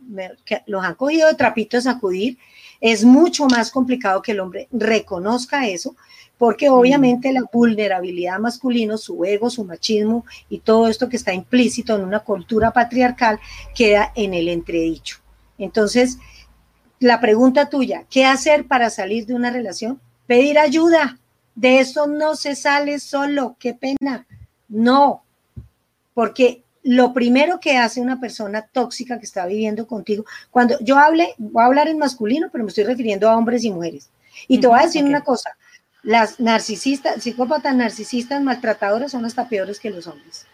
que 0.46 0.62
los 0.66 0.84
han 0.84 0.96
cogido 0.96 1.28
de 1.28 1.36
trapitos 1.36 1.88
a 1.88 1.94
sacudir, 1.94 2.38
es 2.82 3.06
mucho 3.06 3.46
más 3.46 3.72
complicado 3.72 4.22
que 4.22 4.34
el 4.34 4.42
hombre 4.42 4.68
reconozca 4.72 5.68
eso, 5.68 5.96
porque 6.38 6.70
obviamente 6.70 7.32
la 7.32 7.44
vulnerabilidad 7.54 8.40
masculina, 8.40 8.98
su 8.98 9.24
ego, 9.24 9.50
su 9.50 9.64
machismo 9.64 10.26
y 10.50 10.60
todo 10.60 10.90
esto 10.90 11.08
que 11.08 11.16
está 11.16 11.34
implícito 11.34 11.96
en 11.96 12.04
una 12.04 12.20
cultura 12.20 12.72
patriarcal 12.72 13.40
queda 13.74 14.12
en 14.16 14.34
el 14.34 14.50
entredicho. 14.50 15.20
Entonces, 15.58 16.18
la 17.04 17.20
pregunta 17.20 17.70
tuya, 17.70 18.06
¿qué 18.10 18.26
hacer 18.26 18.66
para 18.66 18.90
salir 18.90 19.26
de 19.26 19.34
una 19.34 19.52
relación? 19.52 20.00
Pedir 20.26 20.58
ayuda. 20.58 21.20
De 21.56 21.80
eso 21.80 22.08
no 22.08 22.36
se 22.36 22.56
sale 22.56 23.00
solo, 23.00 23.56
qué 23.60 23.74
pena. 23.74 24.26
No, 24.70 25.24
porque 26.14 26.64
lo 26.82 27.14
primero 27.14 27.60
que 27.60 27.78
hace 27.78 28.02
una 28.02 28.20
persona 28.20 28.62
tóxica 28.62 29.20
que 29.20 29.26
está 29.26 29.46
viviendo 29.46 29.86
contigo, 29.86 30.26
cuando 30.50 30.80
yo 30.80 30.98
hable, 30.98 31.36
voy 31.38 31.62
a 31.62 31.68
hablar 31.68 31.88
en 31.88 32.00
masculino, 32.00 32.50
pero 32.52 32.64
me 32.64 32.70
estoy 32.70 32.86
refiriendo 32.86 33.30
a 33.30 33.38
hombres 33.38 33.64
y 33.64 33.72
mujeres. 33.72 34.10
Y 34.48 34.60
te 34.60 34.68
voy 34.68 34.80
a 34.80 34.84
decir 34.84 35.04
una 35.04 35.22
cosa, 35.22 35.56
las 36.02 36.40
narcisistas, 36.40 37.22
psicópatas 37.22 37.76
narcisistas 37.76 38.42
maltratadoras 38.42 39.12
son 39.12 39.26
hasta 39.26 39.48
peores 39.48 39.80
que 39.80 39.90
los 39.90 40.08
hombres. 40.08 40.46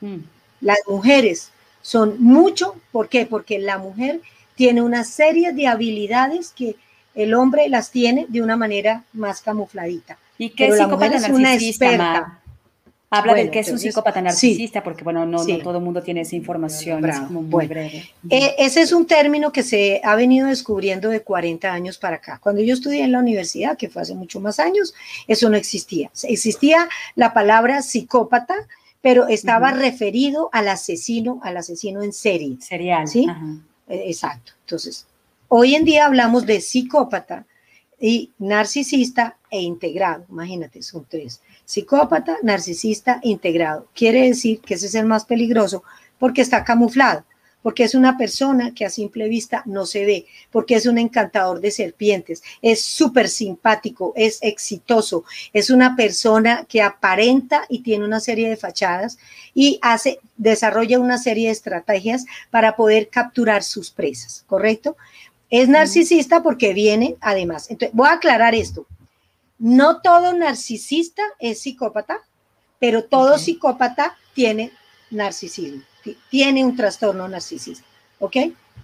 Mm. 0.00 0.18
Las 0.60 0.78
mujeres 0.88 1.50
son 1.82 2.22
mucho, 2.22 2.74
¿por 2.90 3.08
qué? 3.08 3.26
Porque 3.26 3.58
la 3.58 3.78
mujer 3.78 4.20
tiene 4.60 4.82
una 4.82 5.04
serie 5.04 5.54
de 5.54 5.66
habilidades 5.66 6.52
que 6.54 6.76
el 7.14 7.32
hombre 7.32 7.66
las 7.70 7.90
tiene 7.90 8.26
de 8.28 8.42
una 8.42 8.58
manera 8.58 9.04
más 9.14 9.40
camufladita. 9.40 10.18
¿Y 10.36 10.50
qué 10.50 10.70
psicópata 10.70 11.16
es 11.16 11.30
una 11.30 11.54
experta. 11.54 12.42
Habla 13.08 13.32
de 13.32 13.50
que 13.50 13.60
es 13.60 13.70
un 13.70 13.78
psicópata 13.78 14.20
narcisista, 14.20 14.84
porque 14.84 15.02
bueno, 15.02 15.24
no, 15.24 15.42
todo 15.62 15.78
el 15.78 15.82
mundo 15.82 16.02
tiene 16.02 16.20
esa 16.20 16.36
información, 16.36 17.02
es 17.08 17.20
como 17.20 17.40
muy 17.40 17.68
breve. 17.68 18.10
Eh, 18.28 18.54
ese 18.58 18.82
es 18.82 18.92
un 18.92 19.06
término 19.06 19.50
que 19.50 19.62
se 19.62 20.02
ha 20.04 20.14
venido 20.14 20.46
descubriendo 20.46 21.08
de 21.08 21.22
40 21.22 21.72
años 21.72 21.96
para 21.96 22.16
acá. 22.16 22.38
Cuando 22.42 22.60
yo 22.60 22.74
estudié 22.74 23.02
en 23.02 23.12
la 23.12 23.18
universidad, 23.18 23.78
que 23.78 23.88
fue 23.88 24.02
hace 24.02 24.14
mucho 24.14 24.40
más 24.40 24.60
años, 24.60 24.92
eso 25.26 25.48
no 25.48 25.56
existía. 25.56 26.10
Existía 26.24 26.86
la 27.14 27.32
palabra 27.32 27.80
psicópata, 27.80 28.56
pero 29.00 29.26
estaba 29.26 29.70
referido 29.70 30.50
al 30.52 30.68
asesino, 30.68 31.40
al 31.42 31.56
asesino 31.56 32.02
en 32.02 32.12
serie. 32.12 32.58
Serial. 32.60 33.08
¿sí? 33.08 33.26
Eh, 33.26 33.69
exacto. 33.90 34.52
Entonces, 34.60 35.06
hoy 35.48 35.74
en 35.74 35.84
día 35.84 36.06
hablamos 36.06 36.46
de 36.46 36.60
psicópata 36.60 37.46
y 38.00 38.32
narcisista 38.38 39.36
e 39.50 39.60
integrado. 39.60 40.24
Imagínate, 40.30 40.82
son 40.82 41.06
tres. 41.08 41.42
Psicópata, 41.64 42.38
narcisista, 42.42 43.20
integrado. 43.22 43.88
Quiere 43.94 44.22
decir 44.22 44.60
que 44.60 44.74
ese 44.74 44.86
es 44.86 44.94
el 44.94 45.06
más 45.06 45.24
peligroso 45.26 45.82
porque 46.18 46.42
está 46.42 46.64
camuflado, 46.64 47.24
porque 47.62 47.84
es 47.84 47.94
una 47.94 48.16
persona 48.16 48.74
que 48.74 48.84
a 48.84 48.90
simple 48.90 49.28
vista 49.28 49.62
no 49.66 49.86
se 49.86 50.04
ve, 50.04 50.26
porque 50.50 50.74
es 50.74 50.86
un 50.86 50.98
encantador 50.98 51.60
de 51.60 51.70
serpientes, 51.70 52.42
es 52.62 52.82
súper 52.82 53.28
simpático, 53.28 54.12
es 54.16 54.38
exitoso, 54.42 55.24
es 55.52 55.70
una 55.70 55.96
persona 55.96 56.66
que 56.68 56.82
aparenta 56.82 57.64
y 57.68 57.82
tiene 57.82 58.04
una 58.04 58.20
serie 58.20 58.48
de 58.48 58.56
fachadas 58.56 59.18
y 59.54 59.78
hace, 59.82 60.20
desarrolla 60.36 60.98
una 60.98 61.18
serie 61.18 61.46
de 61.46 61.52
estrategias 61.52 62.24
para 62.50 62.76
poder 62.76 63.08
capturar 63.08 63.62
sus 63.62 63.90
presas, 63.90 64.44
¿correcto? 64.46 64.96
Es 65.50 65.68
narcisista 65.68 66.42
porque 66.42 66.72
viene, 66.72 67.16
además, 67.20 67.70
entonces 67.70 67.94
voy 67.94 68.08
a 68.08 68.12
aclarar 68.12 68.54
esto. 68.54 68.86
No 69.58 70.00
todo 70.00 70.32
narcisista 70.32 71.22
es 71.40 71.60
psicópata, 71.60 72.20
pero 72.78 73.04
todo 73.04 73.36
psicópata 73.36 74.16
tiene 74.32 74.72
narcisismo, 75.10 75.82
tiene 76.30 76.64
un 76.64 76.76
trastorno 76.76 77.28
narcisista, 77.28 77.84
¿ok? 78.18 78.36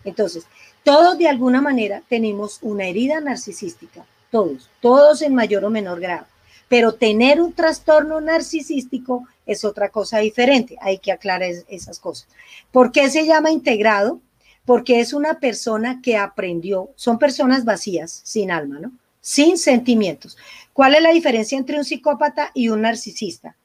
Entonces, 0.04 0.46
todos 0.84 1.18
de 1.18 1.28
alguna 1.28 1.60
manera 1.60 2.02
tenemos 2.08 2.58
una 2.62 2.86
herida 2.86 3.20
narcisística, 3.20 4.06
todos, 4.30 4.70
todos 4.80 5.22
en 5.22 5.34
mayor 5.34 5.64
o 5.64 5.70
menor 5.70 6.00
grado, 6.00 6.26
pero 6.68 6.94
tener 6.94 7.40
un 7.40 7.52
trastorno 7.52 8.20
narcisístico 8.20 9.26
es 9.46 9.64
otra 9.64 9.88
cosa 9.88 10.18
diferente, 10.18 10.76
hay 10.80 10.98
que 10.98 11.12
aclarar 11.12 11.50
esas 11.68 11.98
cosas. 11.98 12.28
¿Por 12.70 12.92
qué 12.92 13.08
se 13.10 13.26
llama 13.26 13.50
integrado? 13.50 14.20
Porque 14.64 15.00
es 15.00 15.12
una 15.12 15.38
persona 15.38 16.00
que 16.02 16.16
aprendió, 16.16 16.90
son 16.96 17.18
personas 17.18 17.64
vacías, 17.64 18.20
sin 18.24 18.50
alma, 18.50 18.80
¿no? 18.80 18.92
Sin 19.20 19.58
sentimientos. 19.58 20.36
¿Cuál 20.72 20.96
es 20.96 21.02
la 21.02 21.12
diferencia 21.12 21.56
entre 21.56 21.78
un 21.78 21.84
psicópata 21.84 22.50
y 22.52 22.68
un 22.68 22.82
narcisista? 22.82 23.56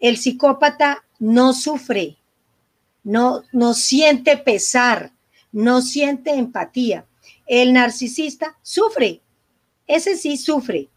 El 0.00 0.16
psicópata 0.16 1.04
no 1.18 1.52
sufre, 1.52 2.16
no, 3.08 3.42
no 3.52 3.72
siente 3.72 4.36
pesar, 4.36 5.12
no 5.50 5.80
siente 5.80 6.32
empatía. 6.32 7.06
El 7.46 7.72
narcisista 7.72 8.58
sufre, 8.60 9.22
ese 9.86 10.18
sí 10.18 10.36
sufre, 10.36 10.90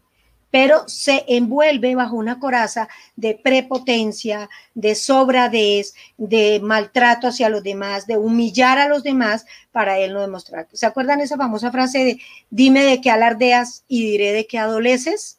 pero 0.50 0.86
se 0.88 1.24
envuelve 1.26 1.94
bajo 1.94 2.16
una 2.16 2.38
coraza 2.38 2.86
de 3.16 3.34
prepotencia, 3.34 4.50
de 4.74 4.94
sobradez, 4.94 5.94
de 6.18 6.60
maltrato 6.62 7.28
hacia 7.28 7.48
los 7.48 7.62
demás, 7.62 8.06
de 8.06 8.18
humillar 8.18 8.78
a 8.78 8.88
los 8.88 9.02
demás 9.02 9.46
para 9.72 9.98
él 9.98 10.12
no 10.12 10.20
demostrar. 10.20 10.68
¿Se 10.74 10.84
acuerdan 10.84 11.20
esa 11.20 11.38
famosa 11.38 11.72
frase 11.72 12.04
de 12.04 12.20
dime 12.50 12.84
de 12.84 13.00
qué 13.00 13.10
alardeas 13.10 13.84
y 13.88 14.04
diré 14.10 14.34
de 14.34 14.46
qué 14.46 14.58
adoleces? 14.58 15.38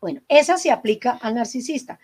Bueno, 0.00 0.22
esa 0.28 0.56
se 0.56 0.70
aplica 0.70 1.18
al 1.20 1.34
narcisista, 1.34 2.00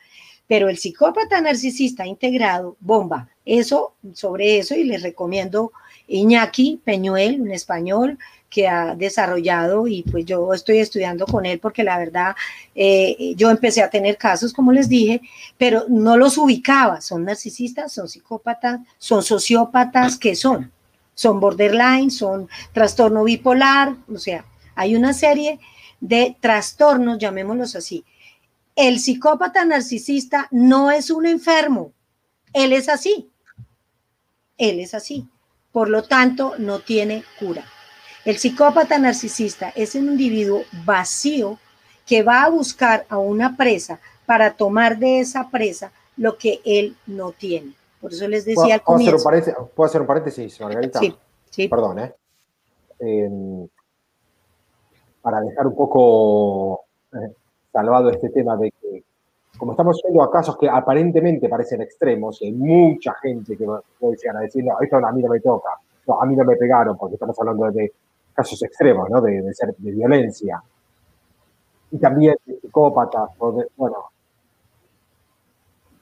pero 0.46 0.68
el 0.68 0.76
psicópata 0.76 1.40
narcisista 1.40 2.06
integrado, 2.06 2.76
bomba, 2.80 3.30
eso, 3.44 3.94
sobre 4.14 4.58
eso, 4.58 4.74
y 4.74 4.84
les 4.84 5.02
recomiendo 5.02 5.72
Iñaki 6.06 6.80
Peñuel, 6.84 7.40
un 7.40 7.50
español 7.50 8.18
que 8.54 8.68
ha 8.68 8.94
desarrollado 8.94 9.88
y 9.88 10.04
pues 10.04 10.24
yo 10.26 10.52
estoy 10.54 10.78
estudiando 10.78 11.26
con 11.26 11.44
él 11.44 11.58
porque 11.58 11.82
la 11.82 11.98
verdad 11.98 12.36
eh, 12.74 13.34
yo 13.36 13.50
empecé 13.50 13.82
a 13.82 13.90
tener 13.90 14.16
casos, 14.16 14.52
como 14.52 14.70
les 14.70 14.88
dije, 14.88 15.20
pero 15.58 15.86
no 15.88 16.16
los 16.16 16.38
ubicaba, 16.38 17.00
son 17.00 17.24
narcisistas, 17.24 17.92
son 17.92 18.08
psicópatas, 18.08 18.78
son 18.96 19.24
sociópatas, 19.24 20.16
¿qué 20.16 20.36
son? 20.36 20.70
Son 21.14 21.40
borderline, 21.40 22.12
son 22.12 22.48
trastorno 22.72 23.24
bipolar, 23.24 23.96
o 24.12 24.18
sea, 24.18 24.44
hay 24.76 24.94
una 24.94 25.14
serie 25.14 25.58
de 26.00 26.36
trastornos, 26.38 27.18
llamémoslos 27.18 27.74
así. 27.74 28.04
El 28.76 29.00
psicópata 29.00 29.64
narcisista 29.64 30.46
no 30.52 30.92
es 30.92 31.10
un 31.10 31.26
enfermo, 31.26 31.92
él 32.52 32.72
es 32.72 32.88
así, 32.88 33.30
él 34.58 34.80
es 34.80 34.94
así. 34.94 35.28
Por 35.72 35.88
lo 35.88 36.04
tanto, 36.04 36.54
no 36.58 36.80
tiene 36.80 37.24
cura. 37.38 37.64
El 38.24 38.38
psicópata 38.38 38.98
narcisista 38.98 39.72
es 39.74 39.94
un 39.94 40.08
individuo 40.08 40.62
vacío 40.84 41.58
que 42.06 42.22
va 42.22 42.44
a 42.44 42.50
buscar 42.50 43.06
a 43.08 43.18
una 43.18 43.56
presa 43.56 44.00
para 44.26 44.54
tomar 44.54 44.98
de 44.98 45.20
esa 45.20 45.50
presa 45.50 45.92
lo 46.16 46.38
que 46.38 46.60
él 46.64 46.96
no 47.06 47.32
tiene. 47.32 47.74
Por 48.00 48.12
eso 48.12 48.28
les 48.28 48.44
decía 48.44 48.74
al 48.74 48.82
comienzo. 48.82 49.30
¿Puedo 49.74 49.88
hacer 49.88 50.00
un 50.00 50.06
paréntesis, 50.06 50.60
Margarita? 50.60 51.00
Sí, 51.00 51.14
sí. 51.50 51.68
Perdón, 51.68 51.98
¿eh? 51.98 52.14
eh 53.00 53.68
para 55.24 55.40
dejar 55.40 55.66
un 55.66 55.74
poco 55.74 56.84
eh, 57.14 57.32
salvado 57.72 58.10
este 58.10 58.28
tema 58.28 58.58
de 58.58 58.70
que, 58.70 59.02
como 59.58 59.72
estamos 59.72 60.00
viendo 60.02 60.22
a 60.22 60.30
casos 60.30 60.56
que 60.58 60.68
aparentemente 60.68 61.48
parecen 61.48 61.82
extremos, 61.82 62.40
y 62.42 62.46
hay 62.46 62.52
mucha 62.52 63.14
gente 63.14 63.56
que 63.56 63.66
puede 63.98 64.16
llegar 64.16 64.36
a 64.38 64.40
decir, 64.40 64.64
no, 64.64 64.80
esto 64.80 64.96
a 64.96 65.12
mí 65.12 65.22
no 65.22 65.28
me 65.28 65.40
toca, 65.40 65.70
no, 66.06 66.20
a 66.20 66.26
mí 66.26 66.36
no 66.36 66.44
me 66.44 66.56
pegaron, 66.56 66.96
porque 66.96 67.14
estamos 67.14 67.38
hablando 67.38 67.70
de 67.70 67.92
casos 68.34 68.62
extremos, 68.62 69.08
¿no? 69.10 69.20
De, 69.20 69.42
de, 69.42 69.54
ser, 69.54 69.74
de 69.76 69.90
violencia. 69.92 70.62
y 71.92 71.98
también 71.98 72.36
psicópatas, 72.44 73.30
bueno, 73.76 74.10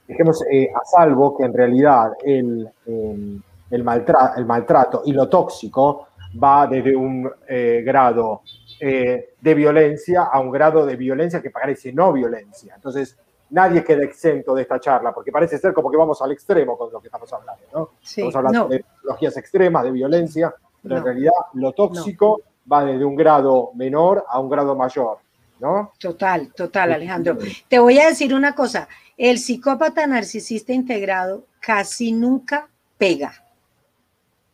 dejemos 0.06 0.44
eh, 0.50 0.70
a 0.74 0.84
salvo 0.84 1.36
que 1.36 1.44
en 1.44 1.52
realidad 1.52 2.12
el, 2.24 2.68
el, 2.86 3.42
el, 3.70 4.46
maltrato 4.46 5.02
y 5.04 5.12
lo 5.12 5.28
tóxico 5.28 6.08
va 6.42 6.66
desde 6.66 6.96
un 6.96 7.30
eh, 7.48 7.82
grado 7.84 8.42
eh, 8.80 9.34
de 9.40 9.54
violencia 9.54 10.24
a 10.24 10.40
un 10.40 10.50
grado 10.50 10.86
de 10.86 10.96
violencia 10.96 11.42
que 11.42 11.50
parece 11.50 11.92
no 11.92 12.12
violencia. 12.12 12.74
Entonces, 12.74 13.18
nadie 13.52 13.84
queda 13.84 14.02
exento 14.02 14.54
de 14.54 14.62
esta 14.62 14.80
charla, 14.80 15.12
porque 15.12 15.30
parece 15.30 15.58
ser 15.58 15.72
como 15.72 15.90
que 15.90 15.96
vamos 15.96 16.20
al 16.22 16.32
extremo 16.32 16.76
con 16.76 16.90
lo 16.92 17.00
que 17.00 17.08
estamos 17.08 17.32
hablando, 17.32 17.62
¿no? 17.72 17.90
estamos 18.02 18.34
hablando 18.34 18.68
de 18.68 18.78
tecnologías 18.78 19.36
extremas, 19.36 19.84
de 19.84 19.90
violencia, 19.92 20.54
pero 20.82 20.96
en 20.96 21.04
realidad 21.04 21.32
lo 21.54 21.72
tóxico 21.72 22.40
va 22.70 22.84
desde 22.84 23.04
un 23.04 23.14
grado 23.14 23.70
menor 23.74 24.24
a 24.28 24.40
un 24.40 24.48
grado 24.48 24.74
mayor, 24.74 25.18
¿no? 25.60 25.92
Total, 25.98 26.52
total, 26.54 26.92
Alejandro. 26.92 27.38
Te 27.68 27.78
voy 27.78 27.98
a 27.98 28.08
decir 28.08 28.34
una 28.34 28.54
cosa, 28.54 28.88
el 29.16 29.38
psicópata 29.38 30.06
narcisista 30.06 30.72
integrado 30.72 31.44
casi 31.60 32.12
nunca 32.12 32.68
pega, 32.96 33.32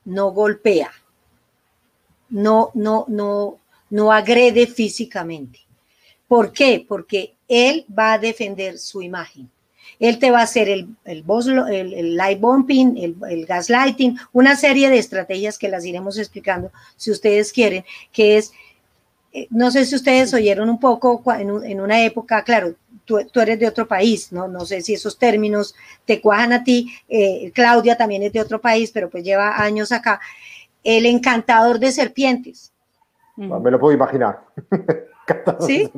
no 0.07 0.33
golpea, 0.33 0.91
no, 2.31 2.71
no, 2.75 3.05
no, 3.09 3.59
no 3.91 4.13
agrede 4.13 4.67
físicamente. 4.67 5.68
¿Por 6.29 6.53
qué? 6.53 6.85
Porque 6.87 7.35
él 7.49 7.87
va 7.99 8.13
a 8.13 8.19
defender 8.19 8.79
su 8.79 9.03
imagen. 9.03 9.51
Él 9.99 10.19
te 10.19 10.31
va 10.31 10.41
a 10.41 10.45
hacer 10.45 10.69
el, 10.69 10.89
el, 11.05 11.25
el, 11.95 12.17
light 12.17 12.39
bumping, 12.39 12.97
el, 12.99 13.17
el, 13.29 13.47
gaslighting, 13.47 14.17
una 14.33 14.55
serie 14.55 14.91
de 14.91 14.99
estrategias 14.99 15.59
que 15.59 15.69
las 15.69 15.85
iremos 15.85 16.19
explicando 16.19 16.71
si 16.97 17.11
ustedes 17.11 17.53
quieren, 17.53 17.85
que 18.13 18.37
es, 18.37 18.53
eh, 19.33 19.49
no 19.51 19.71
sé 19.71 19.85
si 19.87 19.97
ustedes 19.97 20.33
oyeron 20.35 20.71
un 20.71 20.79
poco 20.79 21.21
en, 21.33 21.81
una 21.81 22.05
época, 22.05 22.45
claro, 22.45 22.75
tú, 23.05 23.19
eres 23.41 23.59
de 23.59 23.67
otro 23.67 23.89
país, 23.89 24.31
¿no? 24.31 24.47
no 24.47 24.65
sé 24.67 24.83
si 24.83 24.95
esos 24.95 25.19
términos 25.19 25.75
te 26.05 26.21
cuajan 26.21 26.53
a 26.53 26.63
ti, 26.63 26.95
eh, 27.09 27.51
Claudia 27.53 27.97
también 27.97 28.23
es 28.23 28.33
de 28.33 28.41
otro 28.41 28.61
país, 28.61 28.93
pero 28.93 29.11
pues 29.11 29.25
lleva 29.25 29.61
años 29.61 29.91
acá, 29.91 30.21
el 30.85 31.07
encantador 31.07 31.81
de 31.81 31.91
serpientes. 31.91 32.73
Me 33.37 33.71
lo 33.71 33.81
puedo 33.81 33.95
imaginar. 33.95 34.41
¿Sí? 35.61 35.91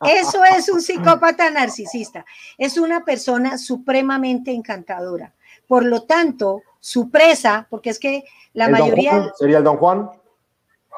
Eso 0.00 0.44
es 0.44 0.68
un 0.68 0.80
psicópata 0.80 1.50
narcisista. 1.50 2.24
Es 2.56 2.78
una 2.78 3.04
persona 3.04 3.58
supremamente 3.58 4.52
encantadora. 4.52 5.32
Por 5.66 5.84
lo 5.84 6.02
tanto, 6.02 6.62
su 6.80 7.10
presa, 7.10 7.66
porque 7.68 7.90
es 7.90 7.98
que 7.98 8.24
la 8.52 8.68
mayoría... 8.68 9.32
¿Sería 9.36 9.58
el 9.58 9.64
Don 9.64 9.76
Juan? 9.76 10.10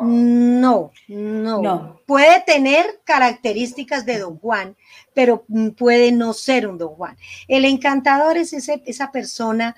No, 0.00 0.92
no, 1.08 1.60
no. 1.62 2.00
Puede 2.06 2.40
tener 2.46 3.00
características 3.04 4.06
de 4.06 4.18
Don 4.18 4.38
Juan, 4.38 4.76
pero 5.12 5.44
puede 5.76 6.12
no 6.12 6.32
ser 6.32 6.66
un 6.66 6.78
Don 6.78 6.94
Juan. 6.94 7.16
El 7.48 7.64
encantador 7.64 8.36
es 8.36 8.52
ese, 8.52 8.82
esa 8.86 9.12
persona 9.12 9.76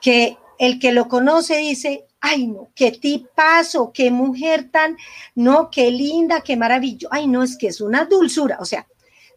que 0.00 0.36
el 0.58 0.78
que 0.78 0.92
lo 0.92 1.08
conoce 1.08 1.56
dice, 1.56 2.04
ay 2.24 2.46
no, 2.46 2.68
qué 2.74 2.90
tipazo, 2.90 3.92
qué 3.92 4.10
mujer 4.10 4.70
tan, 4.70 4.96
no, 5.34 5.70
qué 5.70 5.90
linda, 5.90 6.40
qué 6.40 6.56
maravilloso, 6.56 7.12
ay 7.12 7.26
no, 7.26 7.42
es 7.42 7.58
que 7.58 7.66
es 7.66 7.82
una 7.82 8.06
dulzura, 8.06 8.56
o 8.60 8.64
sea, 8.64 8.86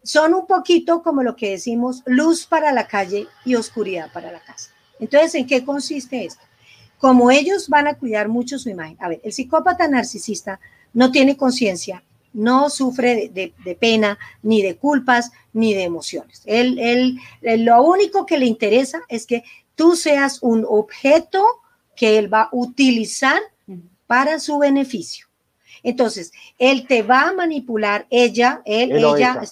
son 0.02 0.32
un 0.32 0.46
poquito 0.46 1.02
como 1.02 1.22
lo 1.22 1.36
que 1.36 1.50
decimos, 1.50 2.02
luz 2.06 2.46
para 2.46 2.72
la 2.72 2.86
calle 2.86 3.26
y 3.44 3.56
oscuridad 3.56 4.10
para 4.10 4.32
la 4.32 4.40
casa. 4.40 4.70
Entonces, 4.98 5.34
¿en 5.34 5.46
qué 5.46 5.66
consiste 5.66 6.24
esto? 6.24 6.42
Como 6.96 7.30
ellos 7.30 7.68
van 7.68 7.88
a 7.88 7.94
cuidar 7.94 8.28
mucho 8.28 8.58
su 8.58 8.70
imagen. 8.70 8.96
A 9.00 9.08
ver, 9.10 9.20
el 9.22 9.34
psicópata 9.34 9.86
narcisista 9.86 10.58
no 10.94 11.12
tiene 11.12 11.36
conciencia, 11.36 12.02
no 12.32 12.70
sufre 12.70 13.28
de, 13.28 13.74
pena, 13.78 14.18
ni 14.42 14.62
de 14.62 14.76
culpas, 14.76 15.30
ni 15.52 15.74
de 15.74 15.82
emociones. 15.82 16.42
Él, 16.46 16.78
él, 16.78 17.64
lo 17.64 17.82
único 17.82 18.24
que 18.24 18.38
le 18.38 18.46
interesa 18.46 19.02
es 19.08 19.26
que 19.26 19.44
tú 19.74 19.94
seas 19.94 20.38
un 20.42 20.64
objeto 20.66 21.44
que 21.98 22.16
él 22.16 22.32
va 22.32 22.42
a 22.42 22.48
utilizar 22.52 23.42
para 24.06 24.38
su 24.38 24.58
beneficio. 24.58 25.26
Entonces, 25.82 26.32
él 26.58 26.86
te 26.86 27.02
va 27.02 27.28
a 27.28 27.32
manipular, 27.32 28.06
ella, 28.08 28.62
él, 28.64 28.92
ella, 28.92 29.42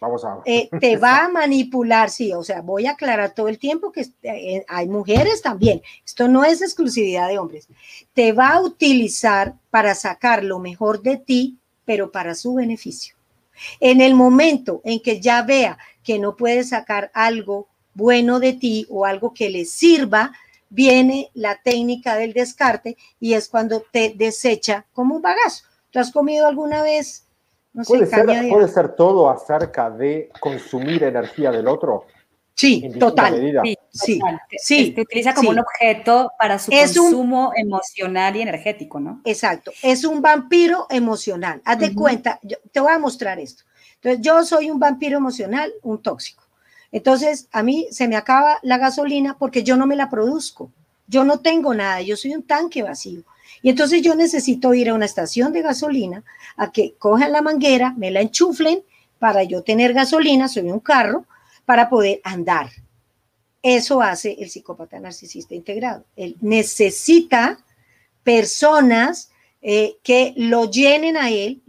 Vamos 0.00 0.24
a 0.24 0.42
eh, 0.44 0.68
te 0.80 0.96
va 0.98 1.24
a 1.24 1.28
manipular, 1.28 2.10
sí, 2.10 2.32
o 2.32 2.42
sea, 2.42 2.60
voy 2.60 2.86
a 2.86 2.92
aclarar 2.92 3.32
todo 3.32 3.48
el 3.48 3.58
tiempo 3.58 3.92
que 3.92 4.06
eh, 4.24 4.64
hay 4.68 4.88
mujeres 4.88 5.40
también, 5.40 5.82
esto 6.04 6.28
no 6.28 6.44
es 6.44 6.60
exclusividad 6.62 7.28
de 7.28 7.38
hombres, 7.38 7.68
te 8.12 8.32
va 8.32 8.50
a 8.50 8.60
utilizar 8.60 9.54
para 9.70 9.94
sacar 9.94 10.44
lo 10.44 10.58
mejor 10.58 11.00
de 11.00 11.16
ti, 11.16 11.58
pero 11.84 12.10
para 12.10 12.34
su 12.34 12.54
beneficio. 12.54 13.14
En 13.78 14.00
el 14.00 14.14
momento 14.14 14.80
en 14.84 15.00
que 15.00 15.20
ya 15.20 15.42
vea 15.42 15.78
que 16.02 16.18
no 16.18 16.36
puede 16.36 16.64
sacar 16.64 17.10
algo 17.14 17.68
bueno 17.94 18.40
de 18.40 18.52
ti 18.52 18.86
o 18.90 19.06
algo 19.06 19.32
que 19.32 19.48
le 19.48 19.64
sirva, 19.64 20.32
viene 20.74 21.30
la 21.34 21.60
técnica 21.62 22.16
del 22.16 22.32
descarte 22.32 22.96
y 23.20 23.34
es 23.34 23.48
cuando 23.48 23.84
te 23.92 24.12
desecha 24.16 24.86
como 24.92 25.14
un 25.14 25.22
bagazo. 25.22 25.64
¿Tú 25.90 26.00
has 26.00 26.10
comido 26.10 26.46
alguna 26.46 26.82
vez? 26.82 27.26
No 27.72 27.84
¿Puede, 27.84 28.06
ser, 28.06 28.26
¿Puede 28.50 28.68
ser 28.68 28.94
todo 28.94 29.30
acerca 29.30 29.90
de 29.90 30.30
consumir 30.40 31.04
energía 31.04 31.50
del 31.50 31.68
otro? 31.68 32.06
Sí, 32.54 32.88
total. 32.98 33.62
Sí, 33.92 34.20
sí, 34.54 34.90
Te 34.92 35.02
utiliza 35.02 35.34
como 35.34 35.50
un 35.50 35.58
objeto 35.58 36.32
para 36.38 36.58
su 36.58 36.70
consumo 36.70 37.52
emocional 37.56 38.36
y 38.36 38.42
energético, 38.42 39.00
¿no? 39.00 39.20
Exacto. 39.24 39.72
Es 39.82 40.04
un 40.04 40.22
vampiro 40.22 40.86
emocional. 40.90 41.60
Haz 41.64 41.78
de 41.78 41.94
cuenta, 41.94 42.38
yo, 42.42 42.56
te 42.70 42.80
voy 42.80 42.92
a 42.92 42.98
mostrar 42.98 43.38
esto. 43.40 43.64
Entonces, 43.96 44.20
yo 44.20 44.44
soy 44.44 44.70
un 44.70 44.78
vampiro 44.78 45.18
emocional, 45.18 45.72
un 45.82 46.00
tóxico. 46.00 46.43
Entonces, 46.94 47.48
a 47.50 47.64
mí 47.64 47.88
se 47.90 48.06
me 48.06 48.14
acaba 48.14 48.60
la 48.62 48.78
gasolina 48.78 49.36
porque 49.36 49.64
yo 49.64 49.76
no 49.76 49.84
me 49.84 49.96
la 49.96 50.08
produzco. 50.08 50.70
Yo 51.08 51.24
no 51.24 51.40
tengo 51.40 51.74
nada, 51.74 52.00
yo 52.02 52.16
soy 52.16 52.36
un 52.36 52.44
tanque 52.44 52.84
vacío. 52.84 53.24
Y 53.62 53.70
entonces 53.70 54.00
yo 54.00 54.14
necesito 54.14 54.72
ir 54.74 54.88
a 54.88 54.94
una 54.94 55.04
estación 55.04 55.52
de 55.52 55.62
gasolina 55.62 56.22
a 56.56 56.70
que 56.70 56.94
cojan 56.96 57.32
la 57.32 57.42
manguera, 57.42 57.92
me 57.96 58.12
la 58.12 58.20
enchuflen 58.20 58.84
para 59.18 59.42
yo 59.42 59.62
tener 59.64 59.92
gasolina, 59.92 60.46
soy 60.46 60.70
un 60.70 60.78
carro, 60.78 61.26
para 61.64 61.88
poder 61.88 62.20
andar. 62.22 62.70
Eso 63.60 64.00
hace 64.00 64.36
el 64.38 64.48
psicópata 64.48 65.00
narcisista 65.00 65.52
integrado. 65.52 66.04
Él 66.14 66.36
necesita 66.42 67.58
personas 68.22 69.32
eh, 69.62 69.96
que 70.04 70.32
lo 70.36 70.70
llenen 70.70 71.16
a 71.16 71.30
él 71.30 71.60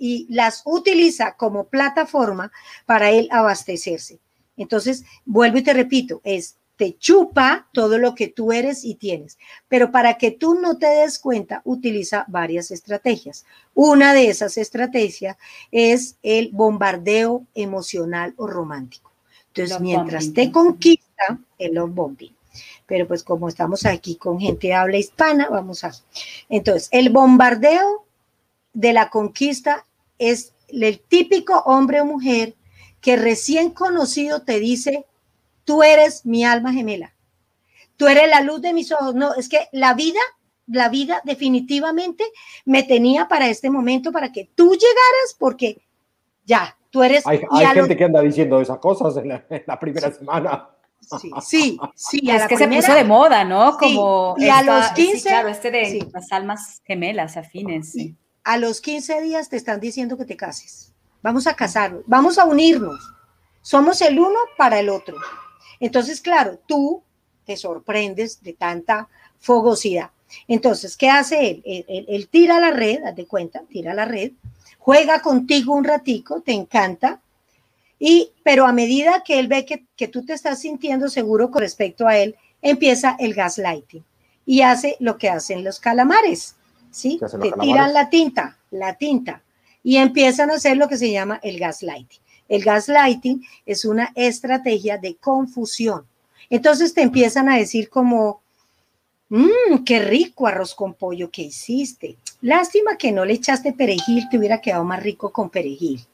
y 0.00 0.26
las 0.30 0.62
utiliza 0.64 1.36
como 1.36 1.68
plataforma 1.68 2.50
para 2.86 3.12
él 3.12 3.28
abastecerse. 3.30 4.18
Entonces, 4.56 5.04
vuelvo 5.24 5.58
y 5.58 5.62
te 5.62 5.72
repito, 5.72 6.20
es 6.24 6.56
te 6.76 6.96
chupa 6.98 7.68
todo 7.72 7.98
lo 7.98 8.14
que 8.14 8.28
tú 8.28 8.52
eres 8.52 8.84
y 8.84 8.96
tienes. 8.96 9.38
Pero 9.68 9.90
para 9.90 10.14
que 10.14 10.30
tú 10.30 10.54
no 10.54 10.78
te 10.78 10.86
des 10.86 11.18
cuenta, 11.18 11.62
utiliza 11.64 12.24
varias 12.28 12.70
estrategias. 12.70 13.44
Una 13.74 14.12
de 14.12 14.28
esas 14.28 14.58
estrategias 14.58 15.36
es 15.70 16.16
el 16.22 16.50
bombardeo 16.52 17.46
emocional 17.54 18.34
o 18.36 18.46
romántico. 18.46 19.12
Entonces, 19.48 19.80
mientras 19.80 20.32
te 20.32 20.50
conquista, 20.50 21.38
el 21.58 21.74
love 21.74 21.94
bombing. 21.94 22.34
Pero 22.86 23.06
pues 23.06 23.22
como 23.22 23.48
estamos 23.48 23.86
aquí 23.86 24.16
con 24.16 24.40
gente 24.40 24.74
habla 24.74 24.98
hispana, 24.98 25.48
vamos 25.48 25.84
a... 25.84 25.92
Entonces, 26.48 26.88
el 26.90 27.10
bombardeo 27.10 28.04
de 28.72 28.92
la 28.92 29.10
conquista 29.10 29.86
es 30.18 30.54
el 30.68 31.00
típico 31.00 31.56
hombre 31.66 32.00
o 32.00 32.04
mujer 32.04 32.56
que 33.04 33.16
recién 33.16 33.68
conocido 33.68 34.44
te 34.44 34.58
dice, 34.58 35.04
tú 35.64 35.82
eres 35.82 36.24
mi 36.24 36.42
alma 36.42 36.72
gemela, 36.72 37.14
tú 37.98 38.06
eres 38.08 38.30
la 38.30 38.40
luz 38.40 38.62
de 38.62 38.72
mis 38.72 38.90
ojos. 38.92 39.14
No, 39.14 39.34
es 39.34 39.50
que 39.50 39.68
la 39.72 39.92
vida, 39.92 40.20
la 40.66 40.88
vida 40.88 41.20
definitivamente 41.22 42.24
me 42.64 42.82
tenía 42.82 43.28
para 43.28 43.50
este 43.50 43.68
momento, 43.68 44.10
para 44.10 44.32
que 44.32 44.48
tú 44.54 44.70
llegaras, 44.72 45.36
porque 45.38 45.82
ya, 46.46 46.78
tú 46.88 47.02
eres... 47.02 47.26
Hay, 47.26 47.40
gente 47.74 47.94
que 47.94 48.04
anda 48.04 48.22
diciendo 48.22 48.58
esas 48.58 48.78
cosas 48.78 49.18
en 49.18 49.28
la, 49.28 49.78
primera 49.78 50.10
semana. 50.10 50.70
Sí, 51.02 51.30
sí, 51.42 51.78
sí. 51.94 52.30
es 52.30 52.46
que 52.46 52.56
se 52.56 52.66
puso 52.66 52.94
de 52.94 53.04
moda, 53.04 53.44
¿no? 53.44 53.76
Como 53.76 54.34
y 54.38 54.48
a 54.48 54.62
los 54.62 54.88
15. 54.92 55.28
claro, 55.28 55.48
este 55.48 55.70
de 55.70 56.08
las 56.10 56.32
almas 56.32 56.80
gemelas 56.86 57.36
afines. 57.36 57.94
A 58.44 58.56
los 58.56 58.80
15 58.80 59.20
días 59.20 59.50
te 59.50 59.58
están 59.58 59.78
diciendo 59.78 60.16
que 60.16 60.24
te 60.24 60.38
cases 60.38 60.93
vamos 61.24 61.46
a 61.46 61.56
casarnos, 61.56 62.02
vamos 62.06 62.36
a 62.36 62.44
unirnos. 62.44 63.00
Somos 63.62 64.02
el 64.02 64.18
uno 64.18 64.38
para 64.58 64.78
el 64.78 64.90
otro. 64.90 65.16
Entonces, 65.80 66.20
claro, 66.20 66.60
tú 66.66 67.02
te 67.46 67.56
sorprendes 67.56 68.42
de 68.42 68.52
tanta 68.52 69.08
fogosidad. 69.38 70.10
Entonces, 70.46 70.98
¿qué 70.98 71.08
hace 71.08 71.62
él? 71.64 71.86
Él, 71.88 72.28
tira 72.28 72.60
la 72.60 72.72
red, 72.72 73.02
haz 73.04 73.16
de 73.16 73.26
cuenta, 73.26 73.62
tira 73.70 73.94
la 73.94 74.04
red, 74.04 74.32
juega 74.78 75.22
contigo 75.22 75.74
un 75.74 75.84
ratico, 75.84 76.42
te 76.42 76.52
encanta, 76.52 77.22
y, 77.98 78.32
pero 78.42 78.66
a 78.66 78.74
medida 78.74 79.22
que 79.24 79.38
él 79.38 79.48
ve 79.48 79.64
que, 79.64 79.86
que 79.96 80.08
tú 80.08 80.26
te 80.26 80.34
estás 80.34 80.60
sintiendo 80.60 81.08
seguro 81.08 81.50
con 81.50 81.62
respecto 81.62 82.06
a 82.06 82.18
él, 82.18 82.36
empieza 82.60 83.16
el 83.18 83.32
gaslighting 83.32 84.04
y 84.44 84.60
hace 84.60 84.96
lo 85.00 85.16
que 85.16 85.30
hacen 85.30 85.64
los 85.64 85.80
calamares, 85.80 86.56
¿sí? 86.90 87.18
Te 87.18 87.52
tiran 87.60 87.94
la 87.94 88.10
tinta, 88.10 88.58
la 88.70 88.94
tinta 88.94 89.43
y 89.84 89.98
empiezan 89.98 90.50
a 90.50 90.54
hacer 90.54 90.76
lo 90.78 90.88
que 90.88 90.96
se 90.96 91.12
llama 91.12 91.38
el 91.44 91.60
gaslighting. 91.60 92.20
El 92.48 92.64
gaslighting 92.64 93.46
es 93.64 93.84
una 93.84 94.10
estrategia 94.16 94.98
de 94.98 95.16
confusión. 95.16 96.06
Entonces 96.50 96.94
te 96.94 97.02
empiezan 97.02 97.48
a 97.48 97.58
decir 97.58 97.88
como, 97.90 98.42
mmm, 99.28 99.84
qué 99.84 100.00
rico 100.00 100.46
arroz 100.46 100.74
con 100.74 100.94
pollo 100.94 101.30
que 101.30 101.42
hiciste. 101.42 102.16
Lástima 102.40 102.96
que 102.96 103.12
no 103.12 103.24
le 103.24 103.34
echaste 103.34 103.72
perejil, 103.72 104.28
te 104.30 104.38
hubiera 104.38 104.60
quedado 104.60 104.84
más 104.84 105.02
rico 105.02 105.30
con 105.30 105.50
perejil. 105.50 106.04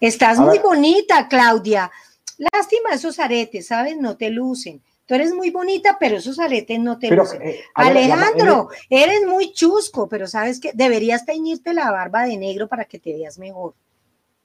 Estás 0.00 0.38
muy 0.38 0.58
bonita, 0.58 1.28
Claudia. 1.28 1.90
Lástima 2.38 2.90
esos 2.94 3.18
aretes, 3.18 3.66
¿sabes? 3.68 3.96
No 3.96 4.16
te 4.16 4.30
lucen. 4.30 4.80
Tú 5.10 5.16
eres 5.16 5.34
muy 5.34 5.50
bonita, 5.50 5.96
pero 5.98 6.18
esos 6.18 6.38
aretes 6.38 6.78
no 6.78 6.96
te 6.96 7.10
lucen. 7.10 7.42
Eh, 7.42 7.62
Alejandro, 7.74 8.68
eres 8.88 9.26
muy 9.26 9.52
chusco, 9.52 10.08
pero 10.08 10.28
sabes 10.28 10.60
que 10.60 10.70
deberías 10.72 11.26
teñirte 11.26 11.74
la 11.74 11.90
barba 11.90 12.26
de 12.26 12.36
negro 12.36 12.68
para 12.68 12.84
que 12.84 13.00
te 13.00 13.14
veas 13.14 13.36
mejor. 13.36 13.74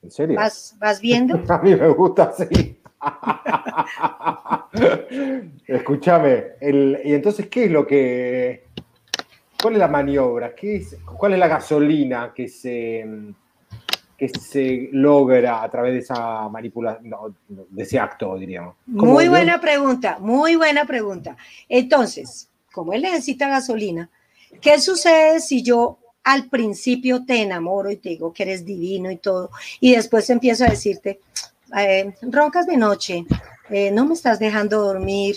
¿En 0.02 0.10
serio? 0.10 0.34
¿Vas, 0.34 0.74
vas 0.80 1.00
viendo? 1.00 1.40
A 1.48 1.58
mí 1.58 1.76
me 1.76 1.88
gusta 1.90 2.24
así. 2.24 2.80
Escúchame, 5.68 6.46
¿y 6.60 7.14
entonces 7.14 7.46
qué 7.46 7.66
es 7.66 7.70
lo 7.70 7.86
que... 7.86 8.64
¿Cuál 9.62 9.74
es 9.74 9.78
la 9.78 9.86
maniobra? 9.86 10.52
¿Qué 10.52 10.78
es, 10.78 10.96
¿Cuál 11.16 11.34
es 11.34 11.38
la 11.38 11.46
gasolina 11.46 12.32
que 12.34 12.48
se, 12.48 13.06
que 14.16 14.28
se 14.28 14.88
logra 14.92 15.62
a 15.62 15.70
través 15.70 15.92
de 15.92 15.98
esa 16.00 16.48
manipulación, 16.48 17.36
de 17.48 17.82
ese 17.82 17.98
acto, 17.98 18.36
diríamos? 18.36 18.74
Muy 18.86 19.28
buena 19.28 19.60
pregunta, 19.60 20.18
muy 20.20 20.56
buena 20.56 20.84
pregunta. 20.84 21.36
Entonces, 21.68 22.48
como 22.72 22.92
él 22.92 23.02
necesita 23.02 23.48
gasolina, 23.48 24.08
¿qué 24.60 24.80
sucede 24.80 25.40
si 25.40 25.62
yo 25.62 25.98
al 26.24 26.48
principio 26.48 27.24
te 27.24 27.40
enamoro 27.40 27.90
y 27.90 27.98
te 27.98 28.08
digo 28.08 28.32
que 28.32 28.42
eres 28.42 28.64
divino 28.64 29.10
y 29.12 29.16
todo, 29.16 29.50
y 29.78 29.94
después 29.94 30.28
empiezo 30.28 30.64
a 30.64 30.70
decirte, 30.70 31.20
eh, 31.78 32.12
roncas 32.22 32.66
de 32.66 32.76
noche, 32.76 33.24
eh, 33.70 33.90
no 33.92 34.06
me 34.06 34.14
estás 34.14 34.38
dejando 34.40 34.82
dormir. 34.82 35.36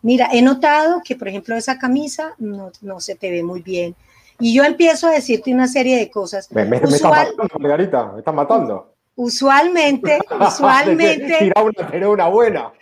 Mira, 0.00 0.30
he 0.32 0.40
notado 0.40 1.02
que, 1.04 1.16
por 1.16 1.28
ejemplo, 1.28 1.54
esa 1.54 1.78
camisa 1.78 2.34
no, 2.38 2.72
no 2.80 3.00
se 3.00 3.14
te 3.14 3.30
ve 3.30 3.42
muy 3.42 3.60
bien. 3.60 3.94
Y 4.42 4.54
yo 4.54 4.64
empiezo 4.64 5.06
a 5.06 5.12
decirte 5.12 5.52
una 5.52 5.68
serie 5.68 5.98
de 5.98 6.10
cosas. 6.10 6.50
Me, 6.50 6.64
me, 6.64 6.80
matando, 6.80 7.48
Margarita, 7.58 8.12
me 8.12 8.18
está 8.18 8.32
matando. 8.32 8.94
Usualmente, 9.14 10.18
usualmente. 10.40 11.36
Tira 11.38 11.62
una, 11.62 11.90
pero 11.90 12.12
una 12.12 12.28
buena. 12.28 12.72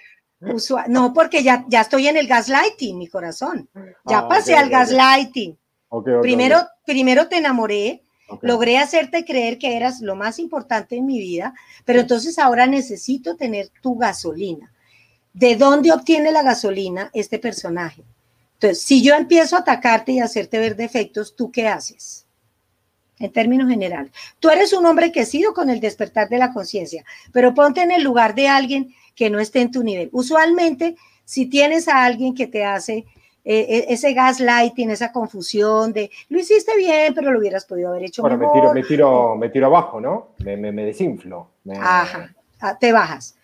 no, 0.89 1.13
porque 1.13 1.43
ya, 1.43 1.65
ya 1.69 1.83
estoy 1.83 2.09
en 2.09 2.17
el 2.17 2.27
gaslighting, 2.27 2.99
mi 2.99 3.09
corazón. 3.09 3.69
Ya 4.07 4.21
ah, 4.21 4.29
pasé 4.29 4.55
al 4.55 4.71
gaslighting. 4.71 5.57
primero, 6.23 6.67
primero 6.85 7.29
te 7.29 7.37
enamoré, 7.37 8.03
Logré 8.43 8.79
hacerte 8.79 9.25
creer 9.25 9.59
que 9.59 9.77
eras 9.77 10.01
lo 10.01 10.15
más 10.15 10.39
importante 10.39 10.97
en 10.97 11.07
mi 11.07 11.19
vida, 11.19 11.55
pero 11.85 12.01
entonces 12.01 12.39
ahora 12.39 12.67
necesito 12.67 13.37
tener 13.37 13.71
tu 13.83 13.97
gasolina. 13.97 14.73
¿De 15.33 15.57
dónde 15.57 15.93
obtiene 15.93 16.33
la 16.33 16.43
gasolina 16.43 17.11
este 17.13 17.39
personaje? 17.39 18.05
Entonces, 18.61 18.83
si 18.83 19.03
yo 19.03 19.15
empiezo 19.15 19.57
a 19.57 19.61
atacarte 19.61 20.13
y 20.13 20.21
a 20.21 20.25
hacerte 20.25 20.59
ver 20.59 20.77
defectos, 20.77 21.35
¿tú 21.35 21.51
qué 21.51 21.67
haces? 21.67 22.27
En 23.19 23.33
términos 23.33 23.71
generales, 23.71 24.13
tú 24.39 24.51
eres 24.51 24.75
un 24.75 24.85
hombre 24.85 25.11
que 25.13 25.21
ha 25.21 25.25
sido 25.25 25.55
con 25.55 25.71
el 25.71 25.81
despertar 25.81 26.29
de 26.29 26.37
la 26.37 26.53
conciencia, 26.53 27.03
pero 27.33 27.55
ponte 27.55 27.81
en 27.81 27.91
el 27.91 28.03
lugar 28.03 28.35
de 28.35 28.49
alguien 28.49 28.95
que 29.15 29.31
no 29.31 29.41
esté 29.41 29.63
en 29.63 29.71
tu 29.71 29.83
nivel. 29.83 30.11
Usualmente, 30.13 30.97
si 31.25 31.47
tienes 31.47 31.89
a 31.89 32.05
alguien 32.05 32.35
que 32.35 32.47
te 32.49 32.63
hace 32.67 33.07
eh, 33.45 33.67
eh, 33.67 33.87
ese 33.89 34.13
gaslighting, 34.13 34.91
esa 34.91 35.11
confusión 35.11 35.95
de 35.95 36.11
lo 36.29 36.39
hiciste 36.39 36.77
bien, 36.77 37.15
pero 37.15 37.33
lo 37.33 37.39
hubieras 37.39 37.65
podido 37.65 37.89
haber 37.89 38.05
hecho 38.05 38.21
bueno, 38.21 38.37
mejor. 38.37 38.75
Me 38.75 38.83
tiro, 38.83 39.37
me 39.37 39.49
tiro, 39.49 39.67
abajo, 39.69 40.03
¿no? 40.03 40.35
Me, 40.45 40.71
desinflo. 40.85 41.49
Ajá, 41.79 42.35
ah, 42.61 42.79
te 42.79 42.93
bajas. 42.93 43.37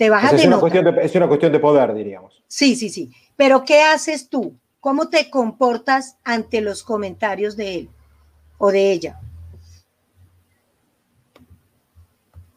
Te 0.00 0.08
bajas 0.08 0.32
es, 0.32 0.46
una 0.46 0.58
cuestión 0.58 0.86
de, 0.86 1.02
es 1.02 1.14
una 1.14 1.28
cuestión 1.28 1.52
de 1.52 1.60
poder, 1.60 1.92
diríamos. 1.92 2.42
Sí, 2.48 2.74
sí, 2.74 2.88
sí. 2.88 3.12
Pero 3.36 3.66
¿qué 3.66 3.82
haces 3.82 4.30
tú? 4.30 4.56
¿Cómo 4.80 5.10
te 5.10 5.28
comportas 5.28 6.16
ante 6.24 6.62
los 6.62 6.82
comentarios 6.82 7.54
de 7.54 7.74
él 7.74 7.90
o 8.56 8.72
de 8.72 8.92
ella? 8.92 9.20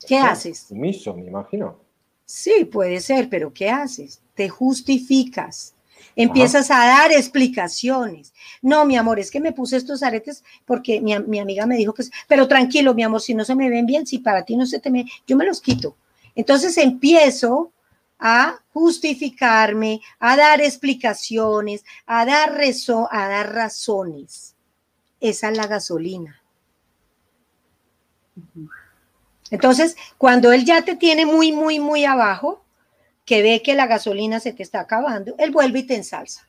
¿Qué 0.07 0.17
haces? 0.17 0.67
Sumiso, 0.69 1.13
me 1.13 1.25
imagino. 1.25 1.81
Sí, 2.23 2.63
puede 2.63 3.01
ser, 3.01 3.27
pero 3.27 3.51
¿qué 3.51 3.69
haces? 3.69 4.21
Te 4.35 4.47
justificas 4.47 5.75
Empiezas 6.15 6.69
a 6.69 6.77
dar 6.77 7.11
explicaciones. 7.11 8.33
No, 8.61 8.85
mi 8.85 8.95
amor, 8.95 9.19
es 9.19 9.31
que 9.31 9.39
me 9.39 9.51
puse 9.51 9.77
estos 9.77 10.03
aretes 10.03 10.43
porque 10.65 11.01
mi, 11.01 11.13
amiga 11.13 11.65
me 11.65 11.75
dijo 11.75 11.93
que... 11.93 12.03
Pero 12.27 12.47
tranquilo, 12.47 12.93
mi 12.93 13.03
amor, 13.03 13.21
si 13.21 13.33
no 13.33 13.43
se 13.43 13.55
me 13.55 13.69
ven 13.69 13.85
bien, 13.85 14.05
si 14.05 14.19
para 14.19 14.45
ti 14.45 14.55
no 14.55 14.65
se 14.65 14.79
te 14.79 14.91
me... 14.91 15.05
Yo 15.25 15.35
me 15.35 15.45
los 15.45 15.59
quito. 15.59 15.97
Entonces 16.35 16.77
empiezo 16.77 17.71
a 18.19 18.59
justificarme, 18.71 20.01
a 20.19 20.37
dar 20.37 20.61
explicaciones, 20.61 21.83
a 22.05 22.25
dar, 22.25 22.53
rezo, 22.53 23.07
a 23.11 23.27
dar 23.27 23.53
razones. 23.53 24.55
Esa 25.19 25.49
es 25.49 25.57
la 25.57 25.67
gasolina. 25.67 26.41
Entonces, 29.51 29.95
cuando 30.17 30.51
él 30.51 30.65
ya 30.65 30.83
te 30.83 30.95
tiene 30.95 31.25
muy, 31.25 31.51
muy, 31.51 31.79
muy 31.79 32.05
abajo, 32.05 32.63
que 33.25 33.41
ve 33.41 33.61
que 33.61 33.75
la 33.75 33.87
gasolina 33.87 34.39
se 34.39 34.53
te 34.53 34.63
está 34.63 34.81
acabando, 34.81 35.35
él 35.37 35.51
vuelve 35.51 35.79
y 35.79 35.83
te 35.83 35.95
ensalza, 35.95 36.47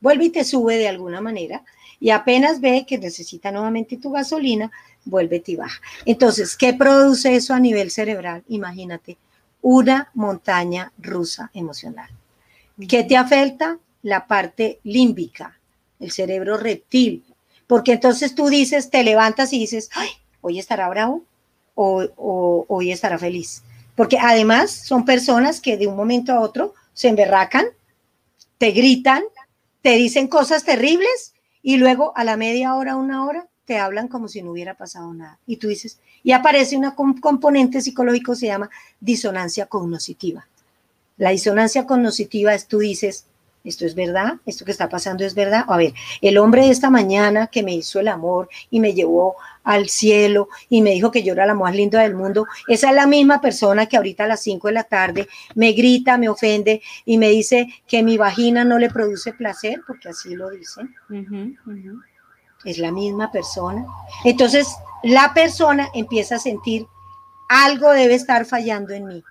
vuelve 0.00 0.26
y 0.26 0.30
te 0.30 0.44
sube 0.44 0.76
de 0.76 0.88
alguna 0.88 1.20
manera 1.20 1.62
y 2.00 2.10
apenas 2.10 2.60
ve 2.60 2.86
que 2.88 2.98
necesita 2.98 3.52
nuevamente 3.52 3.98
tu 3.98 4.10
gasolina, 4.10 4.72
vuelve 5.04 5.42
y 5.46 5.56
baja. 5.56 5.80
Entonces, 6.04 6.56
¿qué 6.56 6.74
produce 6.74 7.34
eso 7.34 7.54
a 7.54 7.60
nivel 7.60 7.90
cerebral? 7.90 8.44
Imagínate, 8.48 9.18
una 9.62 10.10
montaña 10.14 10.92
rusa 10.98 11.50
emocional. 11.54 12.10
¿Qué 12.88 13.04
te 13.04 13.16
afecta? 13.16 13.78
La 14.02 14.26
parte 14.26 14.80
límbica, 14.84 15.58
el 15.98 16.10
cerebro 16.10 16.56
reptil, 16.56 17.24
porque 17.66 17.92
entonces 17.92 18.34
tú 18.34 18.48
dices, 18.48 18.90
te 18.90 19.04
levantas 19.04 19.52
y 19.52 19.58
dices, 19.58 19.90
ay, 19.94 20.08
hoy 20.40 20.58
estará 20.58 20.88
bravo 20.88 21.22
o 21.74 22.64
hoy 22.68 22.92
estará 22.92 23.18
feliz 23.18 23.62
porque 24.00 24.18
además 24.18 24.70
son 24.70 25.04
personas 25.04 25.60
que 25.60 25.76
de 25.76 25.86
un 25.86 25.94
momento 25.94 26.32
a 26.32 26.40
otro 26.40 26.72
se 26.94 27.08
emberracan, 27.08 27.66
te 28.56 28.70
gritan, 28.70 29.22
te 29.82 29.90
dicen 29.90 30.26
cosas 30.26 30.64
terribles 30.64 31.34
y 31.62 31.76
luego 31.76 32.14
a 32.16 32.24
la 32.24 32.38
media 32.38 32.74
hora, 32.76 32.96
una 32.96 33.26
hora, 33.26 33.46
hablan 33.78 34.08
como 34.08 34.28
si 34.28 34.42
no 34.42 34.52
hubiera 34.52 34.74
pasado 34.74 35.12
nada. 35.12 35.38
Y 35.46 35.56
tú 35.56 35.68
dices, 35.68 35.98
y 36.22 36.32
aparece 36.32 36.76
una 36.76 36.94
componente 36.94 37.80
psicológico, 37.80 38.34
se 38.34 38.46
llama 38.46 38.70
disonancia 39.00 39.66
cognoscitiva. 39.66 40.46
La 41.16 41.30
disonancia 41.30 41.86
cognoscitiva 41.86 42.54
es 42.54 42.66
tú 42.66 42.78
dices, 42.78 43.26
esto 43.64 43.84
es 43.84 43.94
verdad, 43.94 44.34
esto 44.46 44.64
que 44.64 44.70
está 44.70 44.88
pasando 44.88 45.24
es 45.24 45.34
verdad. 45.34 45.64
A 45.68 45.76
ver, 45.76 45.92
el 46.22 46.38
hombre 46.38 46.62
de 46.62 46.70
esta 46.70 46.88
mañana 46.88 47.48
que 47.48 47.62
me 47.62 47.74
hizo 47.74 48.00
el 48.00 48.08
amor 48.08 48.48
y 48.70 48.80
me 48.80 48.94
llevó 48.94 49.36
al 49.62 49.88
cielo 49.88 50.48
y 50.70 50.80
me 50.80 50.92
dijo 50.92 51.10
que 51.10 51.22
yo 51.22 51.34
era 51.34 51.44
la 51.44 51.54
más 51.54 51.74
linda 51.74 52.00
del 52.00 52.14
mundo, 52.14 52.46
esa 52.66 52.88
es 52.88 52.96
la 52.96 53.06
misma 53.06 53.40
persona 53.40 53.86
que 53.86 53.98
ahorita 53.98 54.24
a 54.24 54.28
las 54.28 54.42
5 54.42 54.68
de 54.68 54.74
la 54.74 54.84
tarde 54.84 55.28
me 55.54 55.72
grita, 55.72 56.16
me 56.16 56.30
ofende 56.30 56.80
y 57.04 57.18
me 57.18 57.28
dice 57.28 57.68
que 57.86 58.02
mi 58.02 58.16
vagina 58.16 58.64
no 58.64 58.78
le 58.78 58.88
produce 58.88 59.34
placer, 59.34 59.82
porque 59.86 60.08
así 60.08 60.34
lo 60.34 60.48
dicen. 60.50 60.94
Es 62.64 62.78
la 62.78 62.92
misma 62.92 63.32
persona. 63.32 63.86
Entonces, 64.24 64.68
la 65.02 65.32
persona 65.32 65.88
empieza 65.94 66.36
a 66.36 66.40
sentir 66.40 66.86
algo 67.48 67.90
debe 67.92 68.14
estar 68.14 68.44
fallando 68.44 68.94
en 68.94 69.06
mí. 69.06 69.24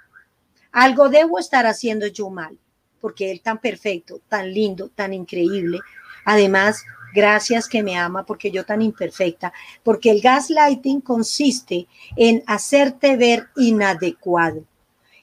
Algo 0.71 1.09
debo 1.09 1.39
estar 1.39 1.65
haciendo 1.65 2.07
yo 2.07 2.29
mal 2.29 2.57
porque 2.99 3.31
Él 3.31 3.41
tan 3.41 3.59
perfecto, 3.59 4.21
tan 4.27 4.53
lindo, 4.53 4.89
tan 4.89 5.13
increíble. 5.13 5.79
Además, 6.25 6.83
gracias 7.13 7.67
que 7.67 7.83
me 7.83 7.97
ama 7.97 8.25
porque 8.25 8.51
yo 8.51 8.65
tan 8.65 8.81
imperfecta, 8.81 9.53
porque 9.83 10.11
el 10.11 10.21
gaslighting 10.21 11.01
consiste 11.01 11.87
en 12.15 12.43
hacerte 12.45 13.15
ver 13.15 13.47
inadecuado, 13.55 14.63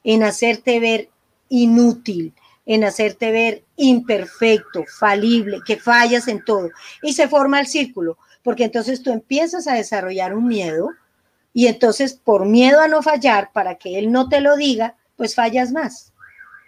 en 0.03 0.23
hacerte 0.23 0.81
ver 0.81 1.11
inútil, 1.49 2.33
en 2.67 2.83
hacerte 2.83 3.31
ver 3.31 3.65
imperfecto, 3.77 4.85
falible, 4.99 5.61
que 5.65 5.77
fallas 5.77 6.27
en 6.29 6.45
todo. 6.45 6.71
Y 7.01 7.13
se 7.13 7.29
forma 7.29 7.61
el 7.61 7.69
círculo, 7.69 8.19
porque 8.43 8.65
entonces 8.65 9.03
tú 9.03 9.13
empiezas 9.13 9.69
a 9.69 9.75
desarrollar 9.75 10.35
un 10.35 10.47
miedo 10.49 10.91
y 11.53 11.69
entonces 11.69 12.13
por 12.13 12.45
miedo 12.45 12.81
a 12.81 12.89
no 12.89 13.03
fallar, 13.03 13.51
para 13.53 13.77
que 13.77 13.99
él 13.99 14.13
no 14.13 14.29
te 14.29 14.41
lo 14.41 14.57
diga, 14.57 14.97
pues 15.17 15.35
fallas 15.35 15.73
más. 15.73 16.13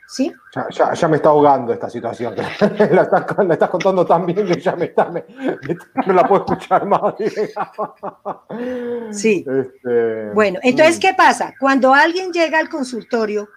¿Sí? 0.07 0.33
Ya, 0.55 1.09
me 1.09 1.17
está 1.17 1.29
ahogando 1.29 1.71
esta 1.75 1.91
situación. 1.91 2.35
la, 2.91 3.03
estás, 3.03 3.69
contando 3.69 4.07
tan 4.07 4.25
bien 4.25 4.47
que 4.47 4.59
ya 4.59 4.75
me 4.75 4.87
está, 4.87 5.11
no 5.11 6.15
la 6.15 6.27
puedo 6.27 6.47
escuchar 6.47 6.87
más. 6.87 7.15
sí. 9.11 9.45
Este, 9.47 10.31
bueno, 10.31 10.59
entonces, 10.63 10.97
mm. 10.97 11.01
¿qué 11.01 11.13
pasa? 11.13 11.53
Cuando 11.61 11.93
alguien 11.93 12.33
llega 12.33 12.59
al 12.59 12.71
consultorio, 12.71 13.51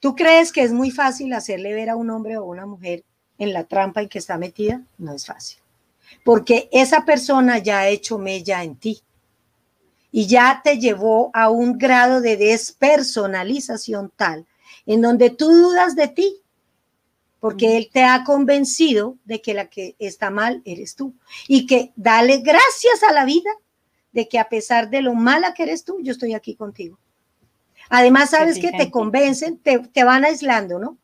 ¿tú 0.00 0.14
crees 0.14 0.52
que 0.52 0.62
es 0.62 0.72
muy 0.72 0.90
fácil 0.90 1.32
hacerle 1.32 1.74
ver 1.74 1.90
a 1.90 1.96
un 1.96 2.10
hombre 2.10 2.38
o 2.38 2.44
una 2.44 2.66
mujer 2.66 3.04
en 3.38 3.52
la 3.52 3.64
trampa 3.64 4.02
en 4.02 4.08
que 4.08 4.18
está 4.18 4.38
metida? 4.38 4.82
No 4.98 5.12
es 5.12 5.26
fácil. 5.26 5.58
Porque 6.24 6.68
esa 6.72 7.04
persona 7.04 7.58
ya 7.58 7.80
ha 7.80 7.88
hecho 7.88 8.18
mella 8.18 8.62
en 8.62 8.76
ti. 8.76 9.02
y 10.12 10.26
ya 10.26 10.62
te 10.64 10.78
llevó 10.78 11.30
a 11.34 11.50
un 11.50 11.76
grado 11.76 12.22
de 12.22 12.38
despersonalización 12.38 14.10
tal 14.16 14.46
en 14.86 15.02
donde 15.02 15.28
tú 15.28 15.46
dudas 15.52 15.94
de 15.94 16.08
ti, 16.08 16.40
porque 17.38 17.76
él 17.76 17.90
te 17.92 18.02
ha 18.02 18.24
convencido 18.24 19.18
de 19.24 19.42
que 19.42 19.52
la 19.52 19.68
que 19.68 19.94
está 19.98 20.30
mal 20.30 20.62
eres 20.64 20.94
tú 20.94 21.14
y 21.48 21.66
que 21.66 21.92
dale 21.96 22.38
gracias 22.38 23.02
a 23.06 23.12
la 23.12 23.26
vida 23.26 23.50
de 24.12 24.26
que 24.26 24.38
a 24.38 24.48
pesar 24.48 24.88
de 24.88 25.02
lo 25.02 25.12
mala 25.12 25.52
que 25.52 25.64
eres 25.64 25.84
tú, 25.84 25.98
yo 26.00 26.12
estoy 26.12 26.32
aquí 26.32 26.54
contigo. 26.54 26.98
Además, 27.88 28.30
sabes 28.30 28.58
que 28.58 28.72
te 28.72 28.90
convencen, 28.90 29.58
te, 29.58 29.78
te 29.78 30.04
van 30.04 30.24
aislando, 30.24 30.78
¿no? 30.78 30.96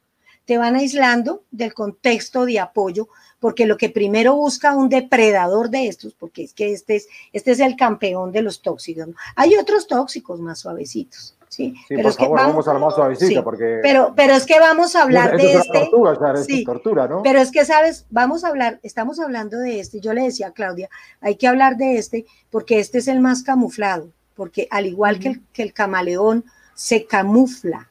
Te 0.45 0.59
van 0.59 0.75
aislando 0.75 1.45
del 1.51 1.73
contexto 1.73 2.45
de 2.47 2.59
apoyo, 2.59 3.09
porque 3.43 3.67
lo 3.67 3.77
que 3.77 3.91
primero 3.91 4.35
busca 4.35 4.75
un 4.77 4.89
depredador 4.89 5.69
de 5.69 5.89
estos, 5.89 6.15
porque 6.15 6.45
es 6.45 6.55
que 6.55 6.73
este 6.73 6.97
es, 6.97 7.09
este 7.33 7.51
es 7.51 7.61
el 7.61 7.77
campeón 7.77 8.31
de 8.31 8.41
los 8.41 8.63
tóxicos. 8.63 9.09
¿no? 9.09 9.15
Hay 9.35 9.57
otros 9.57 9.89
tóxicos 9.89 10.41
más 10.41 10.61
suavecitos. 10.61 11.37
Sí, 11.49 11.75
pero 11.87 12.09
es 12.09 12.17
que 12.17 12.29
vamos, 12.29 12.67
a 12.67 12.73
lo 12.73 12.81
más 12.81 12.95
suavecito 12.95 13.45
porque... 13.45 13.81
Pero, 13.83 14.15
pero 14.17 14.33
es 14.33 14.47
que 14.47 14.59
vamos 14.59 14.97
a 14.97 15.03
hablar 15.03 15.37
de 15.37 15.53
este... 15.53 15.91
Tortura, 15.91 16.37
sí, 16.37 16.65
tortura, 16.65 17.07
¿no? 17.07 17.23
Pero 17.23 17.41
es 17.41 17.51
que, 17.51 17.67
¿sabes? 17.67 18.07
Vamos 18.09 18.45
a 18.45 18.49
hablar, 18.49 18.81
estamos 18.83 19.21
hablando 19.21 19.59
de 19.59 19.79
este. 19.79 20.01
Yo 20.01 20.15
le 20.15 20.23
decía 20.23 20.47
a 20.47 20.53
Claudia, 20.53 20.89
hay 21.21 21.37
que 21.37 21.49
hablar 21.49 21.77
de 21.77 21.99
este 21.99 22.25
porque 22.49 22.79
este 22.79 22.99
es 22.99 23.09
el 23.09 23.21
más 23.21 23.43
camuflado, 23.43 24.09
porque 24.35 24.67
al 24.71 24.87
igual 24.87 25.19
que, 25.19 25.29
el, 25.29 25.43
que 25.53 25.63
el 25.63 25.75
camaleón, 25.75 26.47
se 26.75 27.07
camufla 27.07 27.91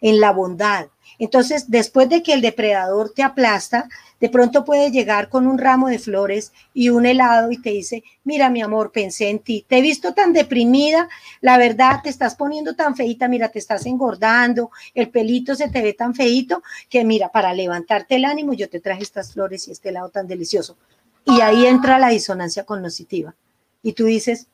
en 0.00 0.20
la 0.20 0.32
bondad. 0.32 0.86
Entonces, 1.18 1.70
después 1.70 2.08
de 2.08 2.22
que 2.22 2.32
el 2.32 2.40
depredador 2.40 3.12
te 3.12 3.22
aplasta, 3.22 3.88
de 4.20 4.30
pronto 4.30 4.64
puede 4.64 4.90
llegar 4.90 5.28
con 5.28 5.46
un 5.46 5.58
ramo 5.58 5.88
de 5.88 5.98
flores 5.98 6.52
y 6.72 6.88
un 6.88 7.04
helado 7.04 7.50
y 7.50 7.60
te 7.60 7.70
dice, 7.70 8.02
mira 8.24 8.48
mi 8.48 8.62
amor, 8.62 8.90
pensé 8.90 9.28
en 9.28 9.38
ti, 9.38 9.66
te 9.68 9.78
he 9.78 9.82
visto 9.82 10.14
tan 10.14 10.32
deprimida, 10.32 11.08
la 11.40 11.58
verdad 11.58 12.00
te 12.02 12.08
estás 12.08 12.34
poniendo 12.36 12.74
tan 12.74 12.96
feita, 12.96 13.28
mira, 13.28 13.48
te 13.48 13.58
estás 13.58 13.84
engordando, 13.86 14.70
el 14.94 15.10
pelito 15.10 15.54
se 15.54 15.68
te 15.68 15.82
ve 15.82 15.92
tan 15.92 16.14
feito 16.14 16.62
que 16.88 17.04
mira, 17.04 17.30
para 17.30 17.52
levantarte 17.52 18.16
el 18.16 18.24
ánimo 18.24 18.54
yo 18.54 18.68
te 18.68 18.80
traje 18.80 19.02
estas 19.02 19.32
flores 19.32 19.68
y 19.68 19.72
este 19.72 19.90
helado 19.90 20.08
tan 20.08 20.26
delicioso. 20.26 20.76
Y 21.26 21.42
ahí 21.42 21.66
entra 21.66 21.98
la 21.98 22.08
disonancia 22.08 22.64
cognitiva. 22.64 23.34
Y 23.82 23.92
tú 23.92 24.06
dices, 24.06 24.46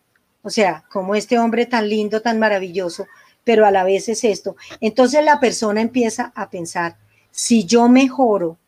o 0.43 0.51
sea, 0.51 0.85
como 0.91 1.15
este 1.15 1.39
hombre 1.39 1.67
tan 1.67 1.89
lindo, 1.89 2.23
tan 2.23 2.39
maravilloso, 2.39 3.07
pero 3.47 3.65
a 3.65 3.71
la 3.71 3.85
vez 3.85 4.09
es 4.09 4.25
esto. 4.25 4.57
Entonces 4.81 5.25
la 5.25 5.39
persona 5.39 5.81
empieza 5.81 6.33
a 6.35 6.51
pensar, 6.51 6.99
si 7.31 7.65
yo 7.65 7.89
mejoro, 7.89 8.59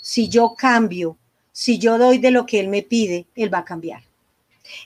si 0.00 0.28
yo 0.28 0.54
cambio, 0.56 1.16
si 1.50 1.78
yo 1.78 1.98
doy 1.98 2.18
de 2.18 2.30
lo 2.30 2.46
que 2.46 2.60
él 2.60 2.68
me 2.68 2.82
pide, 2.82 3.26
él 3.34 3.52
va 3.52 3.58
a 3.58 3.64
cambiar. 3.64 4.04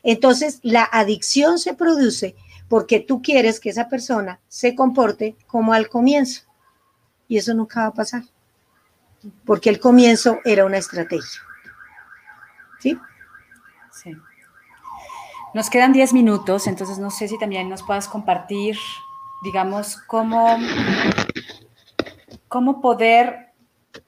Entonces 0.03 0.59
la 0.63 0.85
adicción 0.85 1.59
se 1.59 1.75
produce 1.75 2.35
porque 2.67 2.99
tú 2.99 3.21
quieres 3.21 3.61
que 3.61 3.69
esa 3.69 3.91
persona 3.91 4.41
se 4.49 4.75
comporte 4.75 5.37
como 5.47 5.75
al 5.75 5.91
comienzo. 5.91 6.45
Y 7.29 7.37
eso 7.37 7.53
nunca 7.53 7.81
va 7.81 7.87
a 7.89 7.95
pasar. 7.95 8.23
Porque 9.45 9.69
el 9.69 9.81
comienzo 9.81 10.39
era 10.47 10.65
una 10.65 10.79
estrategia. 10.79 11.43
¿Sí? 12.81 12.99
Sí. 14.03 14.17
Nos 15.53 15.69
quedan 15.69 15.93
10 15.93 16.15
minutos, 16.15 16.67
entonces 16.67 16.97
no 16.97 17.11
sé 17.11 17.29
si 17.29 17.39
también 17.39 17.69
nos 17.69 17.83
puedas 17.83 18.09
compartir 18.09 18.79
digamos, 19.43 19.97
cómo, 19.97 20.59
cómo 22.49 22.81
poder 22.81 23.53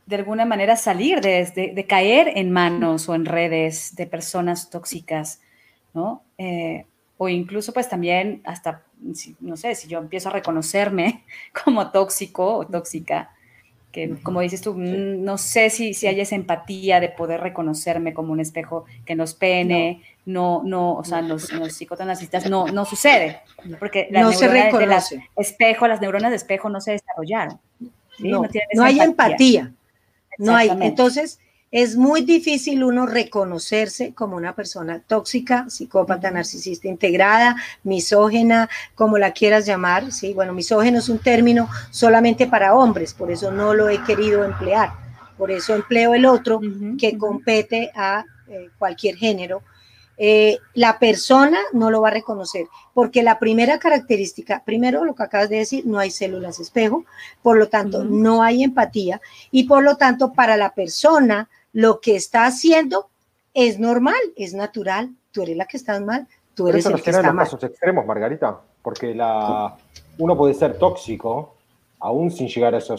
de 0.07 0.16
alguna 0.16 0.45
manera 0.45 0.76
salir 0.76 1.20
de, 1.20 1.87
caer 1.89 2.32
en 2.37 2.51
manos 2.51 3.09
o 3.09 3.14
en 3.14 3.24
redes 3.24 3.95
de 3.97 4.07
personas 4.07 4.70
tóxicas, 4.70 5.41
¿no? 5.93 6.22
Eh, 6.39 6.87
o 7.16 7.28
incluso 7.28 7.72
pues 7.72 7.89
también 7.89 8.43
hasta, 8.45 8.82
no 9.41 9.57
sé, 9.57 9.74
si 9.74 9.89
yo 9.89 9.99
empiezo 9.99 10.28
a 10.28 10.32
reconocerme 10.32 11.24
como 11.64 11.91
tóxico 11.91 12.59
o 12.59 12.66
tóxica, 12.66 13.30
que 13.95 14.16
como 14.24 14.40
dices 14.40 14.61
tú, 14.61 14.74
mm, 14.74 15.22
no 15.22 15.38
sé 15.38 15.70
si, 15.70 15.95
si 15.95 16.09
hay 16.09 16.20
esa 16.20 16.34
empatía 16.34 16.99
de 16.99 17.09
poder 17.09 17.40
reconocerme 17.40 18.12
como 18.12 18.32
un 18.32 18.40
espejo 18.40 18.86
que 19.07 19.14
nos 19.14 19.34
pene, 19.34 20.03
no, 20.26 20.62
no, 20.64 20.95
o 20.95 21.05
sea, 21.05 21.22
los, 21.22 21.53
los 21.53 21.80
no, 22.51 22.66
no 22.66 22.84
sucede, 22.84 23.40
porque 23.78 24.09
la 24.11 24.22
no 24.22 24.32
se 24.32 24.49
reconoce. 24.49 25.16
De 25.16 25.22
espejo, 25.36 25.86
las 25.86 26.01
neuronas 26.01 26.30
de 26.30 26.36
espejo 26.36 26.68
no 26.68 26.80
se 26.80 26.90
desarrollaron. 26.90 27.61
No, 28.18 28.42
no, 28.74 28.84
hay 28.84 28.99
empatía, 28.99 29.72
no 30.38 30.57
hay. 30.57 30.70
Entonces, 30.80 31.38
es 31.74 31.96
muy 31.96 32.20
difícil 32.20 32.84
uno 32.84 33.04
reconocerse 33.04 34.14
como 34.14 34.36
una 34.36 34.54
persona 34.54 35.02
tóxica, 35.04 35.68
psicópata, 35.68 36.30
narcisista 36.30 36.86
integrada, 36.86 37.56
misógena, 37.82 38.70
como 38.94 39.18
la 39.18 39.32
quieras 39.32 39.66
llamar, 39.66 40.12
sí, 40.12 40.34
bueno, 40.34 40.52
misógeno 40.52 41.00
es 41.00 41.08
un 41.08 41.18
término 41.18 41.68
solamente 41.90 42.46
para 42.46 42.76
hombres, 42.76 43.12
por 43.12 43.32
eso 43.32 43.50
no 43.50 43.74
lo 43.74 43.88
he 43.88 44.00
querido 44.04 44.44
emplear, 44.44 44.92
por 45.36 45.50
eso 45.50 45.74
empleo 45.74 46.14
el 46.14 46.26
otro 46.26 46.60
que 46.96 47.18
compete 47.18 47.90
a 47.96 48.24
eh, 48.46 48.68
cualquier 48.78 49.16
género. 49.16 49.64
Eh, 50.16 50.58
la 50.74 51.00
persona 51.00 51.58
no 51.72 51.90
lo 51.90 52.02
va 52.02 52.06
a 52.06 52.12
reconocer, 52.12 52.68
porque 52.92 53.24
la 53.24 53.40
primera 53.40 53.80
característica, 53.80 54.62
primero 54.64 55.04
lo 55.04 55.16
que 55.16 55.24
acabas 55.24 55.48
de 55.48 55.56
decir, 55.56 55.84
no 55.86 55.98
hay 55.98 56.12
células 56.12 56.60
espejo, 56.60 57.04
por 57.42 57.58
lo 57.58 57.68
tanto, 57.68 58.04
no 58.04 58.44
hay 58.44 58.62
empatía 58.62 59.20
y 59.50 59.64
por 59.64 59.82
lo 59.82 59.96
tanto, 59.96 60.32
para 60.32 60.56
la 60.56 60.72
persona, 60.72 61.48
lo 61.74 62.00
que 62.00 62.16
está 62.16 62.46
haciendo 62.46 63.10
es 63.52 63.78
normal, 63.78 64.14
es 64.36 64.54
natural. 64.54 65.10
Tú 65.32 65.42
eres 65.42 65.56
la 65.56 65.66
que 65.66 65.76
estás 65.76 66.00
mal, 66.00 66.26
tú 66.54 66.68
eres 66.68 66.86
el 66.86 67.02
que 67.02 67.10
está 67.10 67.22
mal. 67.32 67.44
casos 67.44 67.62
extremos, 67.62 68.06
Margarita, 68.06 68.58
porque 68.80 69.14
la, 69.14 69.76
uno 70.18 70.36
puede 70.36 70.54
ser 70.54 70.78
tóxico, 70.78 71.56
aún 71.98 72.30
sin 72.30 72.48
llegar 72.48 72.74
a 72.74 72.78
eso, 72.78 72.94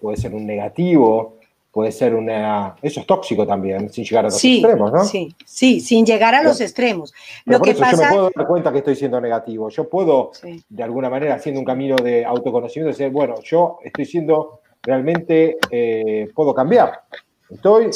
puede 0.00 0.16
ser 0.16 0.34
un 0.34 0.44
negativo, 0.44 1.36
puede 1.70 1.92
ser 1.92 2.14
una... 2.14 2.74
Eso 2.82 3.00
es 3.00 3.06
tóxico 3.06 3.46
también, 3.46 3.90
sin 3.90 4.04
llegar 4.04 4.24
a 4.24 4.28
los 4.28 4.44
extremos, 4.44 4.92
¿no? 4.92 5.04
Sí, 5.04 5.32
sí, 5.44 5.80
sin 5.80 6.04
llegar 6.04 6.34
a 6.34 6.42
los 6.42 6.60
extremos. 6.60 7.14
Lo 7.44 7.60
que 7.60 7.74
pasa... 7.74 7.96
Yo 7.96 8.02
me 8.02 8.08
puedo 8.08 8.30
dar 8.34 8.46
cuenta 8.48 8.72
que 8.72 8.78
estoy 8.78 8.96
siendo 8.96 9.20
negativo. 9.20 9.68
Yo 9.68 9.88
puedo, 9.88 10.32
de 10.68 10.82
alguna 10.82 11.10
manera, 11.10 11.34
haciendo 11.34 11.60
un 11.60 11.66
camino 11.66 11.94
de 11.94 12.24
autoconocimiento, 12.24 12.96
decir, 12.96 13.12
bueno, 13.12 13.40
yo 13.42 13.78
estoy 13.84 14.04
siendo 14.04 14.60
realmente, 14.82 15.58
eh, 15.70 16.28
puedo 16.34 16.52
cambiar. 16.54 17.02
Estoy 17.50 17.90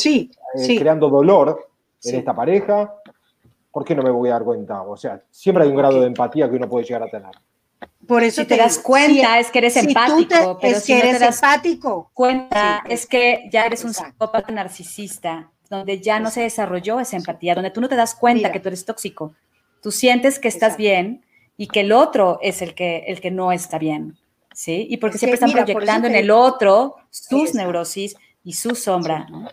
eh, 0.54 0.78
creando 0.78 1.08
dolor 1.08 1.68
en 2.04 2.14
esta 2.16 2.34
pareja. 2.34 2.94
¿Por 3.70 3.84
qué 3.84 3.94
no 3.94 4.02
me 4.02 4.10
voy 4.10 4.28
a 4.28 4.32
dar 4.32 4.44
cuenta? 4.44 4.82
O 4.82 4.96
sea, 4.96 5.22
siempre 5.30 5.64
hay 5.64 5.70
un 5.70 5.76
grado 5.76 6.00
de 6.00 6.06
empatía 6.06 6.48
que 6.48 6.56
uno 6.56 6.68
puede 6.68 6.84
llegar 6.84 7.04
a 7.04 7.10
tener. 7.10 7.30
Por 8.06 8.22
eso 8.24 8.46
te, 8.46 8.56
das 8.56 8.78
cuenta, 8.78 9.38
es 9.38 9.50
que 9.50 9.58
eres 9.58 9.76
empático. 9.76 10.58
pero 10.60 10.76
es 10.76 10.84
que 10.84 10.98
eres 10.98 11.18
te 11.18 11.24
das 11.24 11.36
empático. 11.36 12.10
Cuenta, 12.12 12.82
es 12.88 13.06
que 13.06 13.48
ya 13.52 13.66
eres 13.66 13.84
un 13.84 13.94
psicópata 13.94 14.52
narcisista, 14.52 15.50
donde 15.68 16.00
ya 16.00 16.18
no 16.18 16.30
se 16.30 16.42
desarrolló 16.42 16.98
esa 16.98 17.16
empatía, 17.16 17.54
donde 17.54 17.70
tú 17.70 17.80
no 17.80 17.88
te 17.88 17.96
das 17.96 18.14
cuenta 18.14 18.50
que 18.50 18.58
tú 18.58 18.68
eres 18.68 18.84
tóxico. 18.84 19.34
Tú 19.80 19.92
sientes 19.92 20.38
que 20.38 20.48
estás 20.48 20.76
bien 20.76 21.24
y 21.56 21.68
que 21.68 21.80
el 21.80 21.92
otro 21.92 22.38
es 22.42 22.62
el 22.62 22.74
que, 22.74 23.04
el 23.06 23.20
que 23.20 23.30
no 23.30 23.52
está 23.52 23.78
bien. 23.78 24.16
¿Sí? 24.52 24.88
Y 24.90 24.96
porque 24.96 25.16
siempre 25.16 25.34
están 25.34 25.52
proyectando 25.52 26.08
en 26.08 26.16
el 26.16 26.30
otro 26.30 26.96
sus 27.10 27.54
neurosis, 27.54 28.16
y 28.44 28.52
su 28.52 28.74
sombra, 28.74 29.26
¿no? 29.28 29.48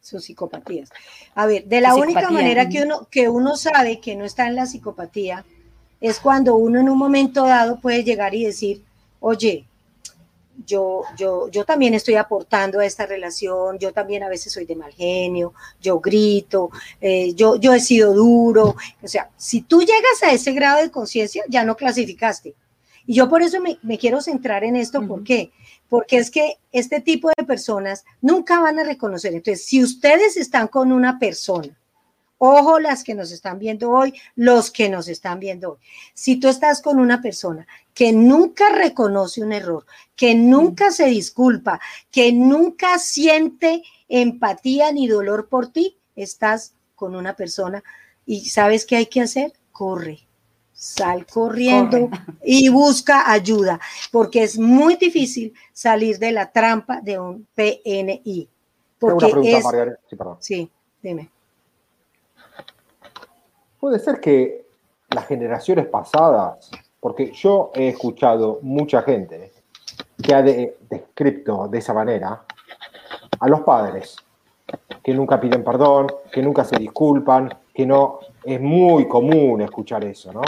Sus 0.00 0.24
psicopatías. 0.24 0.90
A 1.34 1.46
ver, 1.46 1.64
de 1.66 1.80
la 1.80 1.94
única 1.94 2.30
manera 2.30 2.68
que 2.68 2.82
uno, 2.82 3.06
que 3.10 3.28
uno 3.28 3.56
sabe 3.56 4.00
que 4.00 4.16
no 4.16 4.24
está 4.24 4.46
en 4.46 4.56
la 4.56 4.66
psicopatía 4.66 5.44
es 6.00 6.18
cuando 6.18 6.56
uno 6.56 6.80
en 6.80 6.88
un 6.88 6.98
momento 6.98 7.44
dado 7.44 7.78
puede 7.78 8.02
llegar 8.02 8.34
y 8.34 8.44
decir, 8.44 8.82
oye, 9.20 9.66
yo, 10.66 11.02
yo, 11.16 11.48
yo 11.48 11.64
también 11.64 11.94
estoy 11.94 12.14
aportando 12.14 12.80
a 12.80 12.86
esta 12.86 13.06
relación, 13.06 13.78
yo 13.78 13.92
también 13.92 14.22
a 14.22 14.28
veces 14.28 14.52
soy 14.52 14.64
de 14.66 14.76
mal 14.76 14.92
genio, 14.92 15.54
yo 15.80 16.00
grito, 16.00 16.70
eh, 17.00 17.34
yo, 17.34 17.56
yo 17.56 17.72
he 17.72 17.80
sido 17.80 18.12
duro. 18.12 18.76
O 19.02 19.08
sea, 19.08 19.30
si 19.36 19.62
tú 19.62 19.80
llegas 19.80 20.22
a 20.22 20.32
ese 20.32 20.52
grado 20.52 20.82
de 20.82 20.90
conciencia, 20.90 21.44
ya 21.48 21.64
no 21.64 21.76
clasificaste. 21.76 22.54
Y 23.10 23.14
yo 23.14 23.28
por 23.28 23.42
eso 23.42 23.58
me, 23.60 23.98
quiero 23.98 24.20
centrar 24.20 24.62
en 24.62 24.76
esto, 24.76 25.04
¿por 25.04 25.24
qué? 25.24 25.50
Porque 25.88 26.18
es 26.18 26.30
que 26.30 26.58
este 26.70 27.00
tipo 27.00 27.28
de 27.36 27.44
personas 27.44 28.04
nunca 28.20 28.60
van 28.60 28.78
a 28.78 28.84
reconocer. 28.84 29.34
Entonces, 29.34 29.66
si 29.66 29.82
ustedes 29.82 30.36
están 30.36 30.68
con 30.68 30.92
una 30.92 31.18
persona, 31.18 31.76
ojo 32.38 32.78
las 32.78 33.02
que 33.02 33.16
nos 33.16 33.32
están 33.32 33.58
viendo 33.58 33.90
hoy, 33.90 34.14
los 34.36 34.70
que 34.70 34.88
nos 34.88 35.08
están 35.08 35.40
viendo 35.40 35.72
hoy, 35.72 35.78
si 36.14 36.38
tú 36.38 36.46
estás 36.46 36.80
con 36.80 37.00
una 37.00 37.20
persona 37.20 37.66
que 37.94 38.12
nunca 38.12 38.68
reconoce 38.68 39.42
un 39.42 39.54
error, 39.54 39.86
que 40.14 40.36
nunca 40.36 40.92
se 40.92 41.06
disculpa, 41.06 41.80
que 42.12 42.32
nunca 42.32 42.96
siente 43.00 43.82
empatía 44.08 44.92
ni 44.92 45.08
dolor 45.08 45.48
por 45.48 45.72
ti, 45.72 45.98
estás 46.14 46.74
con 46.94 47.16
una 47.16 47.34
persona 47.34 47.82
y 48.24 48.50
¿sabes 48.50 48.86
qué 48.86 48.94
hay 48.94 49.06
que 49.06 49.22
hacer? 49.22 49.52
Corre 49.72 50.29
sal 50.80 51.26
corriendo 51.26 52.08
y 52.42 52.70
busca 52.70 53.30
ayuda, 53.30 53.78
porque 54.10 54.42
es 54.42 54.58
muy 54.58 54.96
difícil 54.96 55.52
salir 55.74 56.18
de 56.18 56.32
la 56.32 56.50
trampa 56.50 57.02
de 57.02 57.18
un 57.18 57.46
PNI. 57.54 58.48
Porque 58.98 59.26
una 59.26 59.40
pregunta, 59.42 59.98
Sí, 60.08 60.16
Sí, 60.38 60.70
dime. 61.02 61.30
Puede 63.78 63.98
ser 63.98 64.20
que 64.20 64.64
las 65.10 65.26
generaciones 65.26 65.86
pasadas, 65.86 66.70
porque 66.98 67.30
yo 67.32 67.72
he 67.74 67.88
escuchado 67.88 68.60
mucha 68.62 69.02
gente 69.02 69.52
que 70.22 70.34
ha 70.34 70.40
descrito 70.40 71.68
de 71.68 71.78
esa 71.78 71.92
manera 71.92 72.42
a 73.38 73.48
los 73.48 73.60
padres, 73.60 74.16
que 75.02 75.12
nunca 75.12 75.38
piden 75.38 75.62
perdón, 75.62 76.06
que 76.32 76.42
nunca 76.42 76.64
se 76.64 76.76
disculpan, 76.76 77.54
que 77.74 77.84
no, 77.84 78.20
es 78.44 78.58
muy 78.58 79.06
común 79.06 79.60
escuchar 79.60 80.04
eso, 80.06 80.32
¿no? 80.32 80.42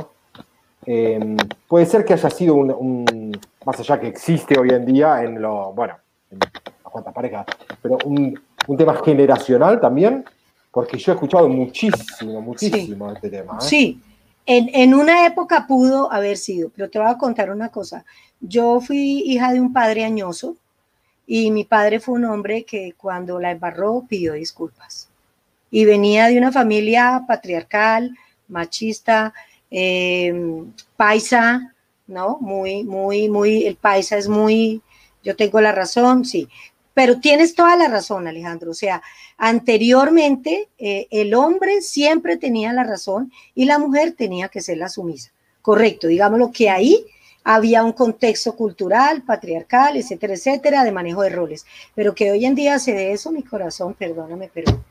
Em, 0.84 1.36
puede 1.68 1.86
ser 1.86 2.04
que 2.04 2.12
haya 2.12 2.28
sido 2.30 2.56
un, 2.56 3.38
más 3.64 3.78
allá 3.78 4.00
que 4.00 4.08
existe 4.08 4.58
hoy 4.58 4.70
en 4.70 4.84
día 4.84 5.22
en 5.22 5.40
lo, 5.40 5.72
bueno, 5.72 5.94
en 6.30 6.38
cuantas 6.82 7.14
parejas, 7.14 7.46
pero 7.80 7.98
un, 8.04 8.38
un, 8.66 8.76
tema 8.76 9.00
generacional 9.04 9.80
también, 9.80 10.24
porque 10.72 10.98
yo 10.98 11.12
he 11.12 11.14
escuchado 11.14 11.48
muchísimo, 11.48 12.40
muchísimo 12.40 13.12
este 13.12 13.30
tema. 13.30 13.54
¿eh? 13.54 13.60
Sí, 13.60 14.00
en, 14.44 14.70
en, 14.74 14.94
una 14.94 15.24
época 15.24 15.66
pudo 15.68 16.12
haber 16.12 16.36
sido, 16.36 16.70
pero 16.74 16.90
te 16.90 16.98
voy 16.98 17.08
a 17.08 17.18
contar 17.18 17.50
una 17.50 17.68
cosa. 17.68 18.04
Yo 18.40 18.80
fui 18.80 19.22
hija 19.24 19.52
de 19.52 19.60
un 19.60 19.72
padre 19.72 20.04
añoso 20.04 20.56
y 21.26 21.52
mi 21.52 21.64
padre 21.64 22.00
fue 22.00 22.14
un 22.14 22.24
hombre 22.24 22.64
que 22.64 22.94
cuando 22.96 23.38
la 23.38 23.52
embarró 23.52 24.04
pidió 24.08 24.32
disculpas. 24.32 25.08
Y 25.70 25.84
venía 25.84 26.26
de 26.26 26.36
una 26.36 26.50
familia 26.50 27.22
patriarcal, 27.26 28.16
machista, 28.48 29.32
Em, 29.74 30.70
paisa, 30.96 31.74
¿no? 32.06 32.36
Muy, 32.40 32.84
muy, 32.84 33.30
muy, 33.30 33.64
el 33.64 33.76
paisa 33.76 34.18
es 34.18 34.28
muy, 34.28 34.82
yo 35.24 35.34
tengo 35.34 35.62
la 35.62 35.72
razón, 35.72 36.26
sí. 36.26 36.46
Pero 36.92 37.20
tienes 37.20 37.54
toda 37.54 37.74
la 37.76 37.88
razón, 37.88 38.28
Alejandro. 38.28 38.72
O 38.72 38.74
sea, 38.74 39.02
anteriormente 39.38 40.68
eh, 40.78 41.06
el 41.10 41.32
hombre 41.32 41.80
siempre 41.80 42.36
tenía 42.36 42.74
la 42.74 42.84
razón 42.84 43.32
y 43.54 43.64
la 43.64 43.78
mujer 43.78 44.12
tenía 44.12 44.48
que 44.48 44.60
ser 44.60 44.76
la 44.76 44.90
sumisa. 44.90 45.30
Correcto, 45.62 46.06
digámoslo 46.06 46.52
que 46.52 46.68
ahí 46.68 47.06
había 47.42 47.82
un 47.82 47.92
contexto 47.92 48.54
cultural, 48.54 49.22
patriarcal, 49.22 49.96
etcétera, 49.96 50.34
etcétera, 50.34 50.84
de 50.84 50.92
manejo 50.92 51.22
de 51.22 51.30
roles. 51.30 51.64
Pero 51.94 52.14
que 52.14 52.30
hoy 52.30 52.44
en 52.44 52.54
día 52.54 52.78
se 52.78 52.92
dé 52.92 53.12
eso, 53.12 53.32
mi 53.32 53.42
corazón, 53.42 53.94
perdóname, 53.94 54.50
pero 54.52 54.84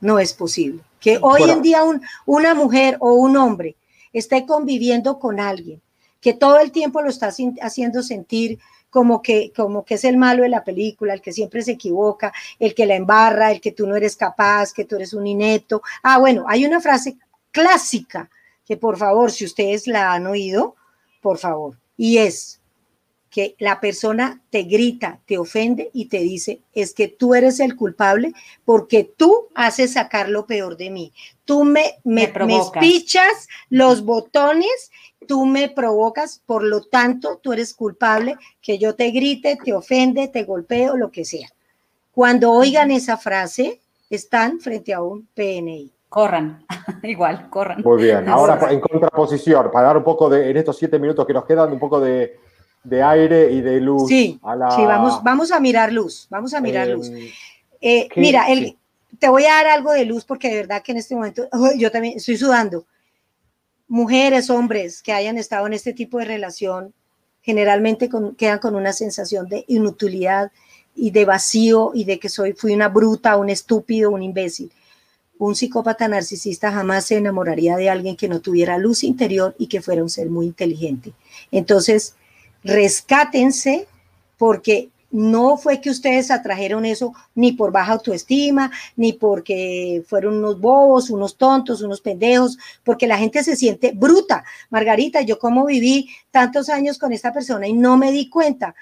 no 0.00 0.18
es 0.18 0.34
posible. 0.34 0.82
Que 1.02 1.18
hoy 1.20 1.50
en 1.50 1.60
día 1.60 1.82
una 2.24 2.54
mujer 2.54 2.96
o 3.00 3.12
un 3.14 3.36
hombre 3.36 3.76
esté 4.12 4.46
conviviendo 4.46 5.18
con 5.18 5.40
alguien 5.40 5.82
que 6.22 6.32
todo 6.32 6.60
el 6.60 6.70
tiempo 6.70 7.02
lo 7.02 7.10
está 7.10 7.30
haciendo 7.60 8.02
sentir 8.02 8.58
como 8.88 9.20
que, 9.20 9.52
como 9.56 9.84
que 9.84 9.94
es 9.94 10.04
el 10.04 10.16
malo 10.16 10.44
de 10.44 10.48
la 10.48 10.62
película, 10.62 11.14
el 11.14 11.20
que 11.20 11.32
siempre 11.32 11.62
se 11.62 11.72
equivoca, 11.72 12.32
el 12.60 12.74
que 12.74 12.86
la 12.86 12.94
embarra, 12.94 13.50
el 13.50 13.60
que 13.60 13.72
tú 13.72 13.86
no 13.86 13.96
eres 13.96 14.16
capaz, 14.16 14.72
que 14.72 14.84
tú 14.84 14.96
eres 14.96 15.14
un 15.14 15.26
inepto. 15.26 15.82
Ah, 16.02 16.18
bueno, 16.18 16.44
hay 16.46 16.64
una 16.64 16.80
frase 16.80 17.16
clásica 17.50 18.30
que 18.64 18.76
por 18.76 18.96
favor, 18.96 19.32
si 19.32 19.44
ustedes 19.44 19.88
la 19.88 20.12
han 20.12 20.26
oído, 20.26 20.76
por 21.20 21.38
favor, 21.38 21.76
y 21.96 22.18
es, 22.18 22.60
que 23.32 23.56
la 23.58 23.80
persona 23.80 24.42
te 24.50 24.64
grita, 24.64 25.18
te 25.26 25.38
ofende 25.38 25.90
y 25.94 26.04
te 26.04 26.18
dice, 26.18 26.60
es 26.74 26.92
que 26.92 27.08
tú 27.08 27.34
eres 27.34 27.60
el 27.60 27.76
culpable 27.76 28.34
porque 28.66 29.04
tú 29.04 29.48
haces 29.54 29.94
sacar 29.94 30.28
lo 30.28 30.46
peor 30.46 30.76
de 30.76 30.90
mí. 30.90 31.12
Tú 31.46 31.64
me, 31.64 31.94
me, 32.04 32.30
me, 32.44 32.58
espichas 32.58 33.48
los 33.70 34.04
botones, 34.04 34.90
tú 35.26 35.46
me 35.46 35.70
provocas, 35.70 36.42
por 36.44 36.62
lo 36.62 36.82
tanto, 36.82 37.40
tú 37.42 37.54
eres 37.54 37.72
culpable 37.72 38.36
que 38.60 38.78
yo 38.78 38.94
te 38.94 39.10
grite, 39.10 39.56
te 39.64 39.72
ofende, 39.72 40.28
te 40.28 40.44
golpeo, 40.44 40.98
lo 40.98 41.10
que 41.10 41.24
sea. 41.24 41.48
Cuando 42.12 42.52
oigan 42.52 42.90
esa 42.90 43.16
frase, 43.16 43.80
están 44.10 44.60
frente 44.60 44.92
a 44.92 45.00
un 45.00 45.26
PNI 45.34 45.90
corran, 46.10 46.66
igual, 47.04 47.48
corran. 47.48 47.80
Muy 47.82 48.02
bien, 48.02 48.28
ahora 48.28 48.58
en 48.70 48.80
contraposición, 48.80 49.70
para 49.72 49.86
dar 49.86 49.96
un 49.96 50.04
poco 50.04 50.28
de, 50.28 50.50
en 50.50 50.58
estos 50.58 50.76
siete 50.76 50.98
minutos 50.98 51.26
que 51.26 51.32
nos 51.32 51.46
quedan, 51.46 51.72
un 51.72 51.78
poco 51.78 51.98
de, 51.98 52.38
de 52.84 53.02
aire 53.02 53.52
y 53.52 53.60
de 53.60 53.80
luz. 53.80 54.08
Sí, 54.08 54.40
sí 54.40 54.84
vamos, 54.84 55.22
vamos 55.22 55.52
a 55.52 55.60
mirar 55.60 55.92
luz, 55.92 56.26
vamos 56.30 56.52
a 56.54 56.60
mirar 56.60 56.88
luz. 56.88 57.08
Em, 57.08 57.30
eh, 57.80 58.08
mira, 58.16 58.48
el, 58.48 58.76
te 59.18 59.28
voy 59.28 59.44
a 59.44 59.54
dar 59.54 59.66
algo 59.68 59.92
de 59.92 60.04
luz 60.04 60.24
porque 60.24 60.48
de 60.48 60.56
verdad 60.56 60.82
que 60.82 60.92
en 60.92 60.98
este 60.98 61.14
momento 61.14 61.48
yo 61.76 61.90
también 61.90 62.16
estoy 62.16 62.36
sudando. 62.36 62.86
Mujeres, 63.88 64.48
hombres 64.48 65.02
que 65.02 65.12
hayan 65.12 65.36
estado 65.38 65.66
en 65.66 65.74
este 65.74 65.92
tipo 65.92 66.18
de 66.18 66.24
relación, 66.24 66.94
generalmente 67.42 68.08
quedan 68.38 68.58
con 68.58 68.74
una 68.74 68.92
sensación 68.92 69.48
de 69.48 69.64
inutilidad 69.68 70.50
y 70.94 71.10
de 71.10 71.24
vacío 71.24 71.92
y 71.94 72.04
de 72.04 72.18
que 72.18 72.28
soy, 72.28 72.52
fui 72.52 72.72
una 72.72 72.88
bruta, 72.88 73.36
un 73.36 73.50
estúpido, 73.50 74.10
un 74.10 74.22
imbécil. 74.22 74.72
Un 75.38 75.56
psicópata 75.56 76.06
narcisista 76.08 76.70
jamás 76.70 77.06
se 77.06 77.16
enamoraría 77.16 77.76
de 77.76 77.90
alguien 77.90 78.16
que 78.16 78.28
no 78.28 78.40
tuviera 78.40 78.78
luz 78.78 79.02
interior 79.02 79.54
y 79.58 79.66
que 79.66 79.82
fuera 79.82 80.02
un 80.02 80.10
ser 80.10 80.30
muy 80.30 80.46
inteligente. 80.46 81.12
Entonces, 81.50 82.14
rescátense 82.64 83.86
porque 84.38 84.90
no 85.12 85.58
fue 85.58 85.80
que 85.80 85.90
ustedes 85.90 86.30
atrajeron 86.30 86.86
eso 86.86 87.12
ni 87.34 87.52
por 87.52 87.70
baja 87.70 87.92
autoestima, 87.92 88.72
ni 88.96 89.12
porque 89.12 90.02
fueron 90.08 90.38
unos 90.38 90.58
bobos, 90.58 91.10
unos 91.10 91.36
tontos, 91.36 91.82
unos 91.82 92.00
pendejos, 92.00 92.58
porque 92.82 93.06
la 93.06 93.18
gente 93.18 93.44
se 93.44 93.54
siente 93.54 93.92
bruta. 93.94 94.42
Margarita, 94.70 95.20
yo 95.20 95.38
como 95.38 95.66
viví 95.66 96.08
tantos 96.30 96.70
años 96.70 96.98
con 96.98 97.12
esta 97.12 97.32
persona 97.32 97.68
y 97.68 97.74
no 97.74 97.98
me 97.98 98.10
di 98.10 98.30
cuenta, 98.30 98.74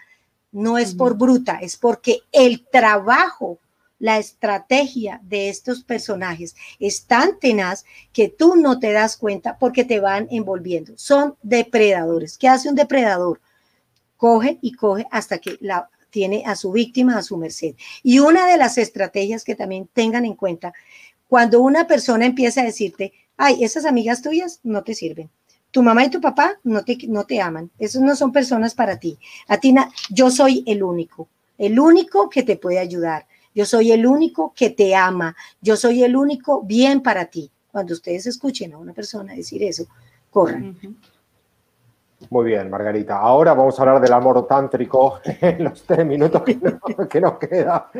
no 0.53 0.79
es 0.79 0.95
por 0.95 1.19
bruta, 1.19 1.59
es 1.61 1.77
porque 1.77 2.21
el 2.33 2.65
trabajo, 2.71 3.59
la 3.99 4.19
estrategia 4.19 5.21
de 5.25 5.51
estos 5.51 5.83
personajes 5.83 6.57
es 6.79 7.05
tan 7.05 7.39
tenaz 7.39 7.85
que 8.13 8.29
tú 8.29 8.57
no 8.57 8.79
te 8.79 8.93
das 8.93 9.17
cuenta 9.17 9.59
porque 9.59 9.85
te 9.85 10.01
van 10.01 10.27
envolviendo. 10.31 10.95
Son 10.97 11.37
depredadores. 11.43 12.39
¿Qué 12.39 12.49
hace 12.49 12.69
un 12.69 12.77
depredador? 12.77 13.41
Coge 14.21 14.59
y 14.61 14.73
coge 14.73 15.07
hasta 15.11 15.39
que 15.39 15.57
la 15.61 15.89
tiene 16.11 16.43
a 16.45 16.55
su 16.55 16.71
víctima 16.73 17.17
a 17.17 17.23
su 17.23 17.39
merced. 17.39 17.75
Y 18.03 18.19
una 18.19 18.47
de 18.47 18.59
las 18.59 18.77
estrategias 18.77 19.45
que 19.45 19.55
también 19.55 19.89
tengan 19.95 20.27
en 20.27 20.35
cuenta, 20.35 20.75
cuando 21.27 21.63
una 21.63 21.87
persona 21.87 22.27
empieza 22.27 22.61
a 22.61 22.65
decirte, 22.65 23.15
ay, 23.39 23.65
esas 23.65 23.87
amigas 23.87 24.21
tuyas 24.21 24.61
no 24.63 24.85
te 24.85 24.95
sirven. 24.95 25.31
Tu 25.71 25.83
mamá 25.83 26.05
y 26.05 26.11
tu 26.11 26.21
papá 26.21 26.59
no 26.65 26.85
te, 26.85 26.99
no 27.09 27.25
te 27.25 27.41
aman. 27.41 27.71
Esos 27.79 28.03
no 28.03 28.15
son 28.15 28.31
personas 28.31 28.75
para 28.75 28.99
ti. 28.99 29.17
A 29.49 29.57
ti, 29.57 29.75
yo 30.11 30.31
soy 30.31 30.65
el 30.67 30.83
único, 30.83 31.29
el 31.57 31.81
único 31.81 32.29
que 32.29 32.43
te 32.43 32.57
puede 32.57 32.79
ayudar. 32.79 33.27
Yo 33.55 33.65
soy 33.65 33.91
el 33.93 34.05
único 34.05 34.53
que 34.55 34.69
te 34.69 34.95
ama. 34.95 35.35
Yo 35.63 35.77
soy 35.77 36.03
el 36.03 36.15
único 36.15 36.63
bien 36.63 37.01
para 37.01 37.25
ti. 37.27 37.51
Cuando 37.73 37.95
ustedes 37.95 38.27
escuchen 38.27 38.75
a 38.75 38.79
una 38.79 38.93
persona 38.93 39.33
decir 39.33 39.63
eso, 39.63 39.87
corran. 40.29 40.77
Muy 42.29 42.45
bien, 42.45 42.69
Margarita. 42.69 43.19
Ahora 43.19 43.55
vamos 43.55 43.79
a 43.79 43.83
hablar 43.83 44.01
del 44.01 44.13
amor 44.13 44.47
tántrico 44.47 45.21
en 45.25 45.65
los 45.65 45.83
tres 45.85 46.05
minutos 46.05 46.43
que, 46.43 47.21
nos 47.21 47.39
queda. 47.39 47.91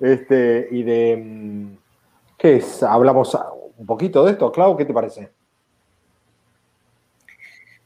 Este, 0.00 0.68
y 0.70 0.82
de. 0.82 1.16
Mm, 1.16 1.76
¿Qué 2.36 2.56
es? 2.56 2.82
Hablamos 2.82 3.38
un 3.76 3.86
poquito 3.86 4.24
de 4.24 4.32
esto, 4.32 4.50
Clau, 4.50 4.76
¿qué 4.76 4.84
te 4.84 4.94
parece? 4.94 5.30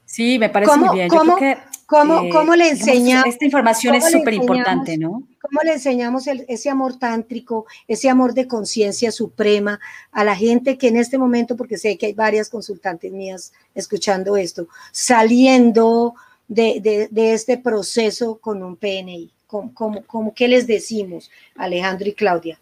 Sí, 0.04 0.38
me 0.38 0.48
parece 0.48 0.76
muy 0.76 0.94
bien. 0.94 1.08
¿cómo, 1.08 1.36
¿cómo, 1.86 2.54
le 2.54 2.70
enseñamos? 2.70 3.26
Esta 3.26 3.44
información 3.44 3.94
es 3.94 4.10
súper 4.10 4.34
importante, 4.34 4.96
¿no? 4.96 5.22
¿Cómo 5.40 5.60
le 5.64 5.74
enseñamos 5.74 6.26
ese 6.26 6.70
amor 6.70 6.98
tántrico, 6.98 7.66
ese 7.86 8.08
amor 8.08 8.34
de 8.34 8.48
conciencia 8.48 9.12
suprema 9.12 9.78
a 10.10 10.24
la 10.24 10.34
gente 10.34 10.78
que 10.78 10.88
en 10.88 10.96
este 10.96 11.18
momento, 11.18 11.56
porque 11.56 11.78
sé 11.78 11.98
que 11.98 12.06
hay 12.06 12.12
varias 12.14 12.48
consultantes 12.48 13.12
mías 13.12 13.52
escuchando 13.74 14.36
esto, 14.36 14.68
saliendo 14.90 16.14
de, 16.48 17.08
este 17.14 17.58
proceso 17.58 18.38
con 18.38 18.62
un 18.62 18.76
PNI? 18.76 19.30
¿Cómo, 19.46 20.34
qué 20.34 20.48
les 20.48 20.66
decimos, 20.66 21.30
Alejandro 21.56 22.08
y 22.08 22.14
Claudia? 22.14 22.58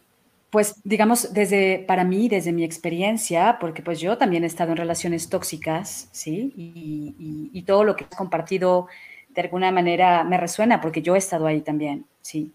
Pues 0.50 0.74
digamos, 0.84 1.32
desde, 1.32 1.78
para 1.78 2.04
mí, 2.04 2.28
desde 2.28 2.52
mi 2.52 2.64
experiencia, 2.64 3.56
porque 3.58 3.80
pues 3.80 4.00
yo 4.00 4.18
también 4.18 4.44
he 4.44 4.46
estado 4.46 4.72
en 4.72 4.76
relaciones 4.76 5.30
tóxicas, 5.30 6.08
¿sí? 6.12 6.52
Y, 6.54 7.48
y 7.50 7.62
todo 7.62 7.84
lo 7.84 7.96
que 7.96 8.04
he 8.04 8.14
compartido 8.14 8.88
de 9.34 9.42
alguna 9.42 9.70
manera 9.70 10.24
me 10.24 10.36
resuena 10.38 10.80
porque 10.80 11.02
yo 11.02 11.14
he 11.14 11.18
estado 11.18 11.46
ahí 11.46 11.60
también, 11.60 12.06
¿sí? 12.20 12.52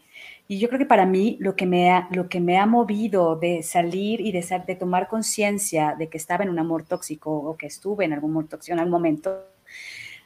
Y 0.47 0.59
yo 0.59 0.69
creo 0.69 0.80
que 0.80 0.86
para 0.86 1.05
mí 1.05 1.38
lo 1.39 1.55
que 1.55 1.65
me 1.65 1.91
ha, 1.91 2.07
lo 2.11 2.30
que 2.30 2.39
me 2.39 2.57
ha 2.57 2.65
movido 2.65 3.36
de 3.36 3.63
salir 3.63 4.21
y 4.21 4.32
de, 4.32 4.45
de 4.65 4.75
tomar 4.75 5.07
conciencia 5.07 5.95
de 5.97 6.07
que 6.07 6.17
estaba 6.17 6.43
en 6.43 6.49
un 6.49 6.59
amor 6.59 6.84
tóxico 6.84 7.32
o 7.32 7.57
que 7.57 7.67
estuve 7.67 8.05
en 8.05 8.13
algún 8.13 8.32
amor 8.32 8.47
tóxico 8.47 8.73
en 8.73 8.80
algún 8.80 8.93
momento, 8.93 9.43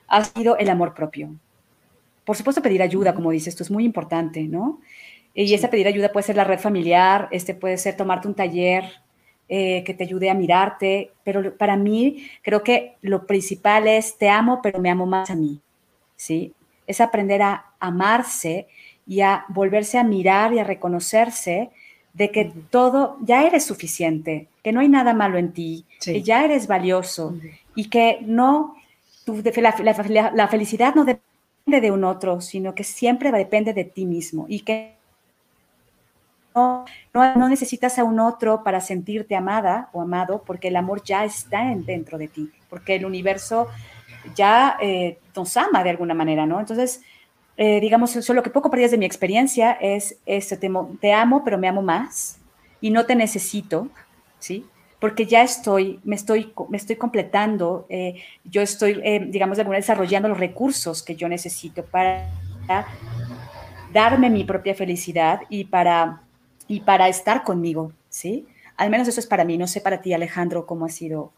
ha 0.08 0.24
sido 0.24 0.58
el 0.58 0.70
amor 0.70 0.94
propio. 0.94 1.36
Por 2.24 2.36
supuesto, 2.36 2.62
pedir 2.62 2.84
ayuda, 2.84 3.16
como 3.16 3.32
dices, 3.32 3.50
esto 3.50 3.64
es 3.64 3.72
muy 3.72 3.84
importante, 3.84 4.44
¿no? 4.44 4.80
Y 5.34 5.54
esa 5.54 5.70
pedir 5.70 5.88
ayuda 5.88 6.12
puede 6.12 6.26
ser 6.26 6.36
la 6.36 6.44
red 6.44 6.60
familiar, 6.60 7.28
este 7.32 7.56
puede 7.56 7.78
ser 7.78 7.96
tomarte 7.96 8.28
un 8.28 8.36
taller 8.36 8.84
eh, 9.48 9.84
que 9.84 9.94
te 9.94 10.04
ayude 10.04 10.30
a 10.30 10.34
mirarte, 10.34 11.12
pero 11.24 11.58
para 11.58 11.76
mí 11.78 12.28
creo 12.42 12.64
que 12.64 12.96
lo 13.02 13.26
principal 13.26 13.88
es 13.88 14.18
te 14.18 14.30
amo, 14.30 14.62
pero 14.62 14.80
me 14.80 14.90
amo 14.90 15.06
más 15.06 15.30
a 15.30 15.36
mí, 15.36 15.60
¿sí? 16.22 16.54
Es 16.86 17.02
aprender 17.02 17.42
a 17.42 17.66
amarse 17.80 18.68
y 19.08 19.22
a 19.22 19.44
volverse 19.50 19.98
a 19.98 20.04
mirar 20.04 20.54
y 20.54 20.60
a 20.60 20.64
reconocerse 20.64 21.72
de 22.14 22.30
que 22.30 22.54
todo, 22.70 23.18
ya 23.22 23.44
eres 23.44 23.66
suficiente, 23.66 24.48
que 24.64 24.72
no 24.72 24.82
hay 24.82 24.90
nada 24.90 25.16
malo 25.16 25.40
en 25.40 25.52
ti, 25.52 25.86
que 26.00 26.22
ya 26.22 26.46
eres 26.46 26.68
valioso 26.68 27.34
y 27.74 27.90
que 27.90 28.20
no, 28.22 28.76
la, 29.26 30.32
la, 30.36 30.48
felicidad 30.48 30.94
no 30.94 31.06
depende 31.06 31.82
de 31.82 31.90
un 31.90 32.04
otro, 32.04 32.40
sino 32.40 32.76
que 32.76 32.84
siempre 32.84 33.32
depende 33.32 33.74
de 33.74 33.86
ti 33.86 34.06
mismo 34.06 34.46
y 34.48 34.60
que 34.60 34.94
no, 36.54 36.86
no, 37.16 37.50
necesitas 37.50 37.98
a 37.98 38.04
un 38.04 38.20
otro 38.20 38.64
para 38.64 38.80
sentirte 38.80 39.36
amada 39.36 39.90
o 39.94 40.02
amado, 40.02 40.44
porque 40.46 40.68
el 40.68 40.76
amor 40.76 41.02
ya 41.04 41.26
está 41.26 41.64
dentro 41.76 42.20
de 42.20 42.28
ti, 42.28 42.52
porque 42.70 42.96
el 42.96 43.06
universo 43.06 43.70
ya 44.36 44.78
eh, 44.82 45.20
nos 45.36 45.56
ama 45.58 45.84
de 45.84 45.90
alguna 45.90 46.14
manera, 46.14 46.46
¿no? 46.46 46.60
Entonces, 46.60 47.02
eh, 47.58 47.80
digamos, 47.80 48.16
eso 48.16 48.34
lo 48.34 48.44
que 48.44 48.50
poco 48.50 48.70
perdías 48.70 48.92
de 48.92 48.98
mi 48.98 49.06
experiencia 49.06 49.74
es, 49.74 50.18
esto, 50.26 50.58
te, 50.58 50.70
te, 51.00 51.14
amo, 51.14 51.44
pero 51.44 51.58
me 51.58 51.68
amo 51.68 51.82
más 51.82 52.40
y 52.80 52.90
no 52.90 53.06
te 53.06 53.16
necesito, 53.16 53.90
¿sí? 54.40 54.66
Porque 55.00 55.26
ya 55.26 55.42
estoy, 55.42 56.00
me 56.04 56.16
estoy, 56.16 56.54
me 56.70 56.78
estoy 56.78 56.96
completando, 56.96 57.86
eh, 57.90 58.22
yo 58.44 58.62
estoy, 58.62 59.02
digamos, 59.30 59.58
de 59.58 59.62
alguna 59.62 59.78
desarrollando 59.78 60.30
los 60.30 60.40
recursos 60.40 61.02
que 61.02 61.16
yo 61.16 61.28
necesito 61.28 61.84
para 61.84 62.30
darme 63.92 64.30
mi 64.30 64.44
propia 64.44 64.76
felicidad 64.76 65.42
y 65.50 65.66
para 65.66 66.22
y 66.72 66.80
para 66.80 67.10
estar 67.10 67.44
conmigo, 67.44 67.92
¿sí? 68.08 68.48
Al 68.78 68.90
menos 68.90 69.06
eso 69.10 69.20
es 69.20 69.28
para 69.28 69.44
mí, 69.44 69.58
no 69.58 69.68
sé 69.68 69.82
para 69.82 70.02
ti, 70.02 70.14
Alejandro, 70.14 70.66
cómo 70.66 70.86
ha 70.86 70.90
sido 70.90 71.34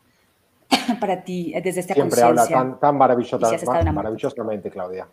para 1.00 1.24
ti 1.24 1.54
desde 1.64 1.82
esta 1.82 1.94
Siempre 1.94 2.22
habla 2.22 2.48
tan, 2.48 2.80
tan 2.80 2.98
maravillosamente, 2.98 4.70
Claudia. 4.70 5.08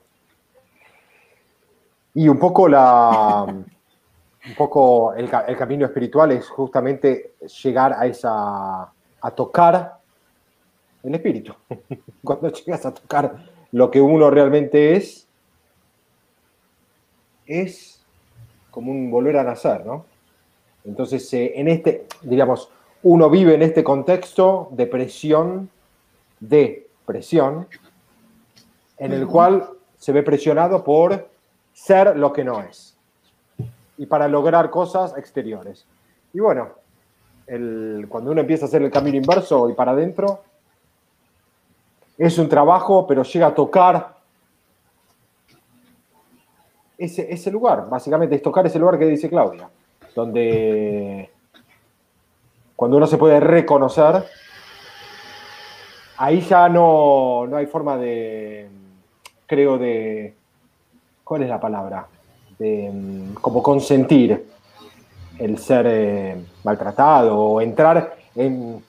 Y 2.14 2.28
un 2.28 2.38
poco 2.38 2.68
la... 2.68 3.44
un 4.46 4.54
poco 4.56 5.12
el, 5.14 5.30
el, 5.46 5.56
camino 5.56 5.86
espiritual 5.86 6.32
es 6.32 6.48
justamente 6.48 7.34
llegar 7.62 7.92
a 7.92 8.06
esa... 8.06 8.82
a 8.82 9.30
tocar 9.34 9.98
el 11.02 11.14
espíritu. 11.14 11.54
Cuando 12.24 12.48
llegas 12.50 12.86
a 12.86 12.94
tocar 12.94 13.36
lo 13.72 13.90
que 13.90 14.00
uno 14.00 14.30
realmente 14.30 14.96
es, 14.96 15.28
es 17.46 18.04
como 18.70 18.90
un 18.92 19.11
volver 19.11 19.36
a 19.36 19.44
nacer, 19.44 19.84
¿no? 19.84 20.06
Entonces, 20.84 21.32
eh, 21.34 21.52
en 21.56 21.68
este, 21.68 22.06
digamos, 22.22 22.70
uno 23.03 23.30
vive 23.30 23.55
en 23.55 23.62
este 23.62 23.82
contexto 23.82 24.68
de 24.72 24.86
presión, 24.86 25.70
de 26.38 26.88
presión, 27.07 27.66
en 28.98 29.12
el 29.12 29.26
cual 29.26 29.68
se 29.96 30.12
ve 30.12 30.22
presionado 30.22 30.84
por 30.84 31.28
ser 31.72 32.16
lo 32.16 32.32
que 32.32 32.44
no 32.44 32.61
es 32.61 32.96
y 33.96 34.07
para 34.07 34.28
lograr 34.28 34.70
cosas 34.70 35.16
exteriores. 35.16 35.86
Y 36.32 36.40
bueno, 36.40 36.70
cuando 38.09 38.30
uno 38.30 38.40
empieza 38.40 38.66
a 38.66 38.68
hacer 38.68 38.82
el 38.82 38.90
camino 38.90 39.16
inverso 39.16 39.68
y 39.68 39.74
para 39.74 39.92
adentro, 39.92 40.42
es 42.16 42.38
un 42.38 42.48
trabajo, 42.48 43.07
pero 43.07 43.22
llega 43.22 43.48
a 43.48 43.55
tocar 43.55 44.16
ese, 46.98 47.32
ese 47.32 47.51
lugar, 47.51 47.88
básicamente 47.88 48.34
es 48.34 48.42
tocar 48.42 48.66
ese 48.66 48.78
lugar 48.78 48.98
que 48.98 49.07
dice 49.07 49.28
Claudia 49.28 49.70
donde 50.14 51.30
cuando 52.81 52.97
uno 52.97 53.07
se 53.07 53.18
puede 53.18 53.39
reconocer, 53.41 54.24
ahí 56.16 56.41
ya 56.41 56.66
no, 56.66 57.47
hay 57.55 57.66
forma 57.66 57.99
de, 57.99 58.70
creo, 59.47 59.76
de, 59.76 60.33
¿cuál 61.22 61.43
es 61.43 61.51
la 61.51 61.61
palabra? 61.61 62.07
De 62.59 62.91
como 63.39 63.62
consentir 63.62 64.47
el 65.39 65.59
ser 65.59 65.87
eh, 65.91 66.43
maltratado 66.64 67.39
o 67.39 67.61
entrar 67.61 68.16
en, 68.35 68.83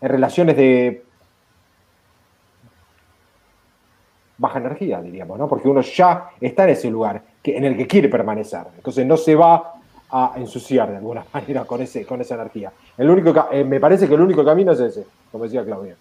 relaciones 0.00 0.56
de 0.56 1.04
baja 4.38 4.58
energía, 4.58 5.00
diríamos, 5.00 5.38
¿no? 5.38 5.46
Porque 5.46 5.68
uno 5.68 5.82
ya 5.82 6.30
está 6.40 6.64
en 6.64 6.70
ese 6.70 6.90
lugar 6.90 7.22
que, 7.40 7.56
en 7.56 7.64
el 7.64 7.76
que 7.76 7.86
quiere 7.86 8.08
permanecer. 8.08 8.64
Entonces 8.76 9.06
no 9.06 9.16
se 9.16 9.36
va 9.36 9.75
a 10.10 10.34
ensuciar 10.36 10.90
de 10.90 10.96
alguna 10.96 11.24
manera 11.32 11.64
con, 11.64 11.82
ese, 11.82 12.04
con 12.04 12.20
esa 12.20 12.34
energía. 12.34 12.72
El 12.96 13.10
único, 13.10 13.34
eh, 13.50 13.64
me 13.64 13.80
parece 13.80 14.08
que 14.08 14.14
el 14.14 14.20
único 14.20 14.44
camino 14.44 14.72
es 14.72 14.80
ese, 14.80 15.04
como 15.30 15.44
decía 15.44 15.64
Claudia. 15.64 15.96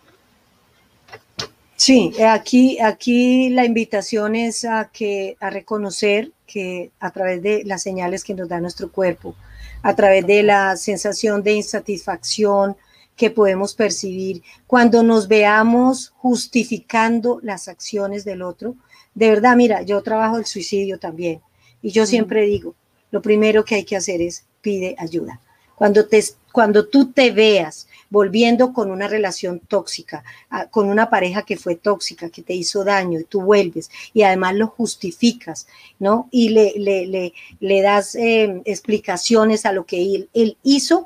Sí, 1.78 2.14
aquí, 2.24 2.80
aquí 2.80 3.50
la 3.50 3.66
invitación 3.66 4.36
es 4.36 4.64
a, 4.64 4.90
que, 4.92 5.36
a 5.42 5.50
reconocer 5.50 6.32
que 6.48 6.92
a 7.00 7.12
través 7.12 7.42
de 7.44 7.64
las 7.66 7.84
señales 7.84 8.24
que 8.24 8.34
nos 8.34 8.48
da 8.48 8.62
nuestro 8.62 8.92
cuerpo, 8.92 9.36
a 9.82 9.94
través 9.94 10.26
de 10.26 10.42
la 10.42 10.78
sensación 10.78 11.44
de 11.44 11.54
insatisfacción 11.54 12.78
que 13.16 13.30
podemos 13.30 13.76
percibir, 13.76 14.42
cuando 14.68 15.04
nos 15.04 15.28
veamos 15.28 16.14
justificando 16.18 17.40
las 17.44 17.68
acciones 17.68 18.24
del 18.24 18.42
otro, 18.42 18.76
de 19.14 19.30
verdad, 19.30 19.56
mira, 19.56 19.82
yo 19.82 20.02
trabajo 20.02 20.38
el 20.38 20.46
suicidio 20.46 20.98
también 20.98 21.42
y 21.82 21.92
yo 21.92 22.06
siempre 22.06 22.46
digo, 22.46 22.74
lo 23.16 23.22
primero 23.22 23.64
que 23.64 23.76
hay 23.76 23.86
que 23.86 23.96
hacer 23.96 24.22
es 24.22 24.44
pide 24.60 24.94
ayuda. 25.00 25.40
Cuando, 25.74 26.06
te, 26.06 26.22
cuando 26.52 26.90
tú 26.90 27.14
te 27.14 27.32
veas 27.32 27.88
volviendo 28.10 28.74
con 28.74 28.92
una 28.92 29.08
relación 29.08 29.62
tóxica, 29.62 30.26
ah, 30.50 30.66
con 30.66 30.90
una 30.90 31.10
pareja 31.10 31.44
que 31.44 31.56
fue 31.56 31.78
tóxica, 31.78 32.30
que 32.30 32.42
te 32.42 32.54
hizo 32.54 32.84
daño, 32.84 33.18
y 33.18 33.24
tú 33.24 33.42
vuelves 33.42 33.90
y 34.14 34.24
además 34.24 34.56
lo 34.56 34.68
justificas, 34.68 35.66
¿no? 35.98 36.28
Y 36.30 36.50
le, 36.50 36.74
le, 36.76 37.34
le, 37.62 37.82
das 37.82 38.16
em, 38.16 38.62
explicaciones 38.66 39.66
a 39.66 39.72
lo 39.72 39.86
que 39.86 40.02
él, 40.02 40.30
él 40.34 40.58
hizo, 40.62 41.06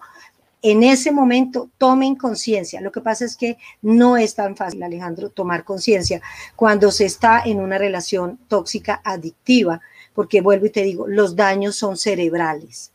en 0.63 0.81
ese 0.81 1.11
momento 1.11 1.69
tomen 1.77 2.15
conciencia. 2.15 2.81
Lo 2.81 2.91
que 2.91 3.01
pasa 3.01 3.23
es 3.23 3.37
que 3.37 3.57
no 3.83 4.17
es 4.17 4.33
tan 4.33 4.55
fácil, 4.55 4.81
Alejandro, 4.81 5.29
tomar 5.29 5.63
conciencia 5.63 6.23
cuando 6.55 6.89
se 6.89 7.05
está 7.05 7.43
en 7.45 7.59
una 7.59 7.77
relación 7.77 8.39
tóxica 8.47 8.99
adictiva, 9.03 9.79
porque 10.19 10.41
vuelvo 10.41 10.65
y 10.65 10.69
te 10.69 10.83
digo, 10.83 11.07
los 11.07 11.37
daños 11.37 11.77
son 11.77 11.95
cerebrales. 11.95 12.91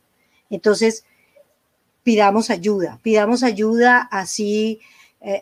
Entonces, 0.50 1.06
pidamos 2.02 2.50
ayuda, 2.50 3.00
pidamos 3.02 3.42
ayuda 3.42 4.06
así, 4.12 4.78
eh, 5.22 5.40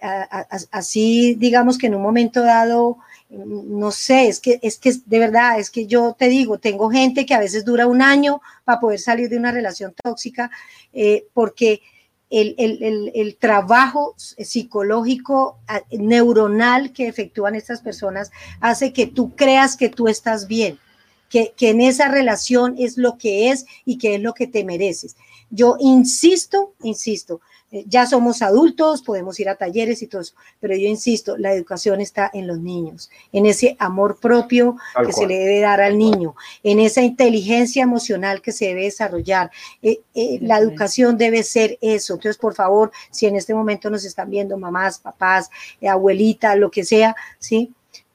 así 0.70 1.34
digamos 1.34 1.78
que 1.78 1.88
en 1.88 1.96
un 1.96 2.02
momento 2.02 2.40
dado, 2.44 2.98
no 3.30 3.90
sé, 3.90 4.28
es 4.28 4.38
que, 4.38 4.60
es 4.62 4.78
que 4.78 4.92
de 5.06 5.18
verdad, 5.18 5.58
es 5.58 5.70
que 5.70 5.88
yo 5.88 6.14
te 6.16 6.28
digo, 6.28 6.58
tengo 6.58 6.88
gente 6.88 7.26
que 7.26 7.34
a 7.34 7.40
veces 7.40 7.64
dura 7.64 7.88
un 7.88 8.00
año 8.00 8.40
para 8.62 8.78
poder 8.78 9.00
salir 9.00 9.28
de 9.28 9.38
una 9.38 9.50
relación 9.50 9.92
tóxica, 10.04 10.52
eh, 10.92 11.26
porque 11.34 11.80
el, 12.30 12.54
el, 13.12 13.36
trabajo 13.40 14.14
psicológico 14.16 15.58
neuronal 15.90 16.92
que 16.92 17.08
efectúan 17.08 17.56
estas 17.56 17.80
personas 17.80 18.30
hace 18.60 18.92
que 18.92 19.08
tú 19.08 19.34
creas 19.34 19.76
que 19.76 19.88
tú 19.88 20.06
estás 20.06 20.46
bien 20.46 20.78
que, 21.32 21.54
en 21.70 21.80
esa 21.80 22.08
relación 22.08 22.74
es 22.78 22.98
lo 22.98 23.16
que 23.16 23.50
es 23.50 23.64
y 23.86 23.96
que 23.96 24.16
es 24.16 24.20
lo 24.20 24.34
que 24.34 24.46
te 24.46 24.64
mereces. 24.64 25.16
Yo 25.50 25.76
insisto, 25.80 26.74
insisto, 26.82 27.40
eh, 27.70 27.84
ya 27.88 28.06
somos 28.06 28.42
adultos, 28.42 29.02
podemos 29.02 29.40
ir 29.40 29.48
a 29.48 29.54
talleres 29.54 30.02
y 30.02 30.06
todo 30.06 30.20
eso, 30.20 30.34
pero 30.60 30.74
yo 30.76 30.86
insisto, 30.88 31.38
la 31.38 31.54
educación 31.54 32.02
está 32.02 32.30
en 32.34 32.46
los 32.46 32.58
niños, 32.58 33.10
en 33.32 33.46
ese 33.46 33.76
amor 33.78 34.18
propio 34.20 34.76
que 35.06 35.12
se 35.12 35.26
le 35.26 35.38
debe 35.38 35.60
dar 35.60 35.80
al 35.80 35.96
niño, 35.96 36.34
en 36.62 36.80
esa 36.80 37.00
inteligencia 37.00 37.82
emocional 37.82 38.42
que 38.42 38.52
se 38.52 38.66
debe 38.66 38.84
desarrollar. 38.84 39.50
Eh, 39.82 40.00
eh, 40.14 40.38
la 40.42 40.58
educación 40.58 41.16
debe 41.16 41.42
ser 41.42 41.78
eso. 41.80 42.14
Entonces, 42.14 42.36
por 42.36 42.54
favor, 42.54 42.92
si 43.10 43.26
en 43.26 43.36
este 43.36 43.54
momento 43.54 43.88
nos 43.88 44.04
están 44.04 44.28
viendo 44.28 44.58
mamás, 44.58 44.98
papás, 44.98 45.50
abuelita, 45.86 46.56
lo 46.56 46.70
que 46.70 46.84
sea, 46.84 47.16
¿sí? 47.38 47.72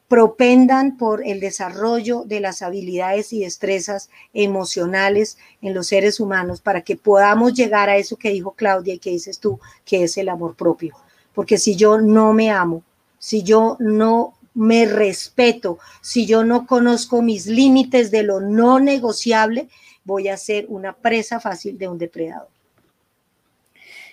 Propendan 0.07 0.97
por 0.97 1.25
el 1.25 1.39
desarrollo 1.39 2.23
de 2.23 2.39
las 2.39 2.61
habilidades 2.61 3.33
y 3.33 3.41
destrezas 3.41 4.09
emocionales 4.33 5.37
en 5.61 5.73
los 5.73 5.87
seres 5.87 6.19
humanos 6.19 6.61
para 6.61 6.81
que 6.81 6.95
podamos 6.95 7.53
llegar 7.53 7.89
a 7.89 7.97
eso 7.97 8.15
que 8.15 8.29
dijo 8.29 8.51
Claudia 8.51 8.93
y 8.93 8.99
que 8.99 9.09
dices 9.09 9.39
tú, 9.39 9.59
que 9.85 10.03
es 10.03 10.17
el 10.17 10.29
amor 10.29 10.55
propio. 10.55 10.95
Porque 11.33 11.57
si 11.57 11.75
yo 11.75 11.99
no 11.99 12.31
me 12.33 12.49
amo, 12.49 12.83
si 13.19 13.43
yo 13.43 13.75
no 13.79 14.33
me 14.53 14.85
respeto, 14.85 15.77
si 16.01 16.25
yo 16.25 16.43
no 16.43 16.65
conozco 16.65 17.21
mis 17.21 17.45
límites 17.45 18.09
de 18.09 18.23
lo 18.23 18.39
no 18.39 18.79
negociable, 18.79 19.67
voy 20.03 20.29
a 20.29 20.37
ser 20.37 20.65
una 20.69 20.93
presa 20.93 21.39
fácil 21.39 21.77
de 21.77 21.89
un 21.89 21.97
depredador. 21.97 22.47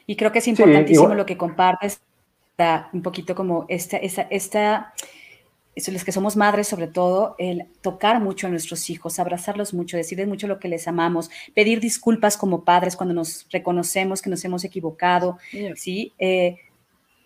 Y 0.07 0.17
creo 0.17 0.33
que 0.33 0.41
es 0.41 0.49
importantísimo 0.49 1.15
lo 1.15 1.25
que 1.25 1.37
compartes, 1.37 2.01
un 2.93 3.03
poquito 3.03 3.35
como 3.35 3.65
esta, 3.69 3.97
esta, 3.97 4.23
esta 4.23 4.93
los 5.93 6.05
que 6.05 6.13
somos 6.13 6.37
madres 6.37 6.69
sobre 6.69 6.87
todo, 6.87 7.35
el 7.39 7.67
tocar 7.81 8.21
mucho 8.21 8.47
a 8.47 8.51
nuestros 8.51 8.89
hijos, 8.91 9.19
abrazarlos 9.19 9.75
mucho, 9.75 9.97
decirles 9.97 10.29
mucho 10.29 10.47
lo 10.47 10.59
que 10.59 10.69
les 10.69 10.87
amamos, 10.87 11.31
pedir 11.55 11.81
disculpas 11.81 12.37
como 12.37 12.65
padres 12.65 12.97
cuando 12.97 13.15
nos 13.15 13.47
reconocemos 13.51 14.23
que 14.23 14.31
nos 14.31 14.45
hemos 14.45 14.65
equivocado, 14.65 15.39
¿sí? 15.75 16.13
Eh, 16.19 16.59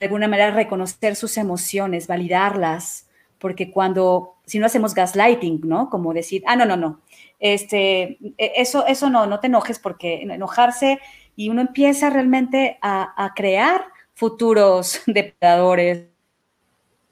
de 0.00 0.06
alguna 0.06 0.28
manera 0.28 0.50
reconocer 0.52 1.16
sus 1.16 1.36
emociones, 1.36 2.06
validarlas, 2.06 3.08
porque 3.38 3.70
cuando, 3.70 4.36
si 4.46 4.58
no 4.58 4.66
hacemos 4.66 4.94
gaslighting, 4.94 5.60
¿no? 5.64 5.90
Como 5.90 6.14
decir, 6.14 6.42
ah, 6.46 6.56
no, 6.56 6.64
no, 6.64 6.76
no, 6.76 7.00
este, 7.38 8.18
e, 8.38 8.52
eso, 8.56 8.86
eso 8.86 9.10
no, 9.10 9.26
no 9.26 9.40
te 9.40 9.48
enojes 9.48 9.78
porque 9.78 10.22
enojarse 10.22 10.98
y 11.36 11.50
uno 11.50 11.60
empieza 11.60 12.10
realmente 12.10 12.78
a, 12.80 13.24
a 13.24 13.34
crear 13.34 13.84
futuros 14.14 15.02
depredadores, 15.06 16.06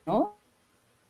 ¿no? 0.06 0.35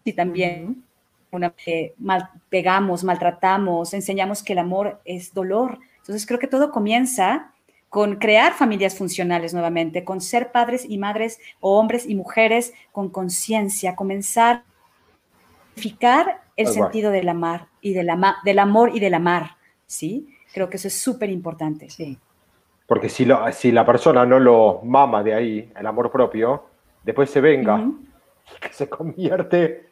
Y 0.07 0.12
también 0.12 0.84
una, 1.32 1.52
eh, 1.66 1.94
mal, 1.98 2.30
pegamos, 2.48 3.02
maltratamos, 3.02 3.92
enseñamos 3.92 4.42
que 4.42 4.52
el 4.52 4.61
amor 4.61 5.00
es 5.04 5.34
dolor. 5.34 5.78
Entonces 5.98 6.24
creo 6.26 6.38
que 6.38 6.46
todo 6.46 6.70
comienza 6.70 7.52
con 7.88 8.16
crear 8.16 8.52
familias 8.52 8.96
funcionales 8.96 9.52
nuevamente, 9.52 10.04
con 10.04 10.20
ser 10.20 10.52
padres 10.52 10.86
y 10.88 10.96
madres 10.96 11.40
o 11.61 11.76
hombres 11.78 12.07
y 12.07 12.14
mujeres 12.14 12.72
con 12.92 13.09
conciencia, 13.09 13.96
comenzar 13.96 14.57
a 14.57 14.62
identificar 15.74 16.42
el 16.57 16.68
sentido 16.68 17.11
del 17.11 17.28
amar 17.28 17.66
y 17.80 17.92
del, 17.92 18.09
ama, 18.11 18.36
del 18.44 18.61
amor 18.61 18.92
y 18.94 19.00
del 19.00 19.14
amar, 19.14 19.57
¿sí? 19.86 20.28
Creo 20.54 20.70
que 20.70 20.76
eso 20.76 20.88
es 20.88 20.98
súper 20.98 21.30
importante. 21.30 21.90
Sí. 21.90 22.16
Porque 22.86 23.09
si, 23.09 23.24
lo, 23.24 23.50
si 23.52 23.72
la 23.72 23.84
persona 23.84 24.24
no 24.24 24.38
lo 24.38 24.80
mama 24.84 25.22
de 25.24 25.34
ahí, 25.34 25.72
el 25.76 25.86
amor 25.86 26.12
propio, 26.12 26.66
después 27.02 27.28
se 27.28 27.40
venga, 27.40 27.74
uh 27.74 27.78
-huh. 27.80 28.61
que 28.61 28.72
se 28.72 28.88
convierte 28.88 29.86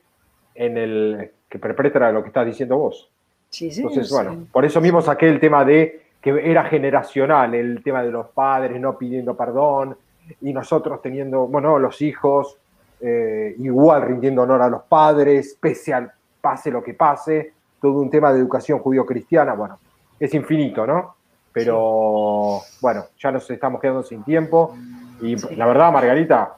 en 0.54 0.76
el 0.76 1.30
que 1.48 1.58
perpetra 1.58 2.12
lo 2.12 2.22
que 2.22 2.28
estás 2.28 2.46
diciendo 2.46 2.76
vos. 2.76 3.10
Sí, 3.50 3.70
sí, 3.70 3.80
Entonces, 3.80 4.08
sí. 4.08 4.14
bueno, 4.14 4.46
por 4.52 4.64
eso 4.64 4.80
mismo 4.80 5.00
saqué 5.00 5.28
el 5.28 5.40
tema 5.40 5.64
de 5.64 6.02
que 6.20 6.50
era 6.50 6.64
generacional, 6.64 7.54
el 7.54 7.82
tema 7.82 8.02
de 8.02 8.10
los 8.10 8.28
padres 8.28 8.80
no 8.80 8.96
pidiendo 8.96 9.36
perdón 9.36 9.96
y 10.40 10.52
nosotros 10.52 11.02
teniendo, 11.02 11.46
bueno, 11.46 11.78
los 11.78 12.00
hijos 12.00 12.56
eh, 13.00 13.54
igual 13.58 14.02
rindiendo 14.02 14.42
honor 14.42 14.62
a 14.62 14.68
los 14.68 14.82
padres, 14.84 15.56
pese 15.60 15.92
al 15.92 16.10
pase 16.40 16.70
lo 16.70 16.82
que 16.82 16.94
pase, 16.94 17.52
todo 17.80 18.00
un 18.00 18.10
tema 18.10 18.32
de 18.32 18.38
educación 18.38 18.78
judío-cristiana, 18.78 19.54
bueno, 19.54 19.78
es 20.18 20.32
infinito, 20.34 20.86
¿no? 20.86 21.14
Pero 21.52 22.60
sí. 22.64 22.78
bueno, 22.80 23.04
ya 23.18 23.30
nos 23.30 23.48
estamos 23.50 23.80
quedando 23.80 24.02
sin 24.02 24.24
tiempo 24.24 24.74
y 25.20 25.38
sí. 25.38 25.54
la 25.56 25.66
verdad, 25.66 25.92
Margarita, 25.92 26.56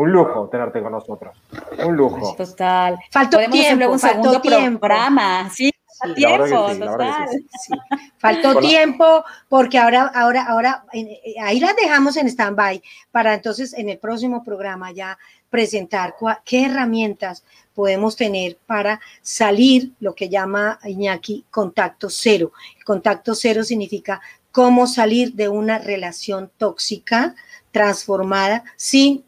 un 0.00 0.12
lujo 0.12 0.48
tenerte 0.48 0.80
con 0.82 0.92
nosotros. 0.92 1.36
Un 1.84 1.96
lujo. 1.96 2.34
Total. 2.36 2.98
Faltó 3.10 3.36
Podemos 3.38 3.58
tiempo, 3.58 3.88
un 3.90 3.98
faltó 3.98 4.22
segundo 4.22 4.40
tiempo. 4.40 4.80
programa. 4.80 5.50
Sí, 5.50 5.72
Sí, 6.00 6.14
tiempo, 6.14 6.46
sí, 6.72 6.78
total. 6.78 7.28
Sí. 7.60 7.72
Faltó 8.18 8.50
Hola. 8.50 8.60
tiempo 8.60 9.24
porque 9.48 9.78
ahora, 9.78 10.06
ahora, 10.14 10.44
ahora, 10.44 10.84
eh, 10.92 11.34
ahí 11.42 11.58
las 11.58 11.74
dejamos 11.74 12.16
en 12.16 12.28
stand-by 12.28 12.80
para 13.10 13.34
entonces 13.34 13.74
en 13.74 13.88
el 13.88 13.98
próximo 13.98 14.44
programa 14.44 14.92
ya 14.92 15.18
presentar 15.50 16.14
cua- 16.16 16.40
qué 16.44 16.66
herramientas 16.66 17.42
podemos 17.74 18.14
tener 18.14 18.58
para 18.64 19.00
salir 19.22 19.90
lo 19.98 20.14
que 20.14 20.28
llama 20.28 20.78
Iñaki 20.84 21.46
contacto 21.50 22.08
cero. 22.10 22.52
El 22.76 22.84
contacto 22.84 23.34
cero 23.34 23.64
significa 23.64 24.20
cómo 24.52 24.86
salir 24.86 25.32
de 25.32 25.48
una 25.48 25.78
relación 25.80 26.48
tóxica 26.58 27.34
transformada 27.72 28.62
sin 28.76 29.24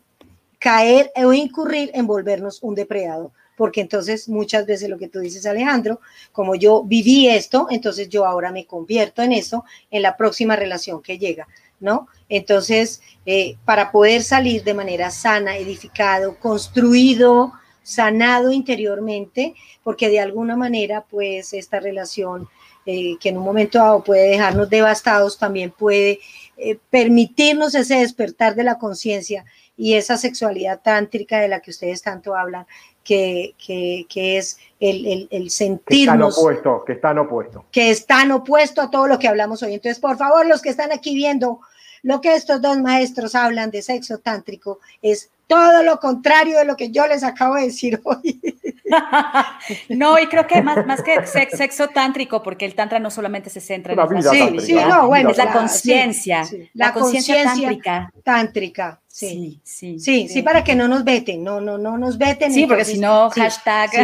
caer 0.61 1.11
o 1.17 1.33
incurrir 1.33 1.91
en 1.95 2.07
volvernos 2.07 2.63
un 2.63 2.77
depredador 2.77 3.33
porque 3.61 3.83
entonces 3.83 4.27
muchas 4.27 4.65
veces 4.65 4.89
lo 4.89 4.97
que 4.97 5.09
tú 5.09 5.21
dices 5.21 5.45
Alejandro, 5.45 6.01
como 6.33 6.55
yo 6.55 6.83
viví 6.83 7.29
esto, 7.29 7.67
entonces 7.69 8.09
yo 8.09 8.25
ahora 8.25 8.53
me 8.53 8.65
convierto 8.65 9.21
en 9.21 9.33
eso 9.33 9.67
en 9.91 10.01
la 10.01 10.17
próxima 10.17 10.57
relación 10.57 11.03
que 11.03 11.19
llega, 11.19 11.47
¿no? 11.79 12.09
Entonces, 12.31 13.03
eh, 13.27 13.57
para 13.67 13.93
poder 13.93 14.23
salir 14.23 14.65
de 14.65 14.73
manera 14.73 15.11
sana, 15.11 15.59
edificado, 15.59 16.39
construido, 16.39 17.53
sanado 17.83 18.51
interiormente, 18.51 19.55
porque 19.83 20.09
de 20.09 20.21
alguna 20.21 20.57
manera, 20.57 21.05
pues 21.11 21.53
esta 21.53 21.81
relación 21.81 22.49
eh, 22.87 23.19
que 23.21 23.29
en 23.29 23.37
un 23.37 23.45
momento 23.45 23.79
dado 23.79 24.03
puede 24.03 24.31
dejarnos 24.31 24.71
devastados, 24.71 25.37
también 25.37 25.71
puede 25.71 26.21
eh, 26.57 26.79
permitirnos 26.89 27.75
ese 27.75 27.97
despertar 27.97 28.55
de 28.55 28.65
la 28.65 28.79
conciencia 28.79 29.45
y 29.81 29.95
esa 29.95 30.17
sexualidad 30.19 30.81
tántrica 30.83 31.41
de 31.41 31.49
la 31.49 31.61
que 31.61 31.71
ustedes 31.71 32.03
tanto 32.03 32.37
hablan, 32.37 32.67
que, 33.03 33.55
que, 33.65 34.05
que 34.09 34.37
es 34.37 34.59
el, 34.79 35.07
el, 35.07 35.21
el 35.23 35.29
Que 35.31 35.37
están 35.37 35.51
sentirnos 35.51 36.39
opuestos, 36.39 36.85
que 36.85 36.93
están 36.93 37.19
opuestos. 37.19 37.65
que 37.73 37.91
están 37.91 38.31
opuestos 38.31 38.85
a 38.85 38.91
todo 38.91 39.07
lo 39.07 39.19
que 39.19 39.29
hablamos 39.29 39.63
hoy. 39.63 39.73
Entonces, 39.75 39.99
por 39.99 40.17
favor, 40.19 40.47
los 40.47 40.61
que 40.61 40.69
están 40.69 40.93
aquí 40.93 41.15
viendo 41.15 41.61
lo 42.03 42.21
que 42.21 42.35
estos 42.35 42.61
dos 42.63 42.79
maestros 42.79 43.35
hablan 43.35 43.71
de 43.71 43.83
sexo 43.83 44.19
tántrico 44.19 44.81
es 45.03 45.31
todo 45.47 45.83
lo 45.83 45.99
contrario 45.99 46.59
de 46.59 46.65
lo 46.65 46.77
que 46.77 46.91
yo 46.91 47.07
les 47.07 47.23
acabo 47.25 47.57
de 47.57 47.65
decir 47.65 48.01
hoy. 48.05 48.41
no, 49.89 50.19
y 50.19 50.27
creo 50.27 50.47
que 50.47 50.63
más, 50.63 50.87
más 50.87 51.03
que 51.03 51.27
sex- 51.27 51.57
sexo 51.57 51.89
tántrico, 51.89 52.43
porque 52.43 52.65
el 52.65 52.75
tantra 52.75 52.99
no 52.99 53.11
solamente 53.11 53.51
se 53.51 53.61
centra 53.61 53.93
en 53.93 53.99
la 53.99 54.07
vida 54.07 54.31
Sí, 54.31 54.39
tántrica. 54.39 54.65
sí, 54.65 54.75
no, 54.75 55.07
bueno, 55.09 55.31
es 55.31 55.37
la 55.39 55.45
claro, 55.45 55.61
conciencia, 55.61 56.45
sí, 56.45 56.57
sí. 56.65 56.71
la, 56.75 56.87
La 56.87 56.93
conciencia 56.93 57.35
conciencia 57.35 57.69
tántrica. 57.69 58.13
Tántrica, 58.25 59.01
sí. 59.13 59.61
Sí, 59.65 59.99
sí. 59.99 59.99
Sí, 59.99 60.29
sí, 60.29 60.43
para 60.43 60.63
que 60.65 60.75
no 60.77 60.87
nos 60.89 61.03
veten, 61.05 61.43
no, 61.43 61.61
no, 61.61 61.77
no 61.77 61.99
nos 61.99 62.17
veten. 62.17 62.53
Sí, 62.53 62.67
porque 62.67 62.85
si 62.85 62.99
no, 62.99 63.29
hashtag. 63.31 63.91
Sí, 63.91 63.99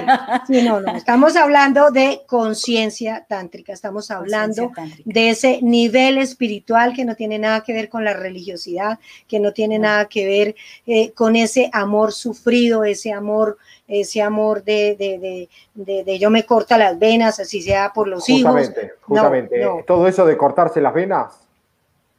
sí, 0.61 0.63
no, 0.67 0.81
no, 0.81 0.97
estamos 0.97 1.37
hablando 1.37 1.91
de 1.91 2.23
conciencia 2.27 3.25
tántrica, 3.29 3.73
estamos 3.73 4.11
hablando 4.11 4.73
de 5.05 5.31
ese 5.31 5.61
nivel 5.63 6.19
espiritual 6.19 6.93
que 6.93 7.05
no 7.05 7.15
tiene 7.15 7.39
nada 7.39 7.63
que 7.63 7.73
ver 7.73 7.89
con 7.89 8.05
la 8.05 8.13
religiosidad, 8.15 8.99
que 9.29 9.39
no 9.41 9.53
tiene 9.53 9.79
nada 9.79 10.07
que 10.07 10.27
ver 10.27 10.57
eh, 10.87 11.13
con 11.13 11.37
ese 11.37 11.71
amor 11.73 12.13
sufrido, 12.13 12.83
ese 12.85 13.13
amor, 13.13 13.59
ese 13.89 14.21
amor 14.23 14.65
de, 14.65 14.97
de, 14.99 15.19
de, 15.19 15.49
de- 15.75 16.05
de 16.05 16.19
yo 16.19 16.29
me 16.31 16.45
corta 16.45 16.77
las 16.77 16.99
venas, 16.99 17.39
así 17.41 17.63
sea 17.63 17.93
por 17.93 18.09
los 18.09 18.29
hijos. 18.29 18.53
Justamente, 18.53 18.93
justamente. 19.01 19.59
no. 19.61 19.79
Todo 19.87 20.09
eso 20.09 20.27
de 20.27 20.37
cortarse 20.37 20.81
las 20.81 20.93
venas 20.93 21.33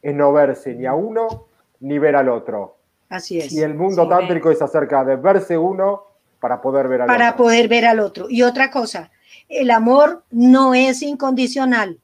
es 0.02 0.16
no 0.16 0.32
verse 0.32 0.74
ni 0.74 0.86
a 0.86 0.94
uno 0.94 1.44
ni 1.82 2.00
ver 2.00 2.16
al 2.16 2.30
otro. 2.30 2.77
Así 3.10 3.40
es. 3.40 3.52
Y 3.54 3.62
el 3.62 3.74
mundo 3.76 4.04
Sí. 4.04 4.10
tántrico 4.10 4.52
es 4.52 4.62
acerca 4.62 5.04
de 5.06 5.16
verse 5.16 5.58
uno 5.58 6.04
para 6.40 6.62
poder 6.62 6.88
ver 6.88 7.02
al 7.02 7.08
para 7.08 7.30
otro. 7.32 7.44
poder 7.46 7.68
ver 7.68 7.86
al 7.86 8.00
otro. 8.00 8.28
Y 8.30 8.42
otra 8.44 8.70
cosa, 8.70 9.12
el 9.50 9.72
amor 9.72 10.24
no 10.32 10.74
es 10.74 11.02
incondicional. 11.02 12.00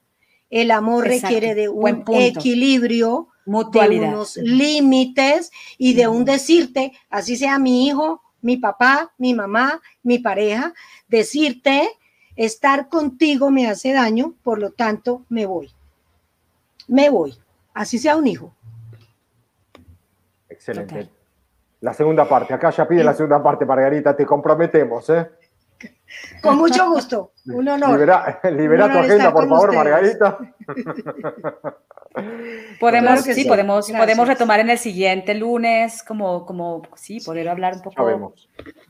El 0.49 0.71
amor 0.71 1.07
Exacto, 1.07 1.27
requiere 1.35 1.55
de 1.55 1.67
un 1.69 2.03
equilibrio, 2.09 3.27
de 3.45 3.51
Mutualidad. 3.51 4.09
unos 4.09 4.37
límites 4.37 5.51
y 5.77 5.93
de 5.95 6.07
un 6.07 6.23
decirte, 6.25 6.93
así 7.09 7.35
sea 7.35 7.59
mi 7.59 7.87
hijo, 7.87 8.21
mi 8.41 8.57
papá, 8.57 9.11
mi 9.17 9.33
mamá, 9.33 9.81
mi 10.03 10.19
pareja, 10.19 10.73
decirte, 11.07 11.89
estar 12.35 12.87
contigo 12.87 13.49
me 13.51 13.67
hace 13.67 13.91
daño, 13.93 14.35
por 14.43 14.59
lo 14.59 14.71
tanto 14.71 15.25
me 15.29 15.45
voy. 15.45 15.71
Me 16.87 17.09
voy, 17.09 17.35
así 17.73 17.97
sea 17.97 18.15
un 18.15 18.27
hijo. 18.27 18.53
Excelente. 20.53 20.95
Total. 20.95 21.09
La 21.81 21.93
segunda 21.93 22.27
parte. 22.27 22.53
Acá 22.53 22.69
ya 22.69 22.87
pide 22.87 23.03
la 23.03 23.13
segunda 23.13 23.43
parte, 23.43 23.65
Margarita. 23.65 24.15
Te 24.15 24.25
comprometemos, 24.25 25.09
¿eh? 25.09 25.29
Con 26.41 26.57
mucho 26.57 26.89
gusto, 26.89 27.33
un 27.45 27.67
honor. 27.67 27.91
Libera, 27.91 28.39
libera 28.51 28.85
Un 28.85 28.91
tu 28.93 28.97
agenda, 28.99 29.33
por 29.33 29.49
favor, 29.49 29.69
ustedes. 29.69 30.19
Margarita. 30.19 30.37
Podemos, 32.79 33.09
Claro 33.09 33.21
sí, 33.23 33.33
sí. 33.33 33.45
podemos, 33.47 33.87
Gracias. 33.87 33.99
podemos 33.99 34.27
retomar 34.27 34.59
en 34.59 34.69
el 34.69 34.77
siguiente 34.77 35.33
lunes, 35.33 36.03
como, 36.03 36.45
como, 36.45 36.83
sí, 36.95 37.19
poder 37.19 37.49
hablar 37.49 37.73
un 37.73 37.81
poco 37.81 38.35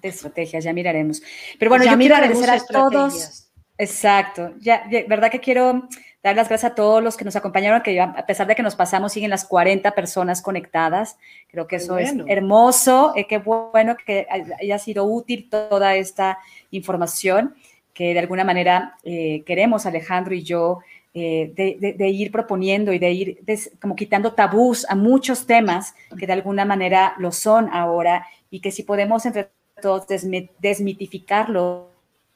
de 0.02 0.10
estrategias, 0.10 0.64
ya 0.66 0.74
miraremos. 0.74 1.22
Pero 1.58 1.70
bueno, 1.70 1.86
Ya 1.86 1.92
yo 1.94 1.98
quiero 1.98 2.16
agradecer 2.16 2.50
a 2.50 2.60
todos. 2.66 3.50
Exacto, 3.78 4.52
ya, 4.60 4.84
ya, 4.90 5.04
verdad 5.08 5.32
que 5.32 5.40
quiero 5.40 5.88
dar 6.24 6.36
las 6.38 6.48
gracias 6.48 6.72
a 6.72 6.76
todos 6.76 7.04
los 7.04 7.18
que 7.18 7.26
nos 7.26 7.36
acompañaron, 7.36 7.82
que 7.82 8.00
a 8.00 8.26
pesar 8.26 8.48
de 8.48 8.56
que 8.56 8.64
nos 8.64 8.76
pasamos, 8.76 9.12
siguen 9.12 9.30
las 9.30 9.46
40 9.46 9.92
personas 9.92 10.42
conectadas. 10.42 11.18
Creo 11.52 11.68
que 11.68 11.76
eso 11.76 11.94
bueno. 11.94 12.24
es 12.26 12.30
hermoso, 12.38 13.14
eh, 13.16 13.28
qué 13.28 13.40
bueno 13.40 13.98
que 14.06 14.26
haya 14.60 14.80
sido 14.80 15.04
útil 15.06 15.50
toda 15.50 15.96
esta 15.96 16.38
información 16.72 17.56
que 17.94 18.14
de 18.14 18.20
alguna 18.20 18.44
manera 18.44 18.96
eh, 19.04 19.44
queremos, 19.46 19.86
Alejandro 19.86 20.34
y 20.34 20.44
yo, 20.44 20.80
eh, 21.14 21.52
de, 21.56 21.78
de- 21.80 21.94
de 21.94 22.08
ir 22.10 22.32
proponiendo 22.32 22.92
y 22.92 22.98
de 22.98 23.12
ir 23.12 23.38
des- 23.44 23.72
como 23.80 23.96
quitando 23.96 24.34
tabús 24.34 24.84
a 24.90 24.96
muchos 24.96 25.46
temas 25.46 25.94
que 26.18 26.26
de 26.26 26.34
alguna 26.34 26.66
manera 26.66 27.14
lo 27.20 27.32
son 27.32 27.70
ahora 27.72 28.26
y 28.50 28.62
que 28.62 28.72
si 28.72 28.82
podemos 28.82 29.24
entre 29.28 29.50
todos 29.80 30.08
desmi- 30.08 30.50
desmitificarlo 30.60 31.90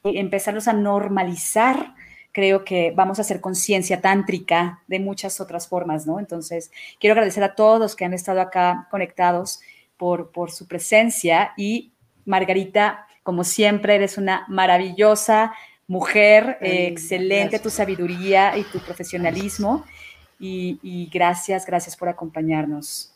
y 0.04 0.18
empezarlos 0.20 0.68
a 0.68 0.74
normalizar, 0.74 1.96
creo 2.38 2.64
que 2.64 2.94
vamos 2.96 3.18
a 3.18 3.24
hacer 3.24 3.42
conciencia 3.42 4.00
tántrica 4.00 4.84
de 4.86 5.00
muchas 5.00 5.42
otras 5.42 5.68
formas, 5.68 6.06
¿no? 6.06 6.20
Entonces, 6.20 6.70
quiero 7.00 7.14
agradecer 7.14 7.44
a 7.44 7.56
todos 7.56 7.96
que 7.96 8.06
han 8.06 8.14
estado 8.14 8.42
acá 8.42 8.88
conectados 8.92 9.60
por, 9.98 10.30
por 10.30 10.52
su 10.52 10.68
presencia 10.68 11.54
y 11.58 11.94
Margarita, 12.26 13.08
como 13.24 13.44
siempre, 13.44 13.96
eres 13.96 14.20
una 14.20 14.46
maravillosa 14.50 15.52
mujer, 15.88 16.60
Ay, 16.62 16.70
eh, 16.70 16.88
excelente 16.90 17.58
gracias. 17.58 17.62
tu 17.64 17.70
sabiduría 17.72 18.56
y 18.56 18.66
tu 18.66 18.78
profesionalismo 18.82 19.84
y, 20.40 20.80
y 20.84 21.10
gracias, 21.12 21.66
gracias 21.66 21.98
por 21.98 22.08
acompañarnos. 22.08 23.16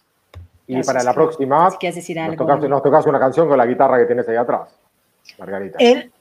Y 0.65 0.73
Gracias, 0.73 0.87
para 0.95 1.03
la 1.03 1.13
próxima, 1.13 1.69
Si 1.69 1.77
quieres 1.77 1.95
decir 1.97 2.17
nos 2.17 2.25
algo. 2.25 2.43
tocas, 2.43 2.67
nos 2.67 2.81
tocas 2.81 3.05
una 3.05 3.19
canción 3.19 3.47
con 3.47 3.59
la 3.59 3.67
guitarra 3.67 3.99
que 3.99 4.05
tienes 4.05 4.27
ahí 4.27 4.37
atrás, 4.37 4.75
Margarita. 5.37 5.77
Él, 5.79 6.11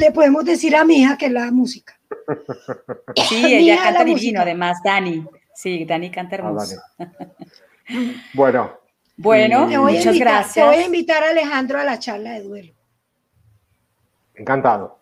le 0.00 0.10
podemos 0.10 0.44
decir 0.44 0.74
a 0.74 0.84
mi 0.84 1.02
hija 1.02 1.16
que 1.16 1.30
la 1.30 1.52
música. 1.52 1.97
Sí, 3.28 3.44
ella 3.54 3.76
la 3.76 3.82
canta 3.82 4.00
divino, 4.04 4.14
música. 4.16 4.42
además, 4.42 4.78
Dani. 4.84 5.26
Sí, 5.54 5.84
Dani 5.84 6.10
canta 6.10 6.36
Ah, 6.36 6.38
hermoso. 6.38 6.76
Bueno, 8.34 8.70
Bueno, 9.16 9.66
Y- 9.66 9.70
Te 9.70 9.78
voy, 9.78 9.92
a 9.92 9.96
muchas 9.98 10.06
invitar, 10.14 10.44
te 10.52 10.60
voy 10.60 10.68
a 10.68 10.70
gracias. 10.72 10.86
invitar 10.86 11.22
a 11.24 11.30
Alejandro 11.30 11.78
a 11.80 11.84
la 11.84 11.98
charla 11.98 12.32
de 12.32 12.42
duelo. 12.42 12.72
encantado. 14.34 14.98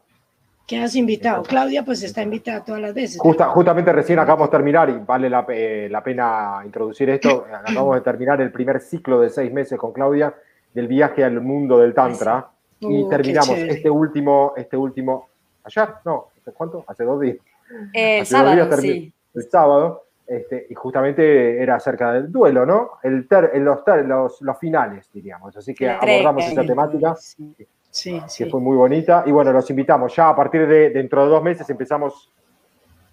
¿Qué 0.66 0.80
has 0.82 0.96
invitado? 0.96 1.42
Claudia, 1.44 1.84
pues 1.84 2.02
está 2.02 2.22
invitada 2.22 2.64
todas 2.64 2.80
las 2.80 2.92
veces. 2.94 3.18
Justa- 3.20 3.48
justamente 3.50 3.92
recién 3.92 4.18
acabamos 4.18 4.48
de 4.48 4.56
terminar, 4.56 4.88
y 4.90 4.94
vale 4.98 5.30
la, 5.30 5.46
la 5.90 6.02
pena 6.02 6.60
introducir 6.64 7.08
esto, 7.10 7.46
acabamos 7.52 7.94
de 7.96 8.00
terminar 8.00 8.40
el 8.40 8.50
primer 8.50 8.80
ciclo 8.80 9.20
de 9.20 9.30
seis 9.30 9.52
meses 9.52 9.78
con 9.78 9.92
Claudia 9.92 10.34
del 10.74 10.88
viaje 10.88 11.22
al 11.22 11.40
mundo 11.40 11.78
del 11.78 11.94
Tantra. 11.94 12.48
Y 12.80 13.02
Uh, 13.04 13.08
terminamos 13.08 13.50
este 13.56 13.88
último, 13.88 14.52
este 14.56 14.76
último, 14.76 15.28
ayer, 15.64 15.88
no, 16.04 16.28
¿hace 16.46 16.52
cuánto? 16.56 16.84
Hace 16.86 17.04
dos 17.04 17.20
días. 17.20 17.36
El 17.92 18.20
Hace 18.20 18.20
dos 18.20 18.28
sábado, 18.28 18.54
días 18.66 18.80
sí. 18.80 19.12
El 19.34 19.42
sábado, 19.50 20.04
este, 20.26 20.66
y 20.70 20.74
justamente 20.74 21.60
era 21.60 21.74
acerca 21.76 22.12
del 22.12 22.30
duelo, 22.30 22.64
¿no? 22.64 22.92
El 23.02 23.26
ter- 23.28 23.50
los, 23.60 23.84
ter- 23.84 24.06
los, 24.06 24.40
los 24.42 24.58
finales, 24.58 25.10
diríamos. 25.12 25.56
Así 25.56 25.74
que 25.74 25.90
abordamos 25.90 26.44
entrega. 26.44 26.62
esa 26.62 26.66
temática 26.66 27.14
Sí. 27.16 27.56
Sí, 27.90 28.20
que 28.20 28.28
sí. 28.28 28.50
fue 28.50 28.60
muy 28.60 28.76
bonita. 28.76 29.24
Y 29.26 29.32
bueno, 29.32 29.52
los 29.52 29.68
invitamos. 29.70 30.14
Ya 30.14 30.28
a 30.28 30.36
partir 30.36 30.66
de 30.68 30.90
dentro 30.90 31.24
de 31.24 31.30
dos 31.30 31.42
meses 31.42 31.68
empezamos 31.70 32.30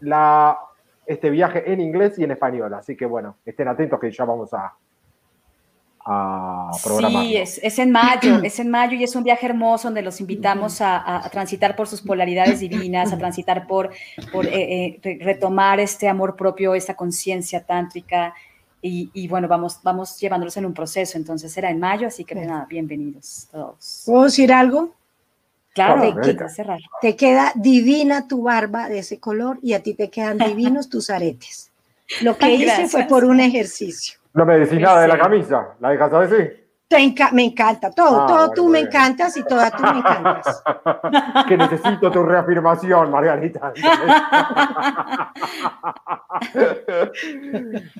la, 0.01 0.57
este 1.05 1.29
viaje 1.29 1.71
en 1.71 1.79
inglés 1.79 2.19
y 2.19 2.23
en 2.25 2.31
español. 2.31 2.73
Así 2.73 2.95
que 2.97 3.05
bueno, 3.05 3.37
estén 3.45 3.67
atentos 3.69 3.99
que 3.99 4.11
ya 4.11 4.25
vamos 4.25 4.53
a, 4.53 4.73
a 6.05 6.71
programar. 6.83 7.25
Sí, 7.25 7.37
es, 7.37 7.59
es 7.63 7.79
en 7.79 7.91
mayo, 7.91 8.39
es 8.43 8.59
en 8.59 8.69
mayo 8.69 8.97
y 8.97 9.03
es 9.03 9.15
un 9.15 9.23
viaje 9.23 9.45
hermoso 9.45 9.87
donde 9.87 10.01
los 10.01 10.19
invitamos 10.19 10.81
a, 10.81 11.27
transitar 11.31 11.75
por 11.75 11.87
sus 11.87 12.01
polaridades 12.01 12.59
divinas, 12.59 13.13
a 13.13 13.17
transitar 13.17 13.67
por, 13.67 13.91
por 14.31 14.45
eh, 14.45 14.51
eh, 14.53 14.99
re- 15.01 15.19
retomar 15.21 15.79
este 15.79 16.07
amor 16.07 16.35
propio, 16.35 16.75
esta 16.75 16.95
conciencia 16.95 17.63
tántrica 17.63 18.33
y, 18.81 19.09
y 19.13 19.27
bueno, 19.27 19.47
vamos, 19.47 19.79
vamos 19.81 20.19
llevándolos 20.19 20.57
en 20.57 20.65
un 20.65 20.73
proceso, 20.73 21.17
entonces 21.17 21.51
será 21.51 21.69
en 21.69 21.79
mayo, 21.79 22.07
así 22.07 22.25
que 22.25 22.35
nada, 22.35 22.65
bienvenidos 22.69 23.47
todos. 23.51 24.03
¿Puedo 24.05 24.25
decir 24.25 24.51
algo? 24.51 24.93
Claro. 25.73 26.13
Te 27.01 27.15
queda 27.15 27.51
divina 27.55 28.27
tu 28.27 28.43
barba 28.43 28.89
de 28.89 28.99
ese 28.99 29.19
color 29.19 29.57
y 29.61 29.73
a 29.73 29.81
ti 29.81 29.95
te 29.95 30.09
quedan 30.09 30.37
divinos 30.37 30.87
tus 30.87 31.09
aretes. 31.09 31.71
Lo 32.21 32.37
que 32.37 32.45
Ay, 32.45 32.63
hice 32.63 32.87
fue 32.87 33.05
por 33.05 33.25
un 33.25 33.39
ejercicio. 33.39 34.19
No 34.33 34.45
me 34.45 34.59
decís 34.59 34.77
Sí. 34.77 34.83
nada 34.83 35.01
de 35.01 35.07
la 35.07 35.17
camisa. 35.17 35.69
¿La 35.79 35.89
dejas 35.89 36.13
así? 36.13 36.49
Te 36.87 36.97
enca- 36.99 37.31
me 37.31 37.45
encanta 37.45 37.89
todo, 37.91 38.23
Ah, 38.23 38.27
todo 38.27 38.37
bueno, 38.37 38.53
tú 38.53 38.65
me 38.67 38.79
bien. 38.79 38.87
encantas 38.87 39.35
y 39.37 39.43
toda 39.43 39.71
tú 39.71 39.81
me 39.83 39.97
encantas. 39.99 40.63
que 41.47 41.57
necesito 41.57 42.11
tu 42.11 42.23
reafirmación, 42.23 43.09
Margarita. 43.09 43.73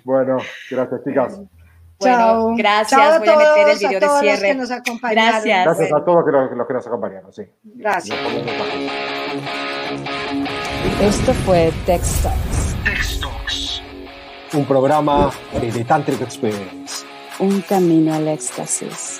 bueno, 0.04 0.38
gracias, 0.70 1.04
chicas. 1.04 1.40
Bueno, 2.00 2.18
Chao. 2.18 2.56
gracias, 2.56 3.00
Chao 3.02 3.12
a 3.14 3.20
voy 3.20 3.30
a 3.30 3.38
meter 3.38 3.48
el 3.48 3.54
todos, 3.66 3.80
video 3.80 3.90
a 3.90 3.94
de 3.94 4.00
todos 4.00 4.12
los 4.14 4.22
cierre. 4.22 4.48
que 4.48 4.56
nos 4.56 4.72
acompañaron. 4.72 5.32
Gracias. 5.32 5.66
Gracias 5.66 5.94
a 5.94 6.06
todos 6.06 6.26
los, 6.32 6.52
los 6.58 6.68
que 6.68 6.74
nos 6.74 6.88
acompañaron. 6.88 7.34
Sí. 7.34 7.44
Gracias. 7.64 8.18
Esto 11.02 11.34
fue 11.46 11.72
Textox, 11.86 12.76
Un 14.54 14.66
programa 14.66 15.32
de 15.60 15.84
Tantric 15.84 16.22
Experience. 16.22 17.06
un 17.40 17.62
camino 17.62 18.14
al 18.14 18.28
éxtasis. 18.28 19.20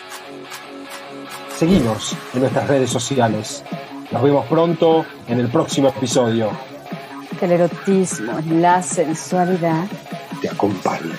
Seguimos 1.58 2.16
en 2.34 2.42
nuestras 2.42 2.68
redes 2.68 2.90
sociales. 2.92 3.64
Nos 4.12 4.22
vemos 4.22 4.46
pronto 4.46 5.06
en 5.28 5.40
el 5.40 5.48
próximo 5.50 5.88
episodio. 5.90 6.52
Que 7.40 7.46
el 7.46 7.54
erotismo, 7.54 8.34
la 8.52 8.84
sensualidad 8.84 9.86
Te 10.42 10.50
acompañe. 10.50 11.14